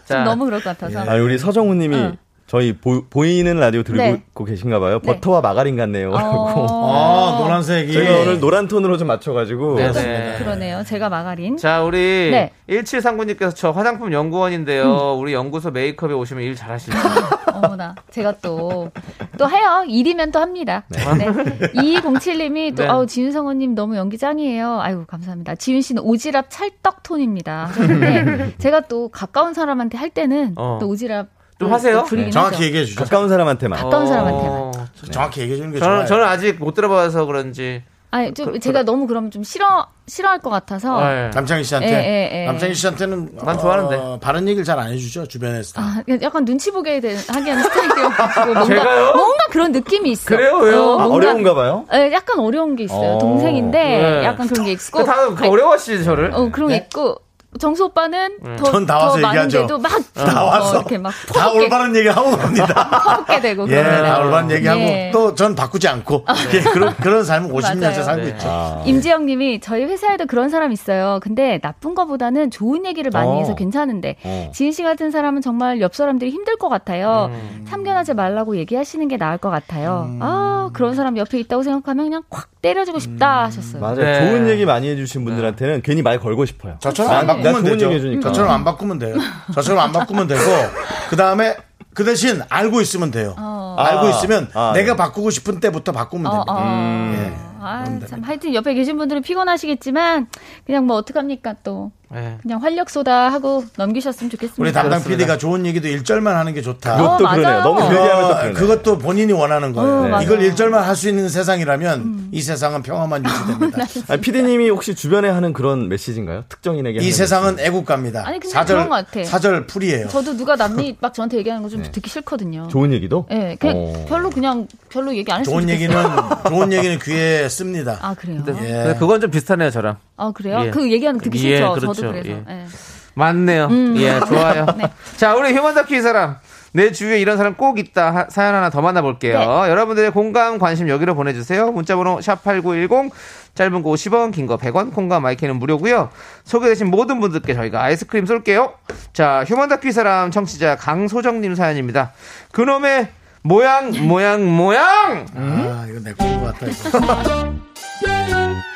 자. 0.07 0.15
좀 0.15 0.25
너무 0.25 0.47
그럴 0.47 0.63
것 0.63 0.79
같아서. 0.79 1.01
아, 1.11 1.17
우리 1.17 1.37
서정우님이 1.37 1.97
응. 1.97 2.17
저희 2.47 2.75
보, 2.75 3.25
이는 3.25 3.59
라디오 3.59 3.83
들고 3.83 4.01
네. 4.01 4.23
계신가 4.47 4.79
봐요. 4.79 5.01
네. 5.03 5.15
버터와 5.15 5.41
마가린 5.41 5.77
같네요. 5.77 6.13
라고. 6.13 6.67
아, 6.89 7.39
노란색이. 7.41 7.93
제가 7.93 8.21
오늘 8.21 8.39
노란 8.39 8.69
톤으로 8.69 8.97
좀 8.99 9.09
맞춰가지고. 9.09 9.75
네, 9.75 9.89
또 9.89 10.01
네. 10.01 10.37
그러네요. 10.39 10.85
제가 10.85 11.09
마가린. 11.09 11.57
자, 11.57 11.83
우리 11.83 11.99
네. 12.31 12.53
1739님께서 12.69 13.53
저 13.55 13.73
화장품 13.73 14.13
연구원인데요. 14.13 15.17
우리 15.19 15.33
연구소 15.33 15.73
메이크업에 15.73 16.15
오시면 16.15 16.45
일 16.45 16.55
잘하시죠. 16.55 16.97
어머나. 17.53 17.97
제가 18.11 18.35
또, 18.43 18.93
또 19.39 19.51
해요. 19.51 19.85
일이면 19.89 20.31
또 20.31 20.39
합니다. 20.39 20.85
네. 20.89 21.27
2207님이 21.73 22.77
또, 22.77 22.85
네. 22.85 22.89
아우, 22.89 23.07
지윤성우님 23.07 23.75
너무 23.75 23.97
연기 23.97 24.19
짱이에요. 24.19 24.79
아이고, 24.81 25.05
감사합니다. 25.07 25.57
지윤 25.57 25.81
씨는 25.81 26.03
오지랖 26.03 26.45
찰떡 26.49 27.03
톤입니다. 27.03 27.65
하셨는데, 27.65 28.55
제가 28.59 28.83
또 28.83 29.09
가까운 29.09 29.53
사람한테 29.53 29.99
할 29.99 30.11
때는 30.11 30.53
어. 30.57 30.79
또 30.81 30.89
오지랖. 30.93 31.27
좀 31.59 31.73
하세요? 31.73 32.05
부리긴 32.05 32.31
정확히. 32.31 32.65
얘기해 32.65 32.85
주죠. 32.85 33.03
가까운 33.03 33.29
사람한테만. 33.29 33.79
가까운 33.83 34.07
사람한테만. 34.07 34.73
정확히 35.11 35.41
얘기해 35.43 35.57
주는 35.57 35.73
게 35.73 35.79
저는, 35.79 35.97
좋아요. 35.99 36.07
저는 36.07 36.25
아직 36.25 36.59
못 36.59 36.75
들어봐서 36.75 37.25
그런지. 37.25 37.83
아니, 38.11 38.33
좀 38.35 38.53
그- 38.53 38.61
제가 38.61 38.83
너무 38.83 39.07
그러면 39.07 39.31
좀 39.31 39.43
싫어, 39.43 39.87
싫어할 40.07 40.39
것 40.41 40.49
같아서. 40.51 41.01
네. 41.05 41.31
남창희 41.35 41.65
씨한테 41.65 41.89
예, 41.89 41.93
예, 42.33 42.43
예. 42.43 42.47
남창희 42.47 42.75
씨한테는 42.75 43.31
난 43.43 43.59
좋아하는데. 43.59 43.97
어, 43.97 44.19
바른 44.21 44.47
얘기를 44.49 44.65
잘 44.65 44.79
안 44.79 44.93
해주죠 44.93 45.27
주변에서. 45.27 45.81
아, 45.81 46.03
약간 46.23 46.45
눈치 46.45 46.71
보게 46.71 47.01
되, 47.01 47.17
하게 47.29 47.51
하는 47.51 47.63
스타일이어가지고 47.65 48.45
뭔가, 48.55 48.65
제가요? 48.67 49.13
뭔가 49.15 49.39
그런 49.51 49.73
느낌이 49.73 50.11
있어. 50.13 50.27
그래요? 50.27 50.57
왜요? 50.59 50.83
어, 50.83 50.93
아, 51.01 51.07
뭔가- 51.09 51.15
어려운가 51.17 51.55
봐요? 51.55 51.85
예, 51.95 52.13
약간 52.13 52.39
어려운 52.39 52.77
게 52.77 52.85
있어요. 52.85 53.15
어. 53.17 53.19
동생인데 53.19 53.79
네. 53.79 54.25
약간 54.25 54.47
그런 54.47 54.67
게 54.67 54.73
있고. 54.73 55.05
다그 55.05 55.49
어려워하시지, 55.49 56.05
저를. 56.05 56.31
어, 56.35 56.49
그런 56.51 56.69
게 56.69 56.77
있고. 56.77 57.17
정수 57.57 57.85
오빠는 57.87 58.39
더, 58.57 58.65
전다 58.71 58.99
와서 58.99 59.21
더 59.21 59.29
얘기하죠. 59.29 59.79
막다 59.79 60.43
어, 60.43 60.47
와서 60.47 60.77
이렇게 60.77 60.99
막 60.99 61.13
다 61.35 61.51
올바른 61.53 61.95
얘기 61.97 62.09
하고 62.09 62.37
갑니다. 62.37 62.89
퍼붓게 62.91 63.41
되고 63.41 63.69
예. 63.71 63.83
다 63.83 64.21
올바른 64.21 64.51
얘기하고 64.51 64.81
예. 64.81 65.11
또전 65.13 65.55
바꾸지 65.55 65.89
않고 65.89 66.25
예, 66.55 66.61
그런 66.61 66.95
그런 66.97 67.25
삶을 67.25 67.51
50년째 67.55 67.81
맞아요. 67.81 68.03
살고 68.03 68.23
네. 68.23 68.29
있죠. 68.31 68.49
아. 68.49 68.83
임지영님이 68.85 69.61
저희 69.61 69.85
회사에도 69.85 70.27
그런 70.27 70.49
사람 70.49 70.73
있어요. 70.73 71.19
근데 71.23 71.59
나쁜 71.63 71.95
거보다는 71.95 72.51
좋은 72.51 72.87
얘기를 72.87 73.11
많이 73.13 73.31
어. 73.31 73.39
해서 73.39 73.55
괜찮은데 73.55 74.17
어. 74.25 74.51
지은 74.55 74.73
씨 74.73 74.83
같은 74.83 75.11
사람은 75.11 75.43
정말 75.43 75.81
옆 75.81 75.95
사람들이 75.95 76.31
힘들 76.31 76.57
것 76.57 76.69
같아요. 76.69 77.31
음. 77.33 77.65
참견하지 77.69 78.15
말라고 78.15 78.57
얘기하시는 78.57 79.07
게 79.09 79.17
나을 79.17 79.39
것 79.39 79.51
같아요. 79.51 80.11
아 80.21 80.71
그런 80.73 80.95
사람 80.95 81.17
옆에 81.17 81.39
있다고 81.39 81.63
생각하면 81.63 82.07
그냥 82.07 82.23
콱 82.31 82.49
때려주고 82.67 82.99
싶다 82.99 83.45
하셨어요. 83.45 83.81
맞아요. 83.81 83.97
네. 83.97 84.21
좋은 84.31 84.49
얘기 84.49 84.65
많이 84.67 84.89
해주신 84.89 85.25
분들한테는 85.25 85.83
괜히 85.83 86.03
말 86.03 86.19
걸고 86.19 86.45
싶어요. 86.47 86.77
저처럼 86.81 87.13
안 87.13 87.27
나- 87.27 87.35
나 87.35 87.43
바꾸면 87.43 87.65
좋은 87.65 87.73
되죠. 87.75 87.87
얘기 87.87 87.95
해주니까. 87.97 88.29
저처럼 88.29 88.51
안 88.51 88.65
바꾸면 88.65 88.99
돼요. 88.99 89.15
저처럼 89.55 89.85
안 89.85 89.93
바꾸면 89.93 90.27
되고 90.27 90.41
그 91.09 91.17
다음에 91.17 91.57
그 91.95 92.05
대신 92.05 92.41
알고 92.49 92.81
있으면 92.81 93.11
돼요. 93.11 93.35
알고 93.79 94.07
아, 94.07 94.11
있으면 94.11 94.49
아, 94.55 94.73
내가 94.75 94.93
네. 94.93 94.97
바꾸고 94.97 95.31
싶은 95.31 95.61
때부터 95.61 95.93
바꾸면 95.93 96.27
어, 96.27 96.31
됩니다. 96.33 96.53
어. 96.53 97.15
예. 97.15 97.47
아, 97.59 97.85
참, 98.07 98.23
하여튼 98.23 98.55
옆에 98.55 98.75
계신 98.75 98.97
분들은 98.97 99.23
피곤하시겠지만, 99.23 100.29
그냥 100.65 100.87
뭐, 100.87 100.97
어떡합니까, 100.99 101.57
또. 101.65 101.91
예. 102.15 102.39
그냥 102.41 102.63
활력 102.63 102.89
쏘다 102.89 103.31
하고 103.33 103.65
넘기셨으면 103.77 104.31
좋겠습니다. 104.31 104.63
우리 104.63 104.73
담당 104.73 104.91
그렇습니다. 105.01 105.19
PD가 105.19 105.39
좋은 105.39 105.67
얘기도 105.67 105.89
1절만 105.89 106.35
하는 106.35 106.55
게 106.55 106.63
좋다. 106.63 106.95
어, 106.95 106.97
그것도 107.17 107.25
맞아요. 107.25 107.37
그러네요. 107.41 107.63
너무 107.63 107.81
길게 107.89 107.97
하면 107.99 108.21
또 108.21 108.29
그거, 108.29 108.35
그러네. 108.39 108.53
그것도 108.53 108.99
본인이 108.99 109.33
원하는 109.33 109.73
거예요. 109.73 109.91
어, 110.05 110.09
맞아요. 110.09 110.23
이걸 110.25 110.39
1절만 110.41 110.73
할 110.83 110.97
수 110.97 111.09
있는 111.09 111.29
세상이라면 111.29 112.29
이 112.33 112.41
세상은 112.41 112.83
평화만 112.83 113.23
유지됩니다. 113.25 113.85
피디님이 114.21 114.71
혹시 114.71 114.95
주변에 114.95 115.29
하는 115.29 115.53
그런 115.53 115.89
메시지인가요? 115.89 116.45
특정인에게 116.49 117.01
이 117.01 117.11
세상은 117.13 117.59
애국가입니다. 117.61 118.23
아니, 118.27 118.39
근데 118.41 118.53
사절, 118.53 118.77
그런 118.77 118.89
것 118.89 118.95
같아. 119.11 119.25
사절 119.25 119.67
풀이에요. 119.67 120.09
저도 120.09 120.37
누가 120.37 120.57
남이 120.57 120.97
막 121.03 121.13
저한테 121.13 121.37
얘기하는 121.39 121.63
거좀 121.63 121.83
네. 121.83 121.91
듣기 121.91 122.09
싫거든요. 122.09 122.69
좋은 122.69 122.93
얘기도? 122.93 123.27
예, 123.31 123.57
그냥 123.61 123.77
어. 123.77 124.07
별로 124.09 124.31
그냥 124.31 124.67
별로 124.89 125.15
얘기 125.15 125.31
안 125.33 125.41
했으면 125.41 125.61
좋은 125.61 125.69
얘기는 125.69 125.95
좋겠어요. 125.95 126.43
좋은 126.49 126.73
얘기는 126.73 126.99
귀에 127.01 127.49
씁니다. 127.49 127.99
아 128.01 128.15
그래요. 128.15 128.43
예. 128.49 128.53
근데 128.53 128.97
그건 128.99 129.21
좀 129.21 129.31
비슷하네요, 129.31 129.71
저랑. 129.71 129.97
아 130.17 130.33
그래요? 130.35 130.63
예. 130.67 130.71
그 130.71 130.91
얘기하는 130.91 131.19
거 131.19 131.25
듣기 131.25 131.39
예, 131.39 131.57
싫죠. 131.57 131.73
그렇죠. 131.75 131.93
저도 131.95 132.13
그래서. 132.13 132.29
예. 132.31 132.45
예. 132.49 132.67
맞네요. 133.15 133.69
예, 133.97 134.21
좋아요. 134.21 134.67
네. 134.77 134.91
자, 135.17 135.35
우리 135.35 135.55
휴먼 135.55 135.75
다큐 135.75 135.95
이 135.95 136.03
사람. 136.03 136.37
내 136.73 136.93
주위에 136.93 137.19
이런 137.19 137.39
사람 137.39 137.55
꼭 137.55 137.79
있다. 137.79 138.15
하- 138.15 138.27
사연 138.29 138.55
하나 138.55 138.69
더 138.69 138.83
만나볼게요. 138.83 139.39
네. 139.39 139.45
여러분들의 139.71 140.11
공감, 140.11 140.59
관심 140.59 140.91
여기로 140.91 141.15
보내주세요. 141.15 141.73
문자번호 141.73 142.19
샵8910, 142.19 143.11
짧은 143.55 143.83
거 143.83 143.89
50원, 143.91 144.33
긴 144.33 144.47
거 144.47 144.59
100원, 144.59 144.93
콩과 144.93 145.21
마이크는 145.21 145.57
무료고요 145.57 146.11
소개되신 146.45 146.89
모든 146.91 147.19
분들께 147.21 147.55
저희가 147.55 147.83
아이스크림 147.83 148.27
쏠게요. 148.27 148.75
자, 149.15 149.45
휴먼 149.49 149.71
다큐 149.71 149.89
이 149.89 149.93
사람 149.93 150.31
청취자 150.31 150.77
강소정님 150.77 151.55
사연입니다. 151.55 152.13
그놈의 152.53 153.09
모양, 153.41 153.93
모양, 154.07 154.45
모양! 154.45 155.25
아, 155.35 155.87
이거 155.89 156.01
내거것 156.05 156.59
같다. 156.59 156.67
이거. 156.67 157.55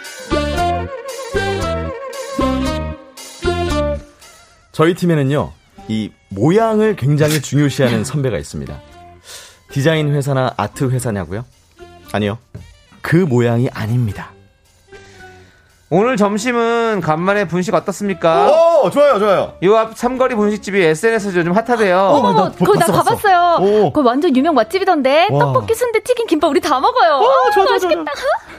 저희 4.80 4.94
팀에는요, 4.94 5.52
이 5.88 6.10
모양을 6.30 6.96
굉장히 6.96 7.42
중요시하는 7.42 8.02
선배가 8.02 8.38
있습니다. 8.38 8.80
디자인 9.70 10.08
회사나 10.14 10.54
아트 10.56 10.84
회사냐고요? 10.88 11.44
아니요. 12.12 12.38
그 13.02 13.16
모양이 13.16 13.68
아닙니다. 13.74 14.32
오늘 15.90 16.16
점심은 16.16 17.02
간만에 17.02 17.46
분식 17.46 17.74
어떻습니까? 17.74 18.80
오, 18.82 18.88
좋아요, 18.88 19.18
좋아요. 19.18 19.58
요앞 19.62 19.98
삼거리 19.98 20.34
분식집이 20.34 20.82
SNS에서 20.82 21.40
요즘 21.40 21.52
hot하대요. 21.52 21.98
어머, 21.98 22.32
나 22.32 22.50
그거 22.50 22.72
나 22.72 22.86
봤어, 22.86 22.92
봤어. 22.92 23.04
가봤어요. 23.04 23.58
오. 23.60 23.92
그거 23.92 24.08
완전 24.08 24.34
유명 24.34 24.54
맛집이던데. 24.54 25.28
와. 25.30 25.38
떡볶이, 25.40 25.74
순대, 25.74 26.00
튀김, 26.02 26.26
김밥 26.26 26.48
우리 26.48 26.58
다 26.58 26.80
먹어요. 26.80 27.16
아, 27.16 27.50
좋아, 27.52 27.64
좋아, 27.66 27.72
맛있겠다. 27.72 28.12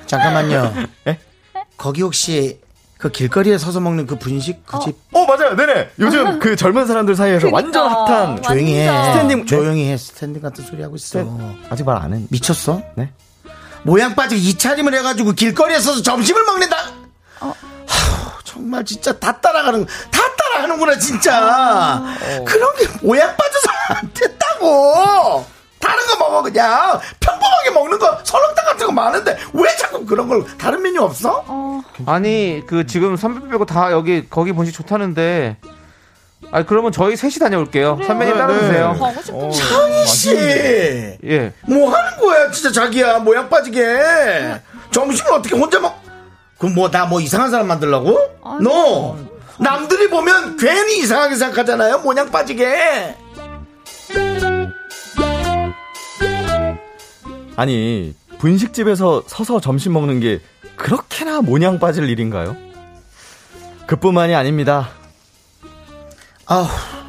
잠깐만요. 0.06 0.72
예? 1.08 1.18
거기 1.78 2.04
혹시 2.04 2.60
그 3.02 3.10
길거리에 3.10 3.58
서서 3.58 3.80
먹는 3.80 4.06
그 4.06 4.16
분식 4.18 4.64
그 4.66 4.80
집 4.84 4.96
어, 5.12 5.26
맞아요. 5.26 5.56
네네. 5.56 5.90
요즘 6.00 6.38
그 6.40 6.56
젊은 6.56 6.86
사람들 6.86 7.16
사이에서 7.16 7.50
완전. 7.52 7.90
핫한. 7.90 8.42
조용히 8.44 8.76
해. 8.78 8.88
standing- 8.88 9.48
조용히 9.48 9.90
해. 9.90 9.98
standing 9.98 10.40
같은 10.42 10.64
소리 10.64 10.84
하고 10.84 10.96
있어. 10.96 11.20
아직 11.70 11.84
말안 11.84 12.14
했. 12.14 12.22
미쳤어? 12.30 12.82
네. 12.96 13.12
모양 13.84 14.14
빠지게 14.14 14.40
이 14.40 14.56
차림을 14.56 14.94
해가지고 14.94 15.32
길거리에 15.32 15.80
서서 15.80 16.04
점심을 16.04 16.46
먹는다. 16.46 16.78
어. 17.40 17.54
하우, 17.88 18.32
정말 18.44 18.86
진짜 18.86 19.12
다 19.18 19.32
따라가는 19.42 19.84
다 20.12 20.22
따라하는구나 20.38 21.00
진짜. 21.00 21.40
아. 21.42 22.16
그런 22.46 22.76
게 22.76 22.88
모양 23.02 23.36
빠져서 23.36 23.68
안 23.90 24.12
됐다고. 24.14 25.44
다른 25.82 26.06
거 26.08 26.18
먹어 26.20 26.42
그냥 26.44 27.00
평범하게 27.20 27.72
먹는 27.72 28.00
거 28.00 28.20
설렁탕 28.24 28.66
같은 28.66 28.86
거 28.88 28.92
많은데 28.92 29.38
왜 29.54 29.76
자꾸 29.78 30.06
그런 30.06 30.28
걸 30.28 30.46
다른 30.58 30.82
메뉴 30.82 31.02
없어? 31.02 31.44
아니 32.06 32.64
그 32.68 32.86
지금 32.86 33.18
선배 33.18 33.50
빼고 33.50 33.66
다 33.66 33.92
여기 33.92 34.30
거기 34.30 34.54
분식 34.54 34.74
좋다는데 34.76 35.58
아 36.52 36.64
그러면 36.64 36.92
저희 36.92 37.16
셋이 37.16 37.36
다녀올게요. 37.40 38.00
선배님 38.06 38.34
네, 38.34 38.40
따라주세요. 38.40 38.94
네. 38.94 39.00
가고 39.00 39.22
싶은데. 39.22 39.52
창희 39.58 40.06
씨, 40.08 40.36
예. 41.24 41.54
뭐 41.68 41.90
하는 41.96 42.18
거야 42.20 42.50
진짜 42.52 42.72
자기야 42.72 43.20
모양 43.20 43.48
빠지게 43.50 44.60
점심을 44.92 45.34
어떻게 45.34 45.56
혼자 45.56 45.80
먹? 45.80 46.02
그럼 46.58 46.76
뭐 46.76 46.90
나 46.90 47.06
뭐 47.06 47.22
이상한 47.22 47.50
사람 47.52 47.68
만들라고? 47.68 48.18
너 48.62 49.16
남들이 49.60 50.10
보면 50.10 50.58
괜히 50.58 51.00
이상하게 51.00 51.36
생각하잖아요 51.36 52.00
모양 52.00 52.30
빠지게. 52.32 53.16
아니, 57.56 58.16
분식집에서 58.40 59.24
서서 59.28 59.60
점심 59.62 59.94
먹는 59.94 60.20
게 60.20 60.40
그렇게나 60.76 61.42
모냥 61.42 61.80
빠질 61.80 62.10
일인가요? 62.10 62.56
그뿐만이 63.88 64.34
아닙니다. 64.34 64.90
아우 66.46 66.66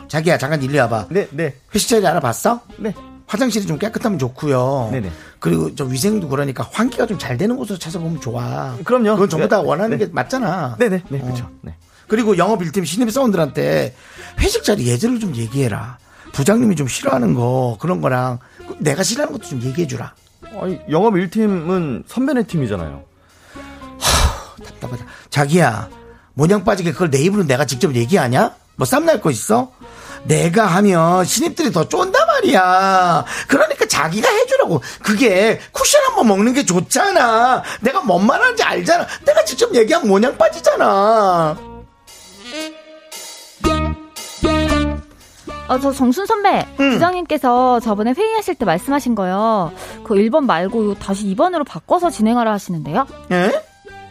자기야 0.09 0.37
잠깐 0.39 0.63
일리 0.63 0.79
와봐. 0.79 1.07
네, 1.11 1.29
네. 1.31 1.55
회식 1.75 1.89
자리 1.89 2.07
알아봤어? 2.07 2.61
네. 2.79 2.95
화장실이 3.27 3.67
좀 3.67 3.79
깨끗하면 3.79 4.19
좋고요. 4.19 4.91
네네. 4.93 5.11
그리고 5.39 5.75
좀 5.75 5.91
위생도 5.91 6.29
그러니까 6.29 6.69
환기가 6.71 7.07
좀 7.07 7.19
잘 7.19 7.39
되는 7.39 7.57
곳으로 7.57 7.79
찾아보면 7.79 8.21
좋아. 8.21 8.77
그럼요. 8.85 9.13
그건 9.15 9.29
전부 9.31 9.49
다 9.49 9.63
네. 9.63 9.67
원하는 9.67 9.97
네. 9.97 10.05
게 10.05 10.13
맞잖아. 10.13 10.77
네네, 10.79 11.03
네, 11.09 11.19
어. 11.21 11.23
그렇죠. 11.23 11.51
네. 11.63 11.75
그리고 12.09 12.37
영업 12.37 12.61
1팀 12.61 12.85
신입 12.85 13.11
사원들한테 13.11 13.95
회식 14.39 14.65
자리 14.65 14.87
예절을 14.87 15.19
좀 15.19 15.35
얘기해라. 15.35 15.97
부장님이 16.33 16.77
좀 16.77 16.89
싫어하는 16.89 17.33
거 17.35 17.79
그런 17.81 18.01
거랑 18.03 18.39
내가 18.79 19.03
싫어하는 19.03 19.33
것도 19.33 19.49
좀 19.49 19.63
얘기해 19.63 19.87
주라. 19.87 20.15
아니, 20.61 20.79
영업 20.91 21.15
1팀은 21.15 22.05
선배네 22.07 22.45
팀이잖아요. 22.45 23.05
답답하다. 24.65 25.05
자기야 25.31 25.89
모냥 26.35 26.65
빠지게 26.65 26.93
그걸 26.93 27.11
내 27.11 27.19
입으로 27.19 27.45
내가 27.45 27.65
직접 27.65 27.95
얘기하냐? 27.95 28.55
뭐 28.77 28.87
쌈날 28.87 29.21
거 29.21 29.31
있어? 29.31 29.73
내가 30.25 30.67
하면 30.67 31.25
신입들이 31.25 31.73
더 31.73 31.89
쫀단 31.89 32.27
말이야. 32.27 33.25
그러니까 33.49 33.87
자기가 33.87 34.29
해주라고. 34.29 34.81
그게 35.03 35.61
쿠션 35.73 36.03
한번 36.05 36.29
먹는 36.29 36.53
게 36.53 36.65
좋잖아. 36.65 37.63
내가 37.81 38.01
뭔 38.03 38.27
말하는지 38.27 38.63
알잖아. 38.63 39.07
내가 39.25 39.45
직접 39.45 39.75
얘기하면 39.75 40.09
모냥 40.09 40.39
빠지잖아. 40.39 41.72
어, 45.69 45.79
저 45.79 45.93
정순 45.93 46.27
선배, 46.27 46.67
부장님께서 46.77 47.81
저번에 47.81 48.13
회의하실 48.13 48.57
때 48.57 48.65
말씀하신 48.65 49.15
거요. 49.15 49.73
그 50.05 50.15
1번 50.15 50.45
말고 50.45 50.95
다시 50.95 51.25
2번으로 51.35 51.65
바꿔서 51.67 52.11
진행하라 52.11 52.53
하시는데요. 52.53 53.07
예? 53.31 53.63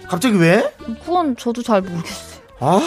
갑자기 0.07 0.37
왜? 0.39 0.73
그건 1.05 1.35
저도 1.37 1.61
잘 1.61 1.81
모르겠어요. 1.81 2.41
아, 2.59 2.79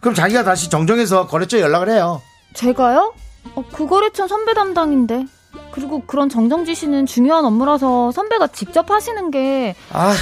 그럼 0.00 0.14
자기가 0.14 0.44
다시 0.44 0.70
정정해서 0.70 1.26
거래처에 1.26 1.60
연락을 1.60 1.90
해요. 1.90 2.22
제가요? 2.54 3.12
어, 3.54 3.64
그 3.72 3.86
거래처 3.86 4.26
선배 4.28 4.54
담당인데. 4.54 5.26
그리고 5.72 6.02
그런 6.06 6.28
정정 6.28 6.64
지시는 6.64 7.06
중요한 7.06 7.44
업무라서 7.44 8.12
선배가 8.12 8.48
직접 8.48 8.88
하시는 8.90 9.30
게 9.30 9.74
아휴, 9.92 10.16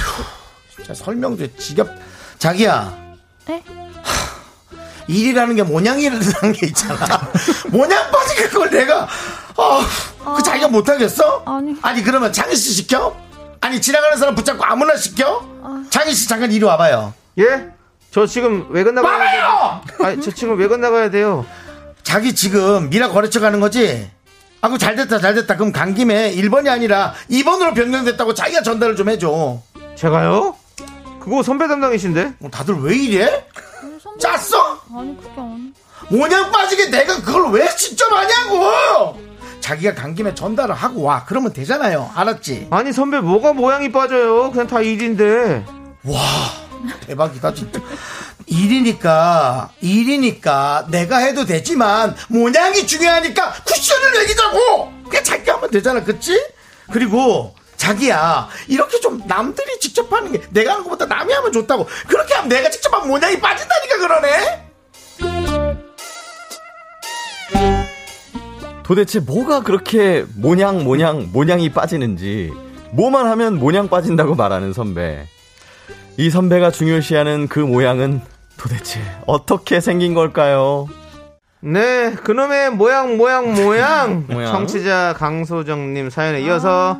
진짜 0.75 0.93
설명도 0.93 1.55
지겹. 1.57 1.87
자기야. 2.39 2.97
네? 3.47 3.63
일이라는 5.13 5.55
게 5.55 5.63
모양이라는 5.63 6.53
게 6.53 6.67
있잖아. 6.67 6.97
모양 7.71 8.11
빠지게 8.11 8.49
그걸 8.49 8.69
내가, 8.69 9.07
아, 9.57 9.87
그 10.37 10.43
자기가 10.43 10.67
못 10.67 10.87
하겠어? 10.87 11.43
아니. 11.81 12.03
그러면 12.03 12.31
장희 12.31 12.55
씨 12.55 12.73
시켜? 12.73 13.15
아니, 13.59 13.81
지나가는 13.81 14.15
사람 14.17 14.35
붙잡고 14.35 14.63
아무나 14.63 14.95
시켜? 14.95 15.43
장희 15.89 16.13
씨 16.13 16.29
잠깐 16.29 16.51
이리 16.51 16.63
와봐요. 16.63 17.13
예? 17.39 17.67
저 18.11 18.25
지금 18.27 18.67
외근 18.69 18.93
나가야 18.95 19.31
돼요. 19.31 19.81
아니, 20.07 20.21
저 20.21 20.31
지금 20.31 20.57
외근 20.59 20.79
나가야 20.79 21.09
돼요. 21.09 21.45
자기 22.03 22.33
지금 22.35 22.89
미라 22.89 23.09
거래처 23.09 23.39
가는 23.39 23.59
거지? 23.59 24.09
아, 24.61 24.69
그 24.69 24.77
잘 24.77 24.95
됐다, 24.95 25.19
잘 25.19 25.33
됐다. 25.33 25.57
그럼 25.57 25.71
간 25.71 25.95
김에 25.95 26.33
1번이 26.35 26.69
아니라 26.69 27.13
2번으로 27.31 27.73
변경됐다고 27.73 28.33
자기가 28.35 28.61
전달을 28.61 28.95
좀 28.95 29.09
해줘. 29.09 29.59
제가요? 29.95 30.55
그거 31.19 31.41
선배 31.43 31.67
담당이신데? 31.67 32.33
어, 32.41 32.49
다들 32.51 32.75
왜 32.81 32.95
이래? 32.95 33.45
짰어? 34.19 34.79
아니 34.95 35.17
그게 35.17 35.29
아니. 35.37 35.73
모냥 36.09 36.51
빠지게 36.51 36.89
내가 36.89 37.21
그걸 37.21 37.51
왜 37.51 37.67
직접 37.75 38.11
하냐고! 38.11 39.19
자기가 39.61 39.93
간 39.93 40.15
김에 40.15 40.33
전달을 40.33 40.73
하고 40.73 41.03
와. 41.03 41.25
그러면 41.25 41.53
되잖아요. 41.53 42.11
알았지? 42.15 42.67
아니 42.71 42.91
선배 42.93 43.19
뭐가 43.19 43.53
모양이 43.53 43.91
빠져요? 43.91 44.51
그냥 44.51 44.67
다 44.67 44.81
일인데. 44.81 45.65
대박이다, 47.05 47.53
진짜. 47.53 47.79
일이니까, 48.47 49.69
일이니까 49.81 50.87
내가 50.89 51.17
해도 51.17 51.45
되지만 51.45 52.15
모양이 52.29 52.87
중요하니까 52.87 53.53
쿠션을 53.65 54.11
매기자고! 54.13 54.91
그냥 55.09 55.23
자기가 55.23 55.55
하면 55.55 55.69
되잖아, 55.71 56.03
그치? 56.03 56.41
그리고 56.91 57.53
자기야, 57.79 58.49
이렇게 58.67 58.99
좀 58.99 59.21
남들이 59.25 59.79
직접 59.79 60.11
하는 60.11 60.33
게 60.33 60.41
내가 60.49 60.73
하는 60.73 60.83
것보다 60.83 61.05
남이 61.05 61.31
하면 61.31 61.51
좋다고. 61.53 61.87
그렇게 62.07 62.33
하면 62.33 62.49
내가 62.49 62.69
직접 62.69 62.93
하면 62.93 63.07
모양이 63.07 63.39
빠진다니까 63.39 63.97
그러네? 63.97 64.69
도대체 68.83 69.19
뭐가 69.19 69.61
그렇게 69.61 70.25
모냥, 70.35 70.83
모냥, 70.83 71.29
모냥이 71.31 71.71
빠지는지, 71.71 72.51
뭐만 72.91 73.27
하면 73.27 73.57
모냥 73.57 73.87
빠진다고 73.87 74.35
말하는 74.35 74.73
선배. 74.73 75.25
이 76.17 76.29
선배가 76.29 76.71
중요시하는 76.71 77.47
그 77.47 77.59
모양은 77.59 78.19
도대체 78.57 78.99
어떻게 79.25 79.79
생긴 79.79 80.13
걸까요? 80.13 80.87
네, 81.61 82.13
그놈의 82.13 82.71
모양, 82.71 83.15
모양, 83.15 83.53
모양. 83.53 84.25
모양. 84.27 84.51
청취자 84.51 85.15
강소정님 85.17 86.09
사연에 86.09 86.41
이어서 86.41 86.99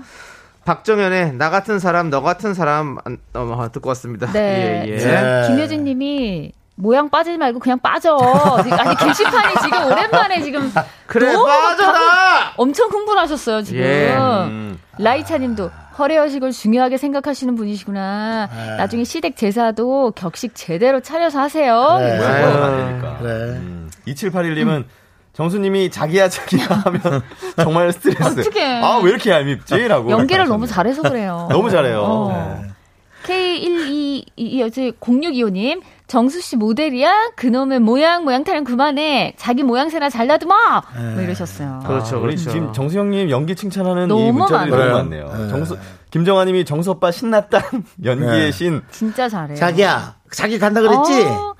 박정현의 0.69 1.33
나 1.33 1.49
같은 1.49 1.79
사람, 1.79 2.11
너 2.11 2.21
같은 2.21 2.53
사람 2.53 2.97
어, 3.33 3.67
듣고 3.71 3.89
왔습니다. 3.89 4.31
네. 4.31 4.83
예, 4.85 4.91
예. 4.91 4.97
네. 4.97 5.47
김효진 5.47 5.83
님이 5.83 6.51
모양 6.75 7.09
빠지지 7.09 7.39
말고 7.39 7.57
그냥 7.59 7.79
빠져. 7.79 8.15
아니, 8.15 8.95
게시판이 8.95 9.55
지금 9.63 9.85
오랜만에 9.87 10.41
지금. 10.43 10.71
그래, 11.07 11.33
너무 11.33 11.43
빠져라! 11.47 11.91
방- 11.93 12.53
엄청 12.57 12.87
흥분하셨어요, 12.89 13.63
지금. 13.63 13.81
예. 13.81 14.15
라이차 15.03 15.39
님도 15.39 15.71
허례허식을 15.97 16.51
중요하게 16.51 16.97
생각하시는 16.97 17.55
분이시구나. 17.55 18.47
네. 18.55 18.77
나중에 18.77 19.03
시댁 19.05 19.37
제사도 19.37 20.11
격식 20.11 20.53
제대로 20.53 20.99
차려서 21.01 21.39
하세요. 21.39 21.97
네. 21.99 22.13
이러시고. 22.15 22.27
뭐야, 22.27 22.57
뭐야, 22.57 22.87
되니까. 22.87 23.17
그래. 23.17 23.29
음, 23.57 23.89
2781님은 24.07 24.85
정수님이 25.49 25.89
자기야 25.89 26.27
자기야 26.27 26.65
하면 26.65 27.21
정말 27.55 27.93
스트레스. 27.93 28.41
어떡해. 28.41 28.81
아왜 28.83 29.09
이렇게 29.09 29.31
얄밉지? 29.31 29.87
라고. 29.87 30.11
연기를. 30.11 30.45
너무 30.49 30.67
잘해서 30.67 31.01
그래요. 31.01 31.47
너무 31.49 31.69
잘해요. 31.69 32.01
어. 32.01 32.59
네. 32.61 32.69
K12, 33.23 34.25
0625님, 34.99 35.81
정수 36.07 36.41
씨 36.41 36.57
모델이야? 36.57 37.31
그놈의 37.37 37.79
모양, 37.79 38.25
모양 38.25 38.43
타령 38.43 38.65
그만해. 38.65 39.33
자기 39.37 39.63
모양새나 39.63 40.09
잘라두마! 40.09 40.81
뭐 41.13 41.21
이러셨어요. 41.21 41.83
그렇죠, 41.85 42.17
아, 42.17 42.19
우리 42.19 42.35
그렇죠. 42.35 42.51
지금 42.51 42.73
정수영님 42.73 43.29
연기 43.29 43.55
칭찬하는 43.55 44.05
이 44.05 44.07
너무 44.07 44.33
문자들이 44.33 44.71
많아요. 44.71 44.89
너무 44.91 44.97
많네요. 45.09 45.49
정수 45.49 45.77
김정아님이 46.11 46.65
정수 46.65 46.91
오빠 46.91 47.11
신났다 47.11 47.61
연기의 48.03 48.31
네. 48.45 48.51
신. 48.51 48.81
진짜 48.91 49.29
잘해요. 49.29 49.55
자기야, 49.57 50.15
자기 50.31 50.59
간다 50.59 50.81
그랬지? 50.81 51.21
어, 51.27 51.55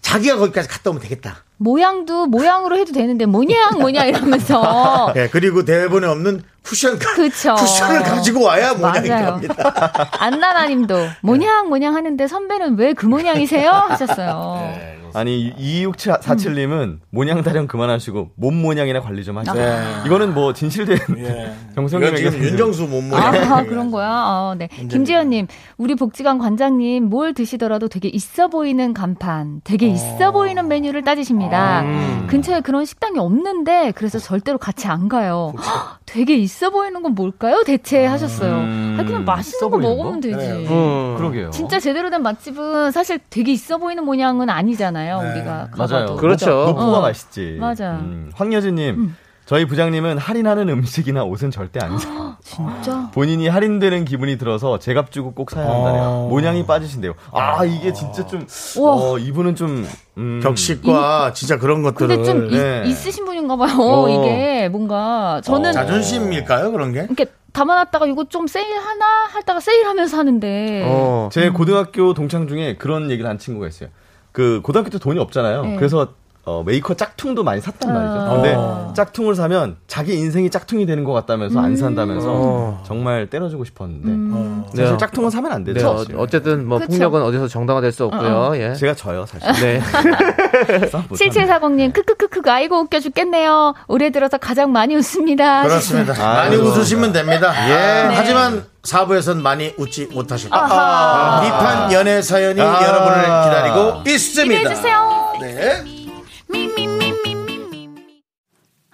자기가 0.00 0.36
거기까지 0.38 0.68
갔다 0.68 0.88
오면 0.90 1.02
되겠다. 1.02 1.44
모양도 1.60 2.26
모양으로 2.26 2.78
해도 2.78 2.92
되는데, 2.92 3.26
뭐냐, 3.26 3.72
뭐냐 3.78 4.04
이러면서. 4.06 5.12
예, 5.16 5.28
그리고 5.30 5.62
대본에 5.62 6.06
없는 6.06 6.42
쿠션, 6.62 6.98
가- 6.98 7.14
그쵸. 7.14 7.54
쿠션을 7.54 8.02
가지고 8.02 8.44
와야. 8.44 8.74
갑니다. 8.74 9.40
안나나님도, 10.18 10.94
모냥, 11.22 11.68
모냥 11.68 11.94
하는데 11.96 12.26
선배는 12.26 12.76
왜 12.78 12.92
그 12.92 13.06
모양이세요? 13.06 13.70
하셨어요. 13.70 14.72
아니 15.12 15.52
2647님은 15.56 16.98
모냥 17.10 17.42
타령 17.42 17.66
그만하시고 17.66 18.30
몸 18.36 18.62
모양이나 18.62 19.00
관리 19.00 19.24
좀 19.24 19.38
하세요. 19.38 19.54
네. 19.54 19.82
이거는 20.06 20.34
뭐 20.34 20.52
진실된 20.52 20.98
예. 21.18 21.52
이건 21.72 21.74
정수영님에게 21.88 22.30
지금 22.30 22.44
윤정수 22.46 22.86
몸무게. 22.86 23.16
아, 23.20 23.64
그런 23.66 23.90
거야? 23.90 24.08
아, 24.08 24.54
네. 24.56 24.68
김지현님, 24.68 25.48
우리 25.78 25.94
복지관 25.96 26.38
관장님, 26.38 27.04
뭘 27.08 27.34
드시더라도 27.34 27.88
되게 27.88 28.08
있어 28.08 28.46
보이는 28.48 28.94
간판, 28.94 29.60
되게 29.64 29.88
있어 29.88 30.30
보이는 30.30 30.68
메뉴를 30.68 31.02
따지십니다. 31.02 31.82
근처에 32.28 32.60
그런 32.60 32.84
식당이 32.84 33.18
없는데, 33.18 33.92
그래서 33.96 34.18
절대로 34.20 34.58
같이 34.58 34.86
안 34.86 35.08
가요. 35.08 35.54
헉, 35.58 35.98
되게 36.06 36.36
있어 36.36 36.49
보이는 36.70 37.02
건 37.02 37.14
뭘까요? 37.14 37.62
대체 37.64 38.04
하셨어요. 38.06 38.52
음, 38.54 38.96
아, 38.98 39.04
그냥 39.04 39.24
맛있는 39.24 39.56
있어 39.56 39.68
거 39.70 39.78
먹으면 39.78 40.14
거? 40.14 40.20
되지. 40.20 40.66
음. 40.68 41.14
그러게요. 41.16 41.50
진짜 41.50 41.78
제대로 41.78 42.10
된 42.10 42.22
맛집은 42.22 42.90
사실 42.90 43.18
되게 43.30 43.52
있어 43.52 43.78
보이는 43.78 44.04
모양은 44.04 44.50
아니잖아요. 44.50 45.18
우리가 45.32 45.68
가봐도. 45.70 45.94
맞아요. 45.94 46.16
그렇죠. 46.16 46.50
노포가 46.66 46.98
어. 46.98 47.00
맛있지. 47.00 47.56
맞아. 47.60 47.92
음, 47.92 48.30
황여진님, 48.34 49.14
저희 49.50 49.64
부장님은 49.64 50.16
할인하는 50.16 50.68
음식이나 50.68 51.24
옷은 51.24 51.50
절대 51.50 51.80
안 51.82 51.98
사. 51.98 52.36
진짜? 52.40 53.10
본인이 53.12 53.48
할인되는 53.48 54.04
기분이 54.04 54.38
들어서 54.38 54.78
제값 54.78 55.10
주고 55.10 55.34
꼭 55.34 55.50
사야 55.50 55.64
한다네요. 55.68 56.02
어. 56.04 56.28
모양이 56.30 56.64
빠지신대요. 56.64 57.14
아 57.32 57.64
이게 57.64 57.92
진짜 57.92 58.24
좀 58.28 58.46
우와. 58.78 58.94
어, 58.94 59.18
이분은 59.18 59.56
좀 59.56 59.84
음, 60.18 60.38
격식과 60.40 61.32
진짜 61.32 61.58
그런 61.58 61.82
것들을. 61.82 62.16
근데 62.16 62.24
좀 62.30 62.48
네. 62.52 62.84
이- 62.86 62.90
있으신 62.90 63.24
분인가 63.24 63.56
봐요. 63.56 63.74
어. 63.76 64.08
이게 64.08 64.68
뭔가 64.68 65.40
저는 65.42 65.72
자존심일까요, 65.72 66.70
그런 66.70 66.92
게? 66.92 67.00
이렇게 67.00 67.26
담아놨다가 67.52 68.06
이거 68.06 68.26
좀 68.28 68.46
세일하나 68.46 69.04
하다가 69.32 69.58
세일하면서 69.58 70.16
하는데 70.16 70.84
어. 70.86 71.28
제 71.32 71.50
고등학교 71.50 72.14
동창 72.14 72.46
중에 72.46 72.76
그런 72.76 73.10
얘기를 73.10 73.28
한 73.28 73.36
친구가 73.36 73.66
있어요. 73.66 73.88
그 74.30 74.60
고등학교 74.62 74.90
때 74.90 75.00
돈이 75.00 75.18
없잖아요. 75.18 75.62
네. 75.62 75.74
그래서 75.76 76.14
어, 76.44 76.62
메이커 76.64 76.94
짝퉁도 76.94 77.44
많이 77.44 77.60
샀단 77.60 77.92
말이죠. 77.92 78.34
근데 78.34 78.54
어. 78.56 78.92
짝퉁을 78.96 79.34
사면 79.34 79.76
자기 79.86 80.14
인생이 80.14 80.48
짝퉁이 80.50 80.86
되는 80.86 81.04
것 81.04 81.12
같다면서 81.12 81.60
안 81.60 81.76
산다면서 81.76 82.28
어. 82.30 82.82
정말 82.86 83.28
때려주고 83.28 83.64
싶었는데 83.64 84.08
음. 84.08 84.64
사실 84.70 84.84
네. 84.92 84.96
짝퉁은 84.96 85.28
사면 85.30 85.52
안 85.52 85.64
네, 85.64 85.74
되죠. 85.74 85.90
어, 85.90 85.98
사실. 85.98 86.14
어쨌든 86.16 86.66
뭐 86.66 86.78
그쵸. 86.78 86.88
폭력은 86.90 87.22
어디서 87.22 87.46
정당화될 87.48 87.92
수 87.92 88.04
없고요. 88.06 88.52
예. 88.56 88.74
제가 88.74 88.94
져요 88.94 89.26
사실. 89.26 89.52
네. 89.62 89.80
싸움 90.88 91.04
못하는. 91.08 91.30
7740님 91.30 91.92
크크크크 91.92 92.50
아이고 92.50 92.80
웃겨 92.80 93.00
죽겠네요. 93.00 93.74
올해 93.88 94.10
들어서 94.10 94.38
가장 94.38 94.72
많이 94.72 94.96
웃습니다. 94.96 95.62
그렇습니다. 95.64 96.14
많이. 96.14 96.56
웃으시면 96.56 97.12
됩니다. 97.12 97.52
예. 97.68 98.14
하지만 98.14 98.64
사부에선 98.82 99.42
많이 99.42 99.74
웃지 99.76 100.06
못하셨다. 100.06 100.56
아하. 100.56 101.40
비판 101.42 101.92
연애 101.92 102.22
사연이 102.22 102.60
아. 102.62 102.80
여러분을 102.82 103.22
기다리고 103.44 104.08
있습니다. 104.08 104.58
기대해 104.58 104.74
주세요. 104.74 105.32
네. 105.40 105.99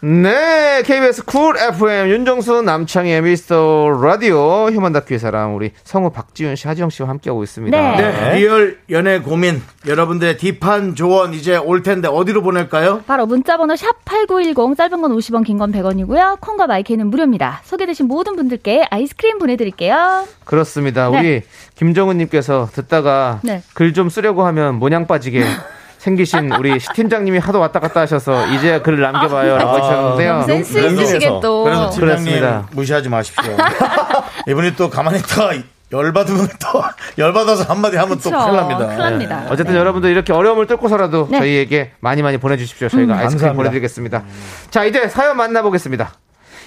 네, 0.00 0.82
KBS 0.84 1.24
쿨 1.24 1.56
FM 1.58 2.08
윤정수 2.10 2.62
남창희의 2.62 3.20
미스터 3.22 3.88
라디오 4.00 4.68
휴먼 4.70 4.92
다큐의 4.92 5.18
사람 5.18 5.56
우리 5.56 5.72
성우 5.82 6.10
박지윤 6.10 6.54
씨, 6.54 6.68
하지영 6.68 6.90
씨와 6.90 7.08
함께하고 7.08 7.42
있습니다. 7.42 7.76
네. 7.76 7.96
네, 8.12 8.36
리얼 8.38 8.78
연애 8.90 9.18
고민 9.18 9.60
여러분들의 9.88 10.36
deep한 10.38 10.94
조언 10.94 11.34
이제 11.34 11.56
올 11.56 11.82
텐데 11.82 12.06
어디로 12.06 12.42
보낼까요? 12.42 13.02
바로 13.08 13.26
문자번호 13.26 13.74
샵 13.74 14.04
8910 14.04 14.76
짧은 14.76 15.00
건 15.02 15.16
50원 15.16 15.44
긴 15.44 15.58
건 15.58 15.72
100원이고요. 15.72 16.38
콩과 16.40 16.68
마이K는 16.68 17.08
무료입니다. 17.08 17.62
소개되신 17.64 18.06
모든 18.06 18.36
분들께 18.36 18.86
아이스크림 18.90 19.40
보내드릴게요. 19.40 20.28
그렇습니다. 20.44 21.10
네. 21.10 21.18
우리 21.18 21.42
김정은님께서 21.74 22.68
듣다가 22.72 23.40
네. 23.42 23.62
글좀 23.74 24.10
쓰려고 24.10 24.46
하면 24.46 24.76
모냥 24.76 25.08
빠지게 25.08 25.42
생기신 25.98 26.52
우리 26.52 26.78
시 26.80 26.88
팀장님이 26.94 27.38
하도 27.38 27.58
왔다 27.60 27.80
갔다 27.80 28.00
하셔서 28.00 28.46
이제야 28.48 28.80
글을 28.82 29.00
남겨봐요라고 29.00 29.70
하셨는데요. 29.70 30.32
너무 30.32 30.44
센스. 30.64 30.78
있으시게 30.78 31.28
또. 31.42 31.64
그래서 31.64 31.90
팀장님. 31.90 32.42
무시하지 32.72 33.08
마십시오. 33.08 33.56
이분이 34.48 34.76
또 34.76 34.88
가만히 34.88 35.18
있다가 35.18 35.54
열받으면 35.90 36.48
또 36.60 36.82
열받아서 37.18 37.64
한마디 37.64 37.96
하면 37.96 38.10
또 38.18 38.30
그쵸. 38.30 38.38
큰일 38.38 38.56
납니다. 38.56 38.86
큰일 38.86 38.98
납니다. 38.98 39.40
네. 39.40 39.46
어쨌든 39.50 39.74
여러분들 39.74 40.10
이렇게 40.10 40.32
어려움을 40.32 40.66
뚫고서라도 40.66 41.28
네. 41.30 41.38
저희에게 41.38 41.92
많이 42.00 42.22
많이 42.22 42.38
보내주십시오. 42.38 42.88
저희가 42.88 43.14
아이스크림 43.14 43.30
감사합니다. 43.38 43.56
보내드리겠습니다. 43.56 44.22
자, 44.70 44.84
이제 44.84 45.08
사연 45.08 45.36
만나보겠습니다. 45.36 46.12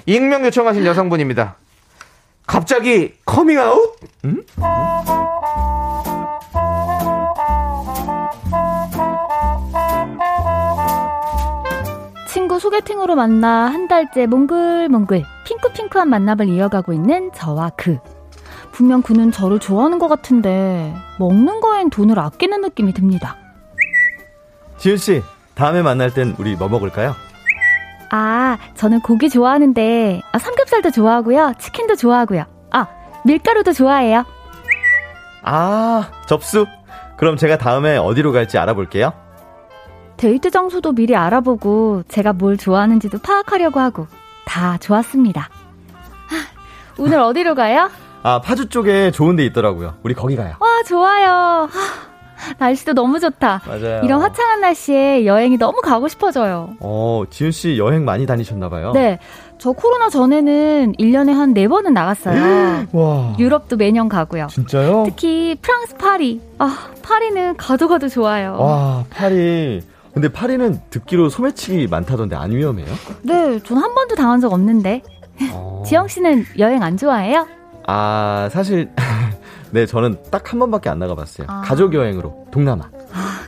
익명 0.07 0.43
요청하신 0.45 0.85
여성분입니다. 0.85 1.55
갑자기 2.47 3.13
커밍아웃? 3.25 3.95
친 4.23 4.43
소개팅으로 12.61 13.15
만나 13.15 13.65
한 13.65 13.87
달째 13.87 14.27
몽글몽글 14.27 15.25
핑크핑크한 15.45 16.07
만남을 16.07 16.47
이어가고 16.47 16.93
있는 16.93 17.31
저와 17.33 17.71
그. 17.75 17.97
분명 18.71 19.01
그는 19.01 19.31
저를 19.31 19.59
좋아하는 19.59 19.97
것 19.97 20.07
같은데 20.07 20.93
먹는 21.17 21.59
거엔 21.59 21.89
돈을 21.89 22.19
아끼는 22.19 22.61
느낌이 22.61 22.93
듭니다. 22.93 23.35
지윤 24.77 24.97
씨 24.97 25.23
다음에 25.55 25.81
만날 25.81 26.13
땐 26.13 26.35
우리 26.37 26.55
뭐 26.55 26.69
먹을까요? 26.69 27.15
아, 28.11 28.57
저는 28.75 29.01
고기 29.01 29.29
좋아하는데 29.29 30.21
아, 30.31 30.37
삼겹살도 30.37 30.91
좋아하고요. 30.91 31.53
치킨도 31.57 31.95
좋아하고요. 31.95 32.43
아, 32.71 32.87
밀가루도 33.25 33.73
좋아해요. 33.73 34.23
아 35.43 36.11
접수. 36.27 36.67
그럼 37.17 37.37
제가 37.37 37.57
다음에 37.57 37.97
어디로 37.97 38.31
갈지 38.31 38.59
알아볼게요. 38.59 39.13
데이트 40.21 40.51
장소도 40.51 40.91
미리 40.91 41.15
알아보고 41.15 42.03
제가 42.07 42.33
뭘 42.33 42.55
좋아하는지도 42.55 43.17
파악하려고 43.17 43.79
하고 43.79 44.05
다 44.45 44.77
좋았습니다. 44.77 45.49
하, 46.27 47.01
오늘 47.01 47.17
어디로 47.19 47.55
가요? 47.55 47.89
아 48.21 48.39
파주 48.39 48.69
쪽에 48.69 49.09
좋은 49.09 49.35
데 49.35 49.43
있더라고요. 49.45 49.95
우리 50.03 50.13
거기 50.13 50.35
가요. 50.35 50.53
와, 50.59 50.83
좋아요. 50.87 51.67
하, 51.71 52.53
날씨도 52.59 52.93
너무 52.93 53.19
좋다. 53.19 53.63
맞아요. 53.65 54.01
이런 54.03 54.21
화창한 54.21 54.61
날씨에 54.61 55.25
여행이 55.25 55.57
너무 55.57 55.81
가고 55.81 56.07
싶어져요. 56.07 56.75
어 56.81 57.23
지윤 57.31 57.51
씨 57.51 57.79
여행 57.79 58.05
많이 58.05 58.27
다니셨나 58.27 58.69
봐요. 58.69 58.91
네. 58.93 59.17
저 59.57 59.71
코로나 59.71 60.09
전에는 60.09 60.93
1년에 60.99 61.33
한 61.33 61.55
4번은 61.55 61.93
나갔어요. 61.93 62.85
와. 62.93 63.35
유럽도 63.39 63.75
매년 63.75 64.07
가고요. 64.07 64.45
진짜요? 64.51 65.05
특히 65.07 65.57
프랑스 65.63 65.95
파리. 65.95 66.41
아, 66.59 66.89
파리는 67.01 67.57
가도 67.57 67.87
가도 67.87 68.07
좋아요. 68.07 68.55
와, 68.59 69.03
파리. 69.09 69.81
근데 70.13 70.27
파리는 70.31 70.79
듣기로 70.89 71.29
소매치기 71.29 71.87
많다던데 71.87 72.35
안 72.35 72.51
위험해요? 72.51 72.87
네, 73.23 73.59
전 73.63 73.77
한 73.77 73.93
번도 73.95 74.15
당한 74.15 74.39
적 74.41 74.51
없는데. 74.51 75.01
어. 75.53 75.83
지영 75.87 76.07
씨는 76.07 76.45
여행 76.59 76.83
안 76.83 76.97
좋아해요? 76.97 77.47
아, 77.87 78.49
사실 78.51 78.91
네, 79.71 79.85
저는 79.85 80.17
딱 80.29 80.51
한 80.51 80.59
번밖에 80.59 80.89
안 80.89 80.99
나가봤어요. 80.99 81.47
아. 81.49 81.61
가족 81.61 81.93
여행으로 81.93 82.47
동남아. 82.51 82.89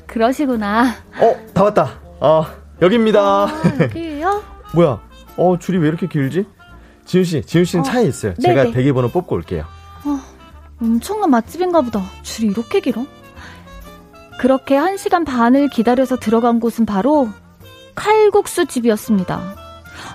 그러시구나. 0.08 0.86
어, 1.20 1.36
다 1.54 1.64
왔다. 1.64 1.90
어, 2.20 2.46
여기입니다. 2.82 3.20
아, 3.46 3.50
여기요? 3.82 4.42
뭐야? 4.74 5.02
어, 5.38 5.58
줄이 5.60 5.78
왜 5.80 5.88
이렇게 5.90 6.08
길지? 6.08 6.46
지훈 7.06 7.26
씨, 7.26 7.42
지훈 7.42 7.66
씨는 7.66 7.82
어, 7.82 7.86
차에 7.86 8.06
있어요. 8.06 8.34
네네. 8.36 8.64
제가 8.64 8.72
대기번호 8.72 9.10
뽑고 9.10 9.36
올게요. 9.36 9.66
엄청난 10.82 11.30
맛집인가 11.30 11.82
보다. 11.82 12.02
줄이 12.24 12.48
이렇게 12.48 12.80
길어? 12.80 13.06
그렇게 14.44 14.76
한 14.76 14.98
시간 14.98 15.24
반을 15.24 15.70
기다려서 15.70 16.18
들어간 16.18 16.60
곳은 16.60 16.86
바로 16.86 17.30
칼국수 17.96 18.66
집이었습니다. 18.66 19.40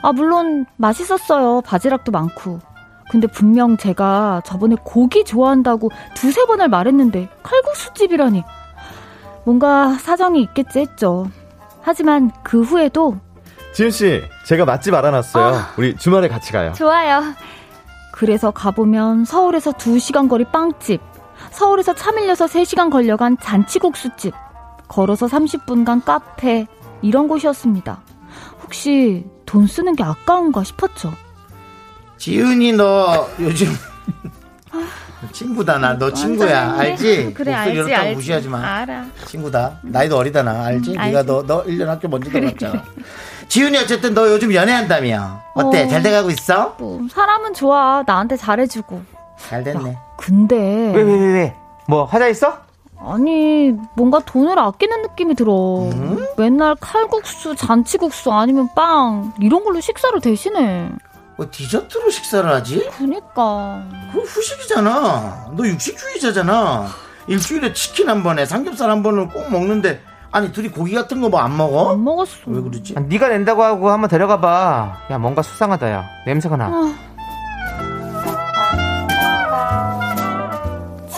아, 0.02 0.12
물론 0.12 0.66
맛있었어요. 0.76 1.62
바지락도 1.62 2.12
많고. 2.12 2.58
근데 3.10 3.26
분명 3.26 3.78
제가 3.78 4.42
저번에 4.44 4.76
고기 4.84 5.24
좋아한다고 5.24 5.90
두세 6.14 6.44
번을 6.44 6.68
말했는데 6.68 7.30
칼국수 7.42 7.94
집이라니. 7.94 8.44
뭔가 9.46 9.94
사정이 9.94 10.42
있겠지 10.42 10.80
했죠. 10.80 11.30
하지만 11.80 12.30
그 12.42 12.60
후에도 12.60 13.16
지훈 13.72 13.90
씨, 13.90 14.22
제가 14.44 14.66
맛집 14.66 14.92
알아놨어요. 14.92 15.58
우리 15.78 15.96
주말에 15.96 16.28
같이 16.28 16.52
가요. 16.52 16.74
좋아요. 16.74 17.22
그래서 18.12 18.50
가보면 18.50 19.24
서울에서 19.24 19.72
2시간 19.72 20.28
거리 20.28 20.44
빵집, 20.44 21.00
서울에서 21.58 21.92
차 21.96 22.12
밀려서 22.12 22.46
3시간 22.46 22.88
걸려간 22.88 23.36
잔치국수집, 23.42 24.32
걸어서 24.86 25.26
30분간 25.26 26.04
카페, 26.04 26.68
이런 27.02 27.26
곳이었습니다. 27.26 28.00
혹시 28.62 29.26
돈 29.44 29.66
쓰는 29.66 29.96
게 29.96 30.04
아까운가 30.04 30.62
싶었죠. 30.62 31.12
지은이 32.16 32.72
너 32.74 33.28
요즘 33.40 33.66
친구다 35.32 35.78
나 35.78 35.94
너 35.98 36.12
친구야 36.12 36.74
알지? 36.78 37.34
그래, 37.34 37.50
목소리 37.50 37.54
알지, 37.54 37.72
이렇다고 37.74 38.02
알지. 38.06 38.14
무시하지 38.14 38.48
마. 38.48 38.58
알아. 38.64 39.06
친구다. 39.26 39.78
나이도 39.82 40.16
어리다 40.16 40.42
나 40.44 40.64
알지? 40.64 40.90
음, 40.90 40.96
네가 40.96 41.18
알지. 41.18 41.26
너너 41.32 41.64
1년 41.64 41.86
학교 41.86 42.06
먼저 42.06 42.30
들어갔잖아. 42.30 42.84
지훈이 43.48 43.76
어쨌든 43.78 44.14
너 44.14 44.28
요즘 44.30 44.54
연애한다며. 44.54 45.40
어때? 45.54 45.84
어. 45.84 45.88
잘 45.88 46.02
돼가고 46.04 46.30
있어? 46.30 46.76
뭐, 46.78 47.00
사람은 47.10 47.54
좋아. 47.54 48.04
나한테 48.06 48.36
잘해주고. 48.36 49.17
잘 49.38 49.64
됐네. 49.64 49.96
근데, 50.16 50.56
왜, 50.94 51.02
왜, 51.02 51.12
왜, 51.18 51.32
왜? 51.32 51.56
뭐, 51.86 52.04
화자 52.04 52.28
있어? 52.28 52.58
아니, 53.00 53.72
뭔가 53.94 54.18
돈을 54.18 54.58
아끼는 54.58 55.02
느낌이 55.02 55.34
들어. 55.34 55.88
맨날 56.36 56.74
칼국수, 56.80 57.54
잔치국수, 57.54 58.32
아니면 58.32 58.68
빵, 58.74 59.32
이런 59.40 59.62
걸로 59.64 59.80
식사를 59.80 60.20
대신해. 60.20 60.90
뭐 61.36 61.46
디저트로 61.50 62.10
식사를 62.10 62.50
하지? 62.52 62.88
그니까. 62.98 63.84
그거 64.12 64.24
후식이잖아. 64.24 65.52
너 65.56 65.66
육식주의자잖아. 65.66 66.86
일주일에 67.28 67.72
치킨 67.72 68.08
한 68.08 68.22
번에 68.24 68.44
삼겹살 68.44 68.90
한 68.90 69.02
번은 69.04 69.28
꼭 69.28 69.50
먹는데 69.50 70.00
아니 70.32 70.50
둘이 70.50 70.68
고기 70.68 70.94
같은 70.94 71.20
거 71.20 71.28
뭐 71.28 71.38
안 71.40 71.56
먹어? 71.56 71.92
안 71.92 72.02
먹었어. 72.02 72.32
왜 72.46 72.60
그러지? 72.60 72.94
아, 72.96 73.00
네가 73.00 73.28
낸다고 73.28 73.62
하고 73.62 73.90
한번 73.90 74.10
데려가 74.10 74.40
봐. 74.40 74.96
야, 75.10 75.18
뭔가 75.18 75.42
수상하다, 75.42 75.90
야. 75.92 76.04
냄새가 76.26 76.56
나. 76.56 76.92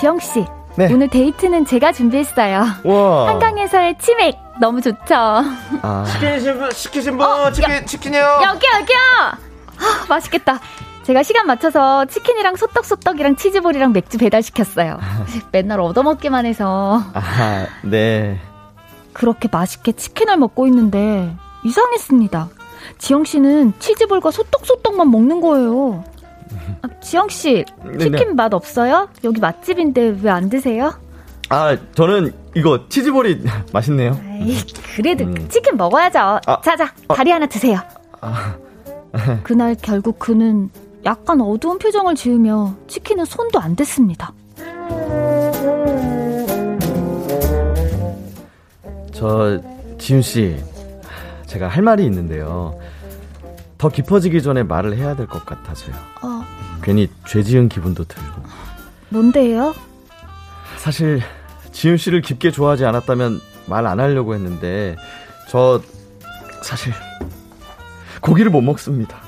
지영씨. 0.01 0.47
네. 0.77 0.91
오늘 0.93 1.09
데이트는 1.09 1.67
제가 1.67 1.93
준비했어요. 1.93 2.65
와. 2.85 3.29
한강에서의 3.29 3.99
치맥. 3.99 4.39
너무 4.59 4.81
좋죠? 4.81 5.15
아, 5.15 6.05
시키신 6.07 6.59
분, 6.59 6.71
시키신 6.71 7.17
분, 7.19 7.27
어, 7.27 7.51
치킨, 7.53 7.87
치킨이요. 7.87 8.21
여기요, 8.23 8.71
여기요! 8.81 8.99
아, 9.79 10.05
맛있겠다. 10.09 10.61
제가 11.03 11.23
시간 11.23 11.47
맞춰서 11.47 12.05
치킨이랑 12.07 12.57
소떡소떡이랑 12.57 13.37
치즈볼이랑 13.37 13.93
맥주 13.93 14.17
배달시켰어요. 14.19 14.99
맨날 15.53 15.81
얻어먹기만 15.81 16.47
해서. 16.47 17.03
아, 17.15 17.67
네. 17.83 18.39
그렇게 19.13 19.49
맛있게 19.51 19.93
치킨을 19.93 20.37
먹고 20.39 20.67
있는데 20.67 21.35
이상했습니다. 21.65 22.49
지영 22.99 23.25
씨는 23.25 23.75
치즈볼과 23.79 24.31
소떡소떡만 24.31 25.11
먹는 25.11 25.41
거예요. 25.43 26.05
아, 26.83 26.89
지영 27.01 27.29
씨, 27.29 27.65
치킨 27.99 28.11
네네. 28.11 28.25
맛 28.35 28.53
없어요? 28.55 29.09
여기 29.25 29.41
맛집인데 29.41 30.17
왜 30.23 30.31
안 30.31 30.49
드세요? 30.49 30.93
아, 31.49 31.77
저는 31.95 32.33
이거 32.55 32.89
치즈볼이 32.89 33.43
맛있네요. 33.73 34.19
에이, 34.41 34.57
그래도 34.97 35.25
음. 35.25 35.49
치킨 35.49 35.77
먹어야죠. 35.77 36.19
아, 36.47 36.61
자자, 36.63 36.93
다리 37.09 37.31
하나 37.31 37.47
드세요. 37.47 37.81
그날 39.43 39.75
결국 39.83 40.19
그는 40.19 40.71
약간 41.05 41.41
어두운 41.41 41.79
표정을 41.79 42.15
지으며 42.15 42.75
치킨은 42.87 43.25
손도 43.25 43.59
안 43.59 43.75
댔습니다. 43.75 44.33
저 49.13 49.61
지훈 49.99 50.23
씨, 50.23 50.57
제가 51.47 51.69
할 51.69 51.83
말이 51.83 52.05
있는데요. 52.05 52.79
더 53.79 53.89
깊어지기 53.89 54.43
전에 54.43 54.63
말을 54.63 54.97
해야 54.97 55.15
될 55.17 55.27
것 55.27 55.45
같아서요. 55.45 55.95
어, 56.23 56.43
괜히 56.83 57.09
죄 57.27 57.43
지은 57.43 57.69
기분도 57.69 58.05
들고. 58.05 58.43
뭔데요? 59.11 59.75
사실 60.77 61.21
지훈 61.73 61.97
씨를 61.97 62.21
깊게 62.23 62.51
좋아하지 62.51 62.85
않았다면 62.87 63.41
말 63.67 63.87
안 63.87 64.01
하려고 64.01 64.35
했는데 64.35 64.97
저 65.49 65.81
사실 66.63 66.93
고기를 68.21 68.51
못 68.51 68.61
먹습니다. 68.63 69.19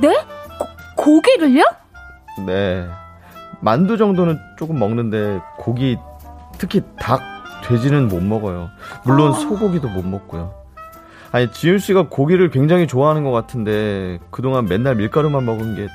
네? 0.00 0.08
고, 0.16 0.66
고기를요? 1.04 1.64
네. 2.46 2.86
만두 3.60 3.96
정도는 3.96 4.38
조금 4.58 4.78
먹는데 4.78 5.40
고기 5.58 5.96
특히 6.58 6.82
닭, 7.00 7.20
돼지는 7.64 8.08
못 8.08 8.22
먹어요. 8.22 8.68
물론 9.04 9.32
소고기도 9.32 9.88
못 9.88 10.04
먹고요. 10.06 10.54
아니 11.32 11.50
지훈 11.52 11.78
씨가 11.78 12.08
고기를 12.08 12.50
굉장히 12.50 12.86
좋아하는 12.86 13.24
것 13.24 13.32
같은데 13.32 14.18
그동안 14.30 14.66
맨날 14.66 14.94
밀가루만 14.94 15.44
먹은 15.44 15.74
게 15.76 15.88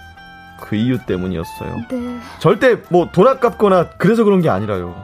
그 0.62 0.76
이유 0.76 0.97
때문이었어요. 1.06 1.78
네. 1.89 2.20
절대 2.39 2.76
뭐 2.89 3.10
돈 3.12 3.28
아깝거나 3.28 3.89
그래서 3.97 4.24
그런 4.24 4.41
게 4.41 4.49
아니라요. 4.49 4.95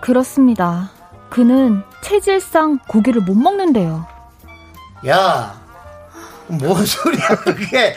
그렇습니다. 0.00 0.90
그는 1.30 1.82
체질상 2.02 2.78
고기를 2.88 3.20
못 3.22 3.34
먹는데요. 3.36 4.06
야, 5.06 5.54
뭔 6.46 6.84
소리야 6.84 7.28
그게? 7.44 7.94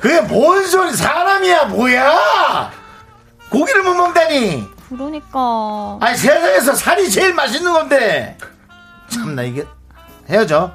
그게 0.00 0.20
뭔 0.22 0.64
소리? 0.66 0.92
사람이야 0.92 1.64
뭐야? 1.66 2.70
고기를 3.50 3.82
못 3.82 3.94
먹다니? 3.94 4.68
그러니까. 4.88 5.98
아니 6.00 6.16
세상에서 6.16 6.74
살이 6.74 7.10
제일 7.10 7.34
맛있는 7.34 7.72
건데. 7.72 8.36
참나 9.08 9.42
이게 9.42 9.64
헤어져. 10.28 10.70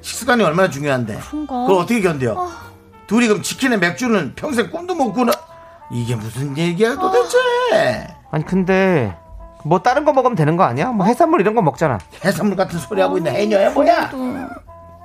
식습관이 0.00 0.42
얼마나 0.44 0.70
중요한데. 0.70 1.18
그런가? 1.30 1.54
그걸 1.66 1.82
어떻게 1.82 2.00
견뎌? 2.00 2.50
둘이 3.08 3.26
그럼 3.26 3.42
치킨에 3.42 3.76
맥주는 3.78 4.34
평생 4.36 4.70
꿈도 4.70 4.94
못 4.94 5.12
꾸나? 5.12 5.32
이게 5.90 6.14
무슨 6.14 6.56
얘기야 6.56 6.94
도대체? 6.94 7.38
아니, 8.30 8.44
근데, 8.44 9.16
뭐 9.64 9.78
다른 9.80 10.04
거 10.04 10.12
먹으면 10.12 10.36
되는 10.36 10.56
거 10.56 10.64
아니야? 10.64 10.88
뭐 10.88 11.06
해산물 11.06 11.40
이런 11.40 11.54
거 11.54 11.62
먹잖아. 11.62 11.98
해산물 12.22 12.56
같은 12.56 12.78
소리 12.78 13.00
하고 13.00 13.16
있는 13.16 13.32
해녀야 13.34 13.70
뭐야? 13.70 14.10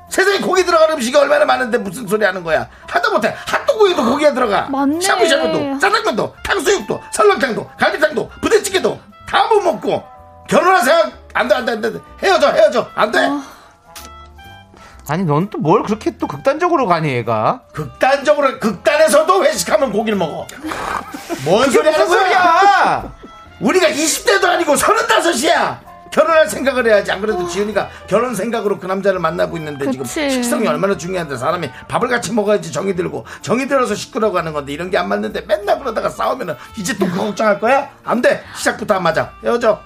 세상에 0.09 0.39
고기 0.39 0.63
들어가는 0.65 0.95
음식이 0.95 1.15
얼마나 1.17 1.45
많은데 1.45 1.77
무슨 1.77 2.05
소리 2.05 2.23
하는 2.25 2.43
거야? 2.43 2.67
하다 2.87 3.09
못해 3.09 3.33
핫도그에도 3.47 4.05
고기가 4.05 4.33
들어가. 4.33 4.67
맞네. 4.69 4.99
샤브샤브도, 4.99 5.79
짜장면도, 5.79 6.35
탕수육도, 6.43 7.01
설렁탕도, 7.13 7.69
갈비탕도, 7.79 8.29
부대찌개도 8.41 8.99
다 9.27 9.47
못 9.47 9.61
먹고 9.61 10.03
결혼할 10.49 10.81
생각 10.83 11.11
안 11.33 11.47
돼, 11.47 11.55
안 11.55 11.65
돼, 11.65 11.71
안 11.71 11.81
돼. 11.81 11.93
헤어져, 12.21 12.51
헤어져. 12.51 12.87
안 12.93 13.09
돼. 13.11 13.19
아니, 15.07 15.23
넌 15.25 15.49
또 15.49 15.57
뭘 15.59 15.83
그렇게 15.83 16.17
또 16.17 16.27
극단적으로 16.27 16.87
가니, 16.87 17.09
얘가? 17.09 17.61
극단적으로, 17.73 18.59
극단에서도 18.59 19.45
회식하면 19.45 19.91
고기를 19.91 20.17
먹어. 20.17 20.47
뭔 21.45 21.69
소리 21.69 21.89
하는 21.89 22.07
거야? 22.07 22.19
소리야! 22.21 23.13
우리가 23.59 23.87
20대도 23.87 24.45
아니고 24.45 24.75
35이야. 24.75 25.79
결혼할 26.11 26.47
생각을 26.47 26.85
해야지. 26.85 27.11
안 27.11 27.21
그래도 27.21 27.47
지은이가 27.47 27.89
결혼 28.07 28.35
생각으로 28.35 28.77
그 28.77 28.85
남자를 28.85 29.19
만나고 29.19 29.57
있는데 29.57 29.89
지금 29.89 30.05
그치. 30.05 30.29
식성이 30.29 30.67
얼마나 30.67 30.95
중요한데 30.95 31.37
사람이 31.37 31.71
밥을 31.87 32.07
같이 32.07 32.31
먹어야지 32.31 32.71
정이 32.71 32.95
들고 32.95 33.25
정이 33.41 33.67
들어서 33.67 33.95
식구라고 33.95 34.37
하는 34.37 34.53
건데 34.53 34.73
이런 34.73 34.91
게 34.91 34.97
안 34.97 35.09
맞는데 35.09 35.41
맨날 35.47 35.79
그러다가 35.79 36.09
싸우면은 36.09 36.55
이제 36.77 36.95
또 36.99 37.05
그거 37.09 37.25
걱정할 37.25 37.59
거야? 37.59 37.89
안 38.03 38.21
돼. 38.21 38.43
시작부터 38.55 38.93
안 38.93 39.01
맞아. 39.03 39.31
헤어져. 39.43 39.81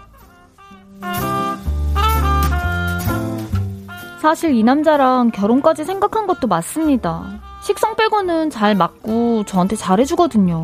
사실 4.21 4.55
이 4.55 4.63
남자랑 4.63 5.31
결혼까지 5.31 5.83
생각한 5.85 6.27
것도 6.27 6.47
맞습니다. 6.47 7.23
식성 7.63 7.95
빼고는 7.95 8.49
잘 8.49 8.75
맞고 8.75 9.43
저한테 9.45 9.75
잘해주거든요. 9.75 10.63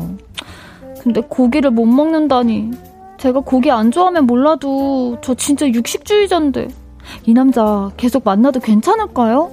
근데 1.02 1.20
고기를 1.20 1.70
못 1.70 1.86
먹는다니. 1.86 2.70
제가 3.18 3.40
고기 3.40 3.70
안 3.70 3.90
좋아하면 3.90 4.26
몰라도 4.26 5.18
저 5.22 5.34
진짜 5.34 5.68
육식주의자인데. 5.68 6.68
이 7.24 7.34
남자 7.34 7.90
계속 7.96 8.22
만나도 8.24 8.60
괜찮을까요? 8.60 9.50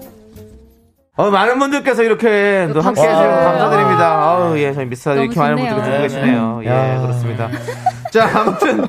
어, 1.18 1.30
많은 1.30 1.60
분들께서 1.60 2.04
이렇게 2.04 2.70
또 2.74 2.82
함께 2.82 3.02
해주셔서 3.02 3.30
감사드립니다. 3.43 4.24
아우, 4.24 4.58
예, 4.58 4.74
저희 4.74 4.86
미스터 4.86 5.16
이렇게 5.16 5.38
많은. 5.38 5.58
분들이 5.58 5.82
듣고 5.84 6.02
계시네요. 6.02 6.62
예, 6.64 6.70
야. 6.70 7.02
그렇습니다. 7.02 7.49
자, 8.12 8.30
아무튼, 8.39 8.88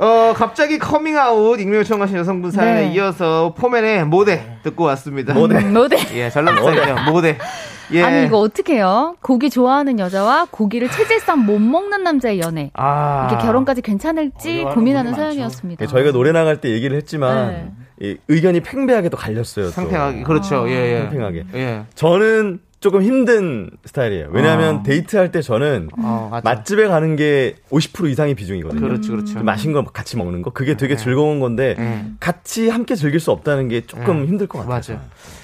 어, 0.00 0.32
갑자기 0.34 0.78
커밍아웃 0.78 1.60
익명 1.60 1.80
요청하신 1.80 2.16
여성분 2.16 2.50
사연에 2.50 2.88
네. 2.88 2.94
이어서 2.94 3.54
포맨의 3.56 4.06
모대 4.06 4.56
듣고 4.62 4.84
왔습니다. 4.84 5.34
모대. 5.34 5.58
음, 5.58 5.74
모대. 5.74 5.98
예, 6.16 6.30
전라도식이죠. 6.30 7.10
모대. 7.12 7.36
예. 7.92 8.02
아니 8.02 8.26
이거 8.26 8.38
어떻게 8.38 8.76
해요? 8.76 9.16
고기 9.20 9.50
좋아하는 9.50 9.98
여자와 9.98 10.46
고기를 10.50 10.90
체질상 10.90 11.44
못 11.44 11.58
먹는 11.58 12.02
남자의 12.02 12.40
연애. 12.40 12.70
아. 12.74 13.28
이게 13.30 13.42
결혼까지 13.44 13.82
괜찮을지 13.82 14.62
고민하는. 14.72 15.12
사연이었습니다. 15.12 15.82
예, 15.84 15.86
저희가 15.86 16.12
노래 16.12 16.32
나갈 16.32 16.60
때 16.62 16.70
얘기를 16.70 16.96
했지만 16.96 17.48
네. 17.98 18.08
이 18.08 18.16
의견이 18.28 18.60
팽배하게 18.60 19.10
또 19.10 19.18
갈렸어요. 19.18 19.66
또. 19.66 19.70
상팽하게, 19.72 20.22
그렇죠. 20.22 20.64
예, 20.68 20.72
예. 20.72 21.00
팽팽하게. 21.10 21.44
예. 21.54 21.82
저는 21.94 22.60
조금 22.80 23.02
힘든 23.02 23.70
스타일이에요. 23.84 24.28
왜냐하면 24.30 24.76
어. 24.76 24.82
데이트할 24.82 25.30
때 25.30 25.42
저는 25.42 25.90
어. 25.98 26.40
맛집에 26.42 26.88
가는 26.88 27.14
게 27.14 27.56
50% 27.70 28.10
이상의 28.10 28.34
비중이거든요. 28.34 28.80
그렇죠, 28.80 29.12
그렇죠. 29.12 29.34
좀 29.34 29.44
맛있는 29.44 29.74
거 29.74 29.90
같이 29.90 30.16
먹는 30.16 30.40
거 30.40 30.50
그게 30.50 30.78
되게 30.78 30.96
즐거운 30.96 31.40
건데 31.40 31.74
네. 31.78 32.06
같이 32.20 32.70
함께 32.70 32.94
즐길 32.94 33.20
수 33.20 33.32
없다는 33.32 33.68
게 33.68 33.82
조금 33.82 34.22
네. 34.22 34.28
힘들 34.28 34.46
것 34.46 34.60
같아요. 34.60 34.76
맞아. 34.96 35.00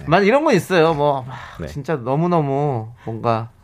만 0.07 0.25
이런 0.25 0.45
건 0.45 0.55
있어요. 0.55 0.95
뭐, 0.95 1.27
아, 1.29 1.35
네. 1.61 1.67
진짜 1.67 1.97
너무 1.97 2.29
너무 2.29 2.89
뭔가 3.05 3.51
네. 3.53 3.56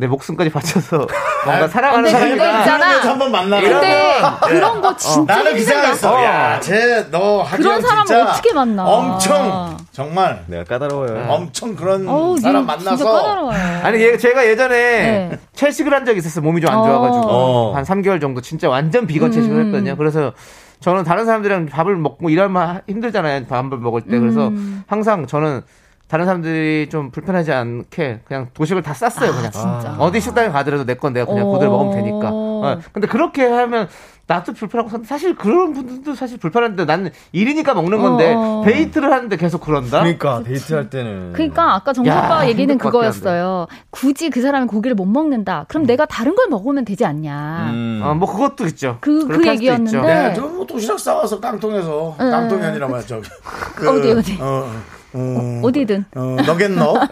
내 0.00 0.06
목숨까지 0.06 0.50
바쳐서 0.50 1.06
뭔가 1.46 1.68
사랑하는 1.68 2.10
근데 2.10 2.30
그거 2.30 2.42
사람이다. 2.42 2.58
있잖아. 2.60 3.10
한번 3.10 3.30
만나라. 3.32 3.62
근데 3.68 4.20
그런 4.48 4.80
거 4.80 4.96
진짜 4.96 5.34
나는 5.36 5.52
그 5.52 5.58
힘들다. 5.58 5.74
생각했어. 5.94 6.24
야, 6.24 6.60
쟤너 6.60 7.46
그런 7.52 7.80
사람 7.82 8.06
진짜 8.06 8.30
어떻게 8.30 8.52
만나? 8.54 8.84
엄청 8.86 9.76
정말 9.92 10.42
내가 10.46 10.64
까다로워요. 10.64 11.26
엄청 11.28 11.76
그런 11.76 12.08
어우, 12.08 12.38
사람 12.38 12.62
니 12.62 12.66
만나서. 12.66 13.50
아니, 13.82 14.02
얘, 14.02 14.16
제가 14.16 14.46
예전에 14.46 14.76
네. 14.76 15.38
채식을 15.54 15.92
한 15.94 16.04
적이 16.04 16.18
있었어요. 16.18 16.42
몸이 16.44 16.60
좀 16.60 16.70
안 16.70 16.84
좋아가지고. 16.84 17.26
어. 17.28 17.72
한 17.74 17.84
3개월 17.84 18.20
정도 18.20 18.40
진짜 18.40 18.68
완전 18.68 19.06
비건 19.06 19.32
채식을 19.32 19.56
음. 19.56 19.66
했거든요. 19.66 19.96
그래서 19.96 20.32
저는 20.80 21.04
다른 21.04 21.26
사람들이랑 21.26 21.66
밥을 21.66 21.96
먹고 21.96 22.30
일하면 22.30 22.80
힘들잖아요. 22.88 23.46
밥을 23.46 23.78
먹을 23.78 24.00
때. 24.02 24.18
그래서 24.18 24.48
음. 24.48 24.82
항상 24.86 25.26
저는 25.26 25.62
다른 26.10 26.24
사람들이 26.24 26.88
좀 26.90 27.12
불편하지 27.12 27.52
않게 27.52 28.20
그냥 28.24 28.48
도식을 28.52 28.82
다 28.82 28.92
쌌어요. 28.94 29.30
그냥. 29.32 29.50
진짜. 29.52 29.94
어디 29.98 30.20
식당에 30.20 30.48
가더라도 30.48 30.84
내 30.84 30.94
건 30.94 31.12
내가 31.12 31.24
그냥 31.26 31.46
어. 31.46 31.52
그대로 31.52 31.70
먹으면 31.70 31.94
되니까. 31.94 32.30
어, 32.32 32.78
근데 32.92 33.06
그렇게 33.06 33.46
하면 33.46 33.88
나도 34.26 34.52
불편하고 34.52 35.02
사실 35.04 35.34
그런 35.36 35.72
분들도 35.72 36.14
사실 36.16 36.38
불편한데 36.38 36.84
나는 36.84 37.10
일이니까 37.32 37.74
먹는 37.74 38.00
건데 38.02 38.34
어. 38.36 38.62
데이트를 38.64 39.12
하는데 39.12 39.36
계속 39.36 39.60
그런다. 39.60 40.00
그러니까 40.00 40.42
데이트할 40.44 40.90
때는 40.90 41.32
그러니까 41.32 41.74
아까 41.76 41.92
정수 41.92 42.10
야, 42.10 42.18
오빠 42.26 42.48
얘기는 42.48 42.76
그거였어요. 42.76 43.66
굳이 43.90 44.30
그 44.30 44.42
사람이 44.42 44.66
고기를 44.66 44.96
못 44.96 45.06
먹는다. 45.06 45.64
그럼 45.68 45.86
내가 45.86 46.06
다른 46.06 46.34
걸 46.34 46.48
먹으면 46.48 46.84
되지 46.84 47.04
않냐. 47.04 47.70
음. 47.72 48.00
어, 48.04 48.14
뭐 48.14 48.30
그것도 48.30 48.66
있죠. 48.66 48.98
그- 49.00 49.26
그 49.28 49.46
얘기였는데. 49.46 50.00
네, 50.00 50.34
저뭐 50.34 50.66
도시락 50.66 50.98
싸와서 50.98 51.38
깡통에서 51.40 52.16
네. 52.18 52.30
깡통이 52.30 52.62
아니라 52.64 52.88
저기 53.02 53.28
그, 53.76 53.88
어디, 53.90 54.10
어디? 54.12 54.38
어, 54.40 54.70
어, 55.12 55.60
어디든. 55.64 56.04
어, 56.14 56.36
너겟너 56.46 56.94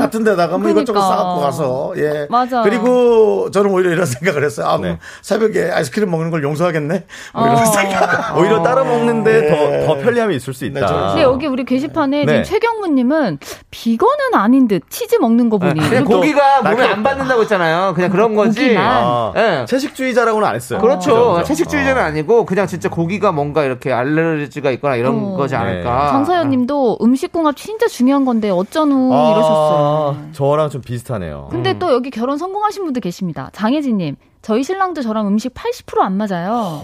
같은 0.00 0.24
데다가 0.24 0.58
뭐 0.58 0.68
이것저것 0.70 0.98
그러니까. 1.00 1.16
싸갖고 1.16 1.40
가서 1.40 1.92
예 1.96 2.26
맞아. 2.28 2.62
그리고 2.62 3.50
저는 3.50 3.70
오히려 3.70 3.90
이런 3.90 4.06
생각을 4.06 4.44
했어요 4.44 4.66
아, 4.66 4.78
네. 4.78 4.98
새벽에 5.22 5.70
아이스크림 5.70 6.10
먹는 6.10 6.30
걸 6.30 6.42
용서하겠네 6.42 7.04
뭐 7.34 7.42
어. 7.42 7.46
이런 7.52 7.66
생각 7.66 8.36
오히려 8.38 8.62
따로 8.62 8.84
먹는데 8.84 9.40
네. 9.40 9.86
더, 9.86 9.86
더 9.94 10.00
편리함이 10.00 10.34
있을 10.36 10.54
수 10.54 10.64
있다. 10.64 10.80
네, 10.80 10.86
저- 10.86 10.94
근데 11.08 11.22
여기 11.22 11.46
우리 11.46 11.64
게시판에 11.64 12.24
네. 12.24 12.42
지금 12.42 12.44
최경무님은 12.44 13.38
비건은 13.70 14.34
아닌 14.34 14.68
듯 14.68 14.82
치즈 14.90 15.16
먹는 15.16 15.48
거 15.50 15.58
보니. 15.58 15.74
그냥 15.74 16.04
그리고 16.04 16.14
고기가 16.20 16.62
몸에. 16.62 16.82
안 16.86 17.02
받는다고 17.02 17.42
했잖아요. 17.42 17.94
그냥 17.94 18.10
그런 18.10 18.34
거지. 18.34 18.74
아, 18.78 19.32
예. 19.36 19.64
채식주의자라고는 19.68 20.46
안 20.46 20.54
했어요. 20.54 20.78
그렇죠. 20.80 20.98
그죠, 21.10 21.32
그죠. 21.34 21.44
채식주의자는 21.44 22.02
어. 22.02 22.04
아니고 22.06 22.44
그냥 22.46 22.66
진짜 22.66 22.88
고기가 22.88 23.32
뭔가 23.32 23.64
이렇게 23.64 23.92
알레르기가 23.92 24.70
있거나 24.72 24.96
이런 24.96 25.14
어. 25.32 25.36
거지 25.36 25.54
않을까. 25.56 26.10
장서연 26.12 26.39
님도 26.48 26.98
음식궁합 27.02 27.56
진짜 27.56 27.86
중요한 27.88 28.24
건데 28.24 28.50
어쩌누 28.50 29.12
아, 29.12 29.30
이러셨어요. 29.32 30.28
저랑 30.32 30.70
좀 30.70 30.80
비슷하네요. 30.80 31.48
근데 31.50 31.78
또 31.78 31.92
여기 31.92 32.10
결혼 32.10 32.38
성공하신 32.38 32.84
분들 32.84 33.00
계십니다. 33.02 33.50
장혜진 33.52 33.98
님, 33.98 34.16
저희 34.42 34.62
신랑도 34.62 35.02
저랑 35.02 35.26
음식 35.28 35.52
80%안 35.54 36.16
맞아요. 36.16 36.80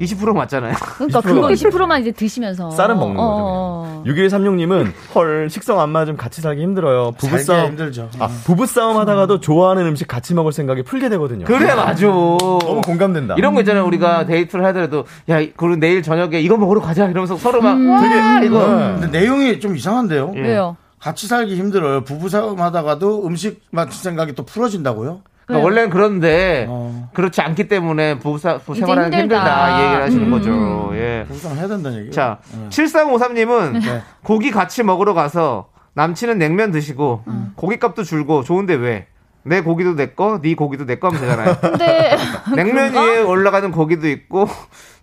20% 0.00 0.34
맞잖아요. 0.34 0.74
그러니까 0.96 1.20
20% 1.20 1.22
그거 1.22 1.40
가 1.42 1.50
20%만 1.50 2.00
이제 2.00 2.12
드시면서 2.12 2.70
쌀은 2.70 2.96
먹는 2.98 3.16
거죠. 3.16 3.28
어. 3.28 4.02
6136님은 4.06 4.92
헐 5.14 5.48
식성 5.50 5.80
안 5.80 5.90
맞으면 5.90 6.16
같이 6.16 6.40
살기 6.40 6.62
힘들어요. 6.62 7.12
부부싸움 7.18 7.68
힘들죠 7.70 8.08
아, 8.18 8.28
부부싸움 8.44 8.96
하다가도 8.96 9.40
좋아하는 9.40 9.86
음식 9.86 10.06
같이 10.06 10.34
먹을 10.34 10.52
생각이 10.52 10.82
풀게 10.82 11.08
되거든요. 11.10 11.44
그래 11.44 11.74
맞아. 11.74 12.06
너무 12.06 12.80
공감된다. 12.84 13.34
이런 13.36 13.54
거 13.54 13.60
있잖아요. 13.60 13.84
우리가 13.86 14.26
데이트를 14.26 14.64
하더라도 14.66 15.04
야 15.28 15.38
그리고 15.38 15.76
내일 15.76 16.02
저녁에 16.02 16.40
이거 16.40 16.56
먹으러 16.56 16.80
가자 16.80 17.06
이러면서 17.06 17.36
서로 17.36 17.60
막 17.60 17.76
되게 17.76 18.46
이거 18.46 18.58
근데 19.00 19.18
내용이 19.18 19.60
좀 19.60 19.76
이상한데요 19.76 20.32
예. 20.36 20.40
왜요? 20.40 20.76
같이 21.00 21.26
살기 21.26 21.56
힘들어요 21.56 22.02
부부 22.04 22.28
싸움 22.28 22.60
하다가도 22.60 23.26
음식 23.26 23.62
맞출 23.70 24.02
생각이 24.02 24.34
또 24.34 24.44
풀어진다고요 24.44 25.22
그러니까 25.48 25.64
원래는 25.64 25.90
그런데 25.90 26.66
어. 26.68 27.08
그렇지 27.14 27.40
않기 27.40 27.68
때문에 27.68 28.18
부부 28.18 28.38
사- 28.38 28.58
부부 28.58 28.72
이제 28.72 28.80
생활하는 28.82 29.10
게 29.10 29.18
힘들다. 29.22 29.40
힘들다. 29.42 29.80
이 29.80 29.84
얘기를 29.84 30.04
하시는 30.04 30.24
음. 30.26 30.30
거죠. 30.30 30.90
예. 30.94 31.24
부부싸움 31.26 31.56
해야 31.56 31.66
된다는 31.68 31.92
얘기예요 31.98 32.12
자, 32.12 32.38
네. 32.52 32.68
7353님은 32.68 33.72
네. 33.82 34.02
고기 34.22 34.50
같이 34.50 34.82
먹으러 34.82 35.14
가서 35.14 35.70
남친은 35.94 36.38
냉면 36.38 36.70
드시고 36.70 37.24
고기값도 37.56 38.04
줄고 38.04 38.44
좋은데 38.44 38.74
왜? 38.74 39.06
내 39.42 39.62
고기도 39.62 39.94
내 39.96 40.08
거, 40.10 40.40
네 40.42 40.54
고기도 40.54 40.84
내 40.84 40.96
거 40.96 41.08
하면 41.08 41.20
되잖아요. 41.20 41.56
근데 41.62 42.16
냉면 42.54 42.90
그런가? 42.92 43.02
위에 43.02 43.22
올라가는 43.22 43.70
고기도 43.72 44.06
있고 44.08 44.46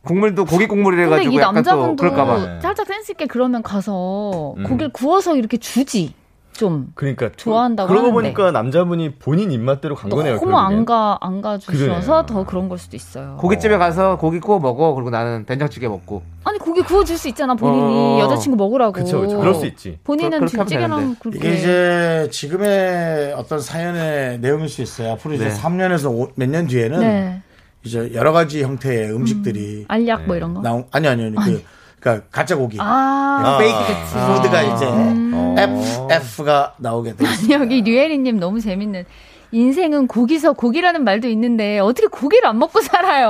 국물도 0.03 0.45
고기 0.45 0.67
국물이래 0.67 1.05
근데 1.05 1.17
가지고 1.17 1.33
이 1.33 1.37
약간 1.39 1.63
또 1.63 1.95
그럴까 1.95 2.25
봐. 2.25 2.37
네. 2.45 2.59
살짝 2.61 2.85
센스 2.85 3.11
있게 3.13 3.25
그러면 3.25 3.63
가서 3.63 4.53
음. 4.57 4.63
고기를 4.63 4.91
구워서 4.93 5.35
이렇게 5.35 5.57
주지 5.57 6.13
좀 6.55 6.87
그러니까 6.95 7.29
좋아한다고 7.35 7.89
그러고 7.89 8.07
하는데. 8.07 8.33
보니까 8.33 8.51
남자분이 8.51 9.15
본인 9.15 9.51
입맛대로 9.51 9.95
간 9.95 10.09
거네요. 10.09 10.39
너무. 10.39 10.55
안가 10.57 11.17
안 11.21 11.41
가주셔서. 11.41 12.25
더 12.25 12.45
그런 12.45 12.69
걸 12.69 12.77
수도 12.77 12.95
있어요. 12.95 13.35
고깃집에 13.39 13.77
가서 13.77 14.17
고기 14.17 14.39
구워 14.39 14.59
먹어. 14.59 14.93
그리고 14.93 15.09
나는 15.09 15.45
된장찌개 15.45 15.87
먹고. 15.87 16.23
아니 16.45 16.57
고기 16.57 16.81
구워줄 16.81 17.17
수 17.17 17.27
있잖아 17.27 17.55
본인이 17.55 17.81
어. 17.83 18.19
여자친구 18.21 18.55
먹으라고. 18.57 18.93
그쵸, 18.93 19.21
그쵸. 19.21 19.37
그럴 19.39 19.53
수 19.55 19.65
있지. 19.65 19.99
본인은 20.03 20.47
찌개랑. 20.47 21.17
그렇게. 21.19 21.37
이게 21.39 21.55
이제 21.57 22.27
지금의 22.31 23.33
어떤 23.33 23.59
사연의 23.59 24.39
내용일 24.39 24.69
수 24.69 24.81
있어요. 24.81 25.11
앞으로 25.13 25.33
이제 25.35 25.49
네. 25.49 25.53
3년에서 25.53 26.31
몇 26.35 26.47
년 26.49 26.67
뒤에는 26.67 26.99
네. 26.99 27.41
이제 27.83 28.11
여러 28.13 28.31
가지 28.31 28.63
형태의 28.63 29.11
음식들이 29.11 29.85
알약 29.89 30.25
뭐 30.25 30.35
이런 30.37 30.53
거. 30.53 30.61
나온 30.61 30.85
아니 30.91 31.07
아니 31.07 31.23
아니 31.23 31.35
그 31.35 31.63
그러니까 32.05 32.27
가짜 32.31 32.55
고기 32.55 32.77
아. 32.79 33.57
페이크 33.59 33.77
푸드가 34.35 34.61
이제 34.61 34.85
음. 34.85 35.55
F 35.57 36.07
F가 36.11 36.75
나오게 36.77 37.15
돼. 37.15 37.25
있어요. 37.25 37.61
여기 37.61 37.81
류혜리님 37.81 38.39
너무 38.39 38.61
재밌는. 38.61 39.05
인생은 39.51 40.07
고기서 40.07 40.53
고기라는 40.53 41.03
말도 41.03 41.27
있는데 41.29 41.79
어떻게 41.79 42.07
고기를 42.07 42.47
안 42.47 42.59
먹고 42.59 42.81
살아요? 42.81 43.29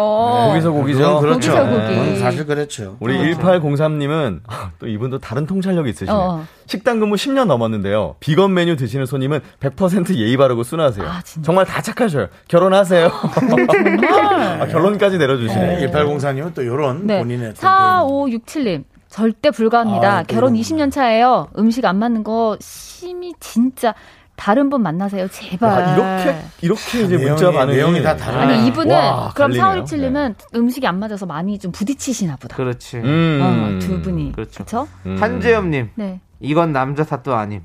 거기서 0.50 0.72
고기죠. 0.72 1.00
그건 1.00 1.22
그렇죠. 1.22 1.52
거기서 1.54 1.70
고기. 1.82 1.96
그건 1.96 2.20
사실 2.20 2.46
그렇죠. 2.46 2.98
우리 3.00 3.18
1803님은 3.36 4.40
또 4.80 4.88
이분도 4.88 5.20
다른 5.20 5.46
통찰력이 5.46 5.90
있으시네요. 5.90 6.16
어. 6.16 6.46
식당 6.68 7.00
근무 7.00 7.16
10년 7.16 7.46
넘었는데요. 7.46 8.16
비건 8.20 8.54
메뉴 8.54 8.76
드시는 8.76 9.06
손님은 9.06 9.40
100% 9.60 10.16
예의 10.16 10.36
바르고 10.38 10.64
순하세요. 10.64 11.06
아, 11.08 11.22
진짜? 11.24 11.46
정말 11.46 11.66
다 11.66 11.82
착하셔요. 11.82 12.28
결혼하세요. 12.48 13.12
정말. 13.40 14.06
아, 14.62 14.66
결론까지 14.68 15.18
내려주시네. 15.20 15.88
1804님은 15.92 16.54
또 16.56 16.64
이런 16.64 17.06
네. 17.06 17.20
본인의 17.20 17.50
어떤 17.52 17.62
개인- 17.62 18.40
4567님. 18.40 18.84
절대 19.10 19.50
불가합니다. 19.52 20.18
아, 20.18 20.24
또 20.24 20.34
결혼 20.34 20.56
이런 20.56 20.62
20년 20.62 20.92
차예요. 20.92 21.48
음식 21.58 21.86
안 21.86 21.98
맞는 22.00 22.24
거 22.24 22.58
심히 22.60 23.34
진짜 23.40 23.94
다른 24.36 24.70
분 24.70 24.82
만나세요. 24.84 25.28
제발. 25.30 25.70
아, 25.84 25.94
이렇게 25.96 26.38
이렇게 26.62 27.02
이제 27.04 27.18
내용이- 27.18 27.28
문자 27.30 27.52
반응이 27.52 27.76
내용이 27.78 28.04
다 28.04 28.16
다르네. 28.16 28.44
아니 28.56 28.68
이분은 28.68 28.94
와, 28.96 29.32
그럼 29.34 29.52
갈리네요. 29.52 29.84
4567님은 29.86 30.36
음식이 30.56 30.86
안 30.88 31.00
맞아서 31.00 31.26
많이 31.26 31.58
좀 31.58 31.72
부딪히시나 31.72 32.36
보다. 32.38 32.56
그렇지. 32.58 32.98
음. 32.98 33.40
어, 33.42 33.80
두 33.80 34.02
분이. 34.02 34.34
그렇죠. 34.34 34.66
그렇죠? 34.66 34.88
음. 35.06 35.18
한재엽님, 35.20 35.90
네. 35.96 36.20
이건 36.40 36.74
남자 36.74 37.04
탓도 37.04 37.34
아님. 37.36 37.62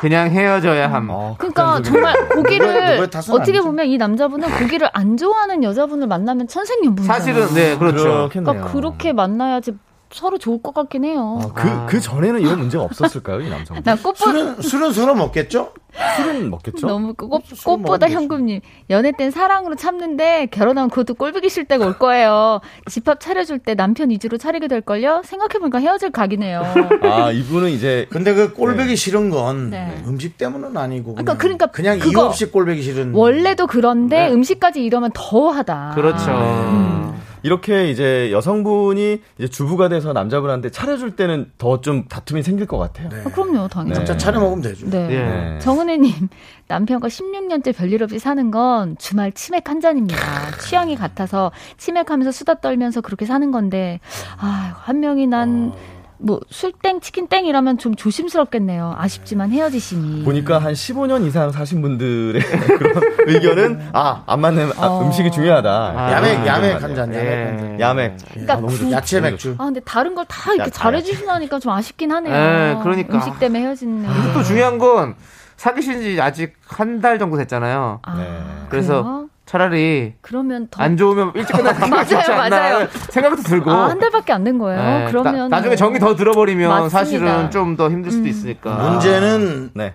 그냥 0.00 0.30
헤어져야 0.30 0.90
함. 0.90 1.08
어, 1.10 1.34
그러니까. 1.36 1.82
정말 1.82 2.14
고기를 2.30 3.00
어떻게. 3.30 3.60
보면 3.60 3.86
이 3.86 3.98
남자분은 3.98 4.48
고기를 4.58 4.88
안 4.94 5.18
좋아하는 5.18 5.62
여자분을 5.62 6.06
만나면 6.06 6.48
천생연분이잖아. 6.48 7.18
사실은 7.18 7.46
네 7.54 7.76
그렇죠. 7.76 8.02
그렇겠네요. 8.04 8.28
그러니까 8.52 8.72
그렇게 8.72 9.12
만나야지 9.12 9.72
서로 10.14 10.38
좋을 10.38 10.62
것 10.62 10.72
같긴 10.72 11.04
해요. 11.04 11.40
그, 11.56 11.86
그 11.88 12.00
전에는 12.00 12.40
이런 12.40 12.58
문제가 12.60 12.84
없었을까요, 12.84 13.40
이 13.40 13.50
남성? 13.50 13.82
나 13.82 13.96
꽃보 13.96 14.14
술은, 14.14 14.62
술은 14.62 14.92
서로 14.92 15.16
먹겠죠? 15.16 15.72
술은 16.16 16.50
먹겠죠? 16.50 16.86
너무 16.86 17.14
그 17.14 17.26
꽃, 17.26 17.42
술 17.46 17.64
꽃보다. 17.64 18.08
현금님 18.08 18.60
연애 18.90 19.10
땐 19.10 19.32
사랑으로 19.32 19.74
참는데 19.74 20.46
결혼하면 20.52 20.90
그것도 20.90 21.14
꼴보기 21.14 21.48
싫을 21.50 21.64
때가 21.66 21.84
올 21.84 21.98
거예요. 21.98 22.60
집합 22.88 23.18
차려줄 23.18 23.58
때 23.58 23.74
남편 23.74 24.10
위주로 24.10 24.38
차리게 24.38 24.68
될 24.68 24.82
걸요. 24.82 25.22
생각해보니까 25.24 25.80
헤어질 25.80 26.12
각이네요. 26.12 26.62
아, 27.02 27.32
이분은 27.32 27.70
이제 27.70 28.06
근데 28.10 28.34
그 28.34 28.52
꼴배기 28.54 28.94
싫은 28.94 29.30
건 29.30 29.70
네. 29.70 30.00
음식 30.06 30.38
때문은 30.38 30.76
아니고. 30.76 31.14
그러니까- 31.16 31.36
그냥, 31.36 31.38
그러니까 31.38 31.66
그냥 31.66 31.98
그거. 31.98 32.10
이유 32.10 32.26
없이 32.26 32.46
꼴배기 32.52 32.82
싫은. 32.82 33.14
원래도 33.14 33.66
그런데 33.66 34.28
네. 34.28 34.32
음식까지 34.32 34.80
이러면 34.80 35.10
더하다. 35.12 35.92
그렇죠. 35.96 36.30
음. 36.30 37.03
이렇게 37.44 37.90
이제 37.90 38.32
여성분이 38.32 39.20
이제 39.38 39.48
주부가 39.48 39.88
돼서 39.88 40.12
남자분한테 40.12 40.70
차려줄 40.70 41.14
때는 41.14 41.52
더 41.58 41.80
좀 41.84 42.04
다툼이 42.08 42.42
생길 42.42 42.66
것 42.66 42.78
같아요. 42.78 43.10
네. 43.10 43.20
아, 43.20 43.24
그럼요, 43.30 43.68
당연히. 43.68 43.98
네. 43.98 44.04
자, 44.06 44.16
차려 44.16 44.40
먹으면 44.40 44.62
되죠. 44.62 44.88
네. 44.88 45.54
예. 45.54 45.58
정은혜님, 45.58 46.28
남편과 46.68 47.08
16년째 47.08 47.76
별일 47.76 48.02
없이 48.02 48.18
사는 48.18 48.50
건 48.50 48.96
주말 48.98 49.32
치맥 49.32 49.68
한 49.68 49.80
잔입니다. 49.80 50.16
취향이 50.62 50.96
같아서 50.96 51.52
치맥하면서 51.76 52.32
수다 52.32 52.60
떨면서 52.60 53.02
그렇게 53.02 53.26
사는 53.26 53.50
건데, 53.50 54.00
아, 54.38 54.74
한 54.80 55.00
명이 55.00 55.26
난, 55.26 55.74
뭐, 56.18 56.40
술땡, 56.50 57.00
치킨땡 57.00 57.46
이라면 57.46 57.76
좀 57.78 57.94
조심스럽겠네요. 57.94 58.94
아쉽지만 58.96 59.50
헤어지시니. 59.50 60.24
보니까 60.24 60.58
한 60.58 60.72
15년 60.72 61.26
이상 61.26 61.50
사신 61.50 61.82
분들의 61.82 62.40
그런 62.78 63.02
의견은 63.26 63.88
아, 63.92 64.22
안 64.26 64.40
맞는 64.40 64.70
아, 64.78 64.86
어. 64.86 65.02
음식이 65.02 65.30
중요하다. 65.30 65.70
아, 65.70 66.12
야맥, 66.12 66.46
야맥 66.46 66.74
의견 66.74 66.82
한 66.82 66.94
잔, 66.94 67.14
야맥 67.14 67.48
한 67.48 67.58
잔. 67.58 67.74
예. 67.74 67.80
야맥. 67.80 68.16
그러니까 68.30 68.54
아, 68.54 68.56
구- 68.58 68.78
좋- 68.78 68.90
야채 68.92 69.20
맥주. 69.20 69.54
아, 69.58 69.64
근데 69.64 69.80
다른 69.80 70.14
걸 70.14 70.24
다 70.26 70.52
이렇게 70.54 70.68
야, 70.68 70.72
잘해 70.72 71.02
주시니까 71.02 71.58
좀 71.58 71.72
아쉽긴 71.72 72.10
하네요. 72.12 72.34
예, 72.34 72.78
그러니까. 72.82 73.14
음식 73.16 73.38
때문에 73.38 73.60
헤어지는. 73.62 74.08
또 74.34 74.42
중요한 74.42 74.78
건 74.78 75.14
사귀신 75.56 76.00
지 76.00 76.20
아직 76.20 76.54
한 76.66 77.00
달 77.00 77.18
정도 77.18 77.36
됐잖아요. 77.36 78.00
아, 78.02 78.14
네. 78.16 78.42
그래서 78.70 79.02
그래요? 79.02 79.23
차라리 79.46 80.14
그러면 80.22 80.68
더. 80.70 80.82
안 80.82 80.96
좋으면 80.96 81.32
일찍 81.34 81.52
끝나는 81.56 81.80
게 81.80 81.86
맞아요, 81.90 82.04
좋지 82.06 82.32
않나 82.32 82.48
맞아요. 82.48 82.88
생각도 83.10 83.42
들고. 83.42 83.70
아, 83.70 83.90
한 83.90 83.98
달밖에 83.98 84.32
안 84.32 84.44
된 84.44 84.58
거예요? 84.58 84.80
예, 84.80 85.06
그러면. 85.10 85.50
나, 85.50 85.60
중에 85.60 85.70
뭐- 85.70 85.76
정이 85.76 85.98
더 85.98 86.16
들어버리면 86.16 86.68
맞습니다. 86.68 86.98
사실은 86.98 87.50
좀 87.50 87.76
더 87.76 87.90
힘들 87.90 88.10
수도 88.10 88.24
음. 88.24 88.28
있으니까. 88.28 88.74
문제는 88.90 89.70
네. 89.74 89.94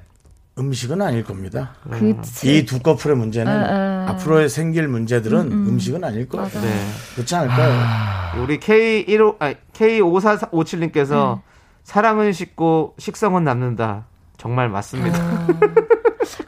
음식은 0.57 1.01
아닐 1.01 1.23
겁니다. 1.23 1.71
그치. 1.89 2.57
이두 2.59 2.79
커플의 2.81 3.15
문제는 3.15 3.51
에, 3.51 3.65
에. 4.05 4.07
앞으로 4.09 4.47
생길 4.49 4.87
문제들은 4.89 5.51
음, 5.51 5.79
식은 5.79 6.03
아닐 6.03 6.27
거예요. 6.27 6.47
네. 6.49 6.85
그렇지 7.15 7.33
않을까요? 7.35 8.41
우리 8.43 8.59
K15, 8.59 9.37
아니, 9.39 9.55
K5457님께서 9.73 11.39
사랑은 11.83 12.33
식고 12.33 12.95
식성은 12.97 13.43
남는다. 13.45 14.05
정말 14.37 14.67
맞습니다. 14.69 15.17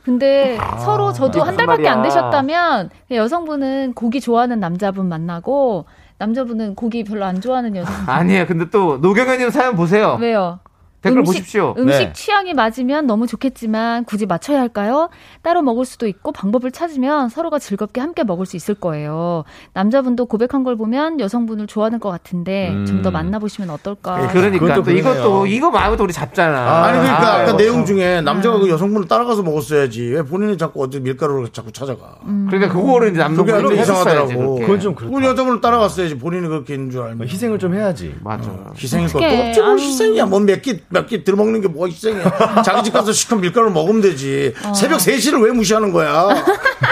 근데 0.04 0.58
서로 0.84 1.12
저도 1.14 1.42
한 1.44 1.56
달밖에 1.58 1.88
안 1.88 2.00
말이야. 2.00 2.04
되셨다면 2.04 2.90
여성분은 3.12 3.94
고기 3.94 4.20
좋아하는 4.22 4.60
남자분 4.60 5.08
만나고 5.10 5.86
남자분은 6.18 6.76
고기 6.76 7.04
별로 7.04 7.26
안 7.26 7.42
좋아하는 7.42 7.76
여성. 7.76 7.94
아니에요. 8.08 8.46
근데 8.46 8.70
또 8.70 8.98
노경현님 8.98 9.50
사연 9.50 9.76
보세요. 9.76 10.18
왜요? 10.22 10.60
댓글 11.02 11.20
음식- 11.22 11.32
보십시오. 11.40 11.74
음식 11.80 11.98
네. 11.98 12.14
취향이 12.14 12.54
맞으면 12.54 13.08
너무 13.08 13.26
좋겠지만 13.26 14.06
굳이 14.06 14.28
맞춰야 14.28 14.60
할까요? 14.60 15.10
따로 15.42 15.64
먹을 15.64 15.84
수도 15.84 16.08
있고 16.08 16.32
방법을 16.32 16.72
찾으면 16.72 17.30
서로가 17.30 17.58
즐겁게 17.58 18.00
함께 18.02 18.24
먹을 18.24 18.46
수 18.46 18.56
있을 18.56 18.76
거예요. 18.76 19.44
남자분도 19.74 20.28
고백한 20.28 20.64
걸 20.64 20.76
보면 20.76 21.20
여성분을 21.20 21.66
좋아하는 21.66 22.00
것 22.00 22.10
같은데 22.12 22.70
음. 22.70 22.86
좀더 22.86 23.10
만나보시면 23.10 23.72
어떨까? 23.72 24.28
그러니까 24.32 24.60
그것도 24.60 24.84
또. 24.84 24.92
이것도 24.92 25.48
이거 25.48 25.72
말고 25.72 25.98
또 25.98 26.04
우리 26.04 26.14
잡잖아. 26.14 26.84
아니 26.84 27.00
그러니까 27.00 27.18
아, 27.18 27.34
아까 27.34 27.44
이거 27.46 27.58
내용 27.58 27.76
참. 27.78 27.86
중에 27.88 28.22
남자가 28.22 28.60
그 28.60 28.70
여성분을 28.70 29.08
따라가서 29.08 29.42
먹었어야지 29.42 30.04
왜 30.04 30.22
본인이 30.24 30.56
자꾸 30.58 30.84
어디 30.84 31.00
밀가루를 31.00 31.50
자꾸 31.50 31.72
찾아가? 31.72 32.16
그러니까 32.50 32.72
그거를 32.72 33.10
이제 33.10 33.20
남성분이. 33.20 33.82
이상하더라고. 33.82 34.56
그건 34.60 34.80
좀 34.80 34.94
그렇다. 34.94 35.18
그 35.18 35.26
여자분을 35.26 35.62
따라갔어야지 35.62 36.18
본인이 36.20 36.48
그렇게 36.48 36.76
있는 36.76 36.92
줄 36.92 37.02
알면 37.02 37.18
뭐 37.18 37.26
희생을 37.26 37.58
좀 37.58 37.74
해야지. 37.74 38.14
맞아. 38.22 38.52
희생일 38.78 39.08
것도. 39.08 39.26
없지 39.26 39.60
뭘 39.62 39.72
아유. 39.72 39.78
희생이야 39.80 40.26
뭐몇끼 40.28 40.82
몇끼 40.92 41.24
들먹는 41.24 41.62
게 41.62 41.68
뭐가 41.68 41.88
희생이야. 41.88 42.62
자기 42.64 42.84
집 42.84 42.94
가서 42.94 43.12
시큰 43.12 43.42
밀가루 43.42 43.72
먹으면 43.72 44.02
되지. 44.02 44.54
새벽 44.76 45.00
3시를 45.00 45.44
왜 45.44 45.52
무시하는 45.52 45.92
거야? 45.92 46.28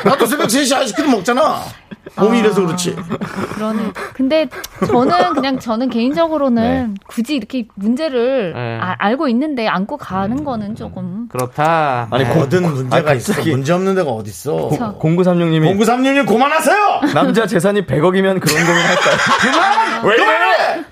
나도 0.06 0.26
새벽 0.26 0.48
3시 0.48 0.76
아이스크림 0.76 1.12
먹잖아. 1.12 1.60
몸이 2.16 2.40
이래서 2.40 2.66
그렇지. 2.66 2.96
그러네. 3.56 3.92
근데 4.14 4.50
저는 4.88 5.34
그냥 5.36 5.60
저는 5.60 5.90
개인적으로는 5.90 6.98
굳이 7.08 7.36
이렇게 7.36 7.68
문제를 7.76 8.54
네. 8.54 8.80
아- 8.82 8.96
알고 8.98 9.28
있는데 9.30 9.68
안고 9.68 9.98
가는 9.98 10.44
거는 10.44 10.76
조금 10.76 11.28
그렇다. 11.30 12.08
아니, 12.10 12.26
고, 12.26 12.36
뭐든 12.36 12.64
문제가 12.74 13.12
아, 13.12 13.14
있어. 13.14 13.34
문제 13.44 13.74
없는 13.74 13.96
데가 13.96 14.10
어딨어? 14.10 14.70
저- 14.78 14.98
0936님이 15.00 15.78
0936님 15.78 16.28
그만하세요! 16.28 17.02
남자 17.14 17.46
재산이 17.46 17.86
100억이면 17.86 18.40
그런 18.42 18.66
고민 18.66 18.82
할까요? 18.82 19.18
그만! 19.42 20.06
왜? 20.06 20.16
이래 20.16 20.84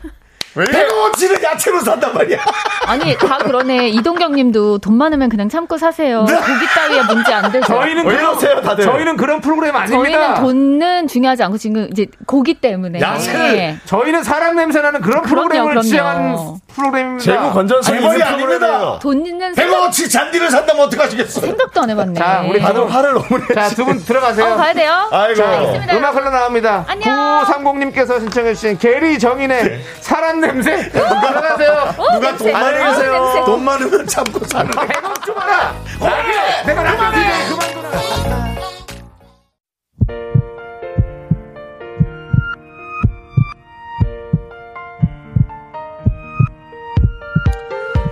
100원치는 0.65 1.43
야채로 1.43 1.79
산단 1.81 2.13
말이야 2.13 2.37
아니 2.87 3.17
다 3.17 3.37
그러네. 3.37 3.89
이동경 3.89 4.33
님도 4.33 4.77
돈 4.79 4.97
많으면 4.97 5.29
그냥 5.29 5.49
참고 5.49 5.77
사세요. 5.77 6.23
네. 6.23 6.33
고기 6.35 6.65
따위에 6.75 7.01
문제 7.03 7.33
안 7.33 7.51
되죠. 7.51 7.65
저희는 7.67 8.05
이러세요, 8.05 8.61
다들? 8.61 8.85
저희는 8.85 9.17
그런 9.17 9.41
프로그램 9.41 9.75
아닙니다. 9.75 9.97
저희는 10.03 10.35
돈은 10.35 11.07
중요하지 11.07 11.43
않고 11.43 11.57
지금 11.57 11.87
이제 11.91 12.07
고기 12.25 12.53
때문에. 12.53 12.99
야채를 13.01 13.57
예. 13.57 13.77
저희는 13.85 14.23
사람 14.23 14.55
냄새 14.55 14.81
나는 14.81 15.01
그런 15.01 15.21
그럼요, 15.23 15.49
프로그램을. 15.49 15.81
취한 15.81 16.37
프로그램입니다. 16.73 17.23
재무 17.23 17.51
건전성이 17.53 17.99
재벌이 17.99 18.13
있는 18.19 18.27
아닙니다. 18.27 18.57
프로그램이에요. 18.67 18.99
돈 19.01 19.25
있는 19.25 19.53
생각, 19.53 19.89
100원치 19.89 20.11
잔디를 20.11 20.49
산다면 20.51 20.85
어떡하시겠어요 20.85 21.45
생각도 21.47 21.81
안 21.81 21.89
해봤네. 21.89 22.13
자, 22.19 22.45
우리 22.47 22.59
다들 22.61 22.93
화를 22.93 23.13
너무 23.13 23.27
내. 23.47 23.53
자, 23.53 23.67
두 23.69 23.83
분 23.87 23.99
들어가세요. 24.03 24.45
어, 24.53 24.55
가야 24.55 24.73
돼요. 24.73 25.07
아이고. 25.11 25.35
자. 25.35 25.61
음악 25.93 26.15
흘러 26.15 26.29
나옵니다. 26.29 26.85
안녕. 26.87 27.43
9530님께서 27.45 28.19
신청해주신 28.19 28.77
게리 28.77 29.17
정인의 29.19 29.81
사람 30.01 30.39
냄새. 30.41 30.46
들어가세요. 30.53 31.93
어, 31.97 32.13
누가 32.13 32.29
냄새. 32.31 32.37
돈 32.37 32.51
많이 32.53 32.77
아, 32.77 32.97
냄새. 32.97 33.45
돈 33.45 33.63
많으면 33.63 34.07
참고 34.07 34.45
사는 34.45 34.71
대박 34.71 35.25
좀 35.25 35.37
하라. 35.37 35.75
나게 35.99 36.63
내가 36.65 36.83
라디오 36.83 37.11
DJ 37.11 37.49
그만둬라. 37.49 38.47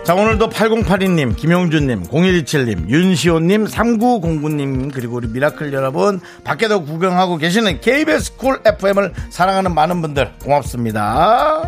자, 0.03 0.13
오늘도 0.13 0.49
8082님, 0.49 1.35
김용준님, 1.35 2.03
0127님, 2.03 2.89
윤시호님, 2.89 3.65
3909님, 3.65 4.93
그리고 4.93 5.15
우리 5.15 5.27
미라클 5.27 5.73
여러분, 5.73 6.19
밖에도 6.43 6.83
구경하고 6.85 7.37
계시는 7.37 7.81
KBS 7.81 8.37
쿨 8.37 8.59
FM을 8.63 9.13
사랑하는 9.31 9.73
많은 9.73 10.03
분들, 10.03 10.33
고맙습니다. 10.43 11.67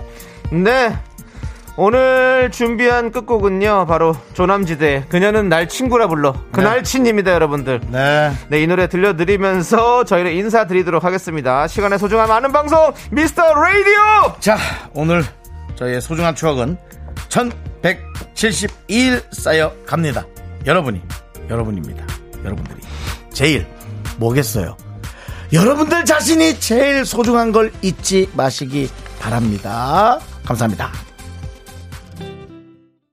네. 0.51 0.97
오늘 1.79 2.49
준비한 2.51 3.11
끝곡은요, 3.11 3.85
바로 3.85 4.15
조남지대. 4.33 5.05
그녀는 5.09 5.47
날 5.47 5.69
친구라 5.69 6.07
불러. 6.07 6.33
그날친입니다, 6.51 7.31
여러분들. 7.33 7.81
네. 7.89 8.31
네, 8.49 8.63
이 8.63 8.65
노래 8.65 8.87
들려드리면서 8.87 10.03
저희는 10.05 10.31
인사드리도록 10.33 11.03
하겠습니다. 11.03 11.67
시간의 11.67 11.99
소중함 11.99 12.31
아는 12.31 12.51
방송, 12.51 12.91
미스터 13.11 13.53
라디오! 13.53 14.39
자, 14.39 14.57
오늘 14.95 15.23
저희의 15.75 16.01
소중한 16.01 16.33
추억은 16.33 16.77
1172일 17.29 19.23
쌓여 19.31 19.71
갑니다. 19.85 20.25
여러분이, 20.65 20.99
여러분입니다. 21.47 22.03
여러분들이. 22.43 22.79
제일, 23.31 23.67
뭐겠어요? 24.17 24.75
여러분들 25.53 26.05
자신이 26.05 26.59
제일 26.59 27.05
소중한 27.05 27.51
걸 27.51 27.71
잊지 27.83 28.31
마시기 28.33 28.89
바랍니다. 29.19 30.19
감사합니다. 30.47 31.06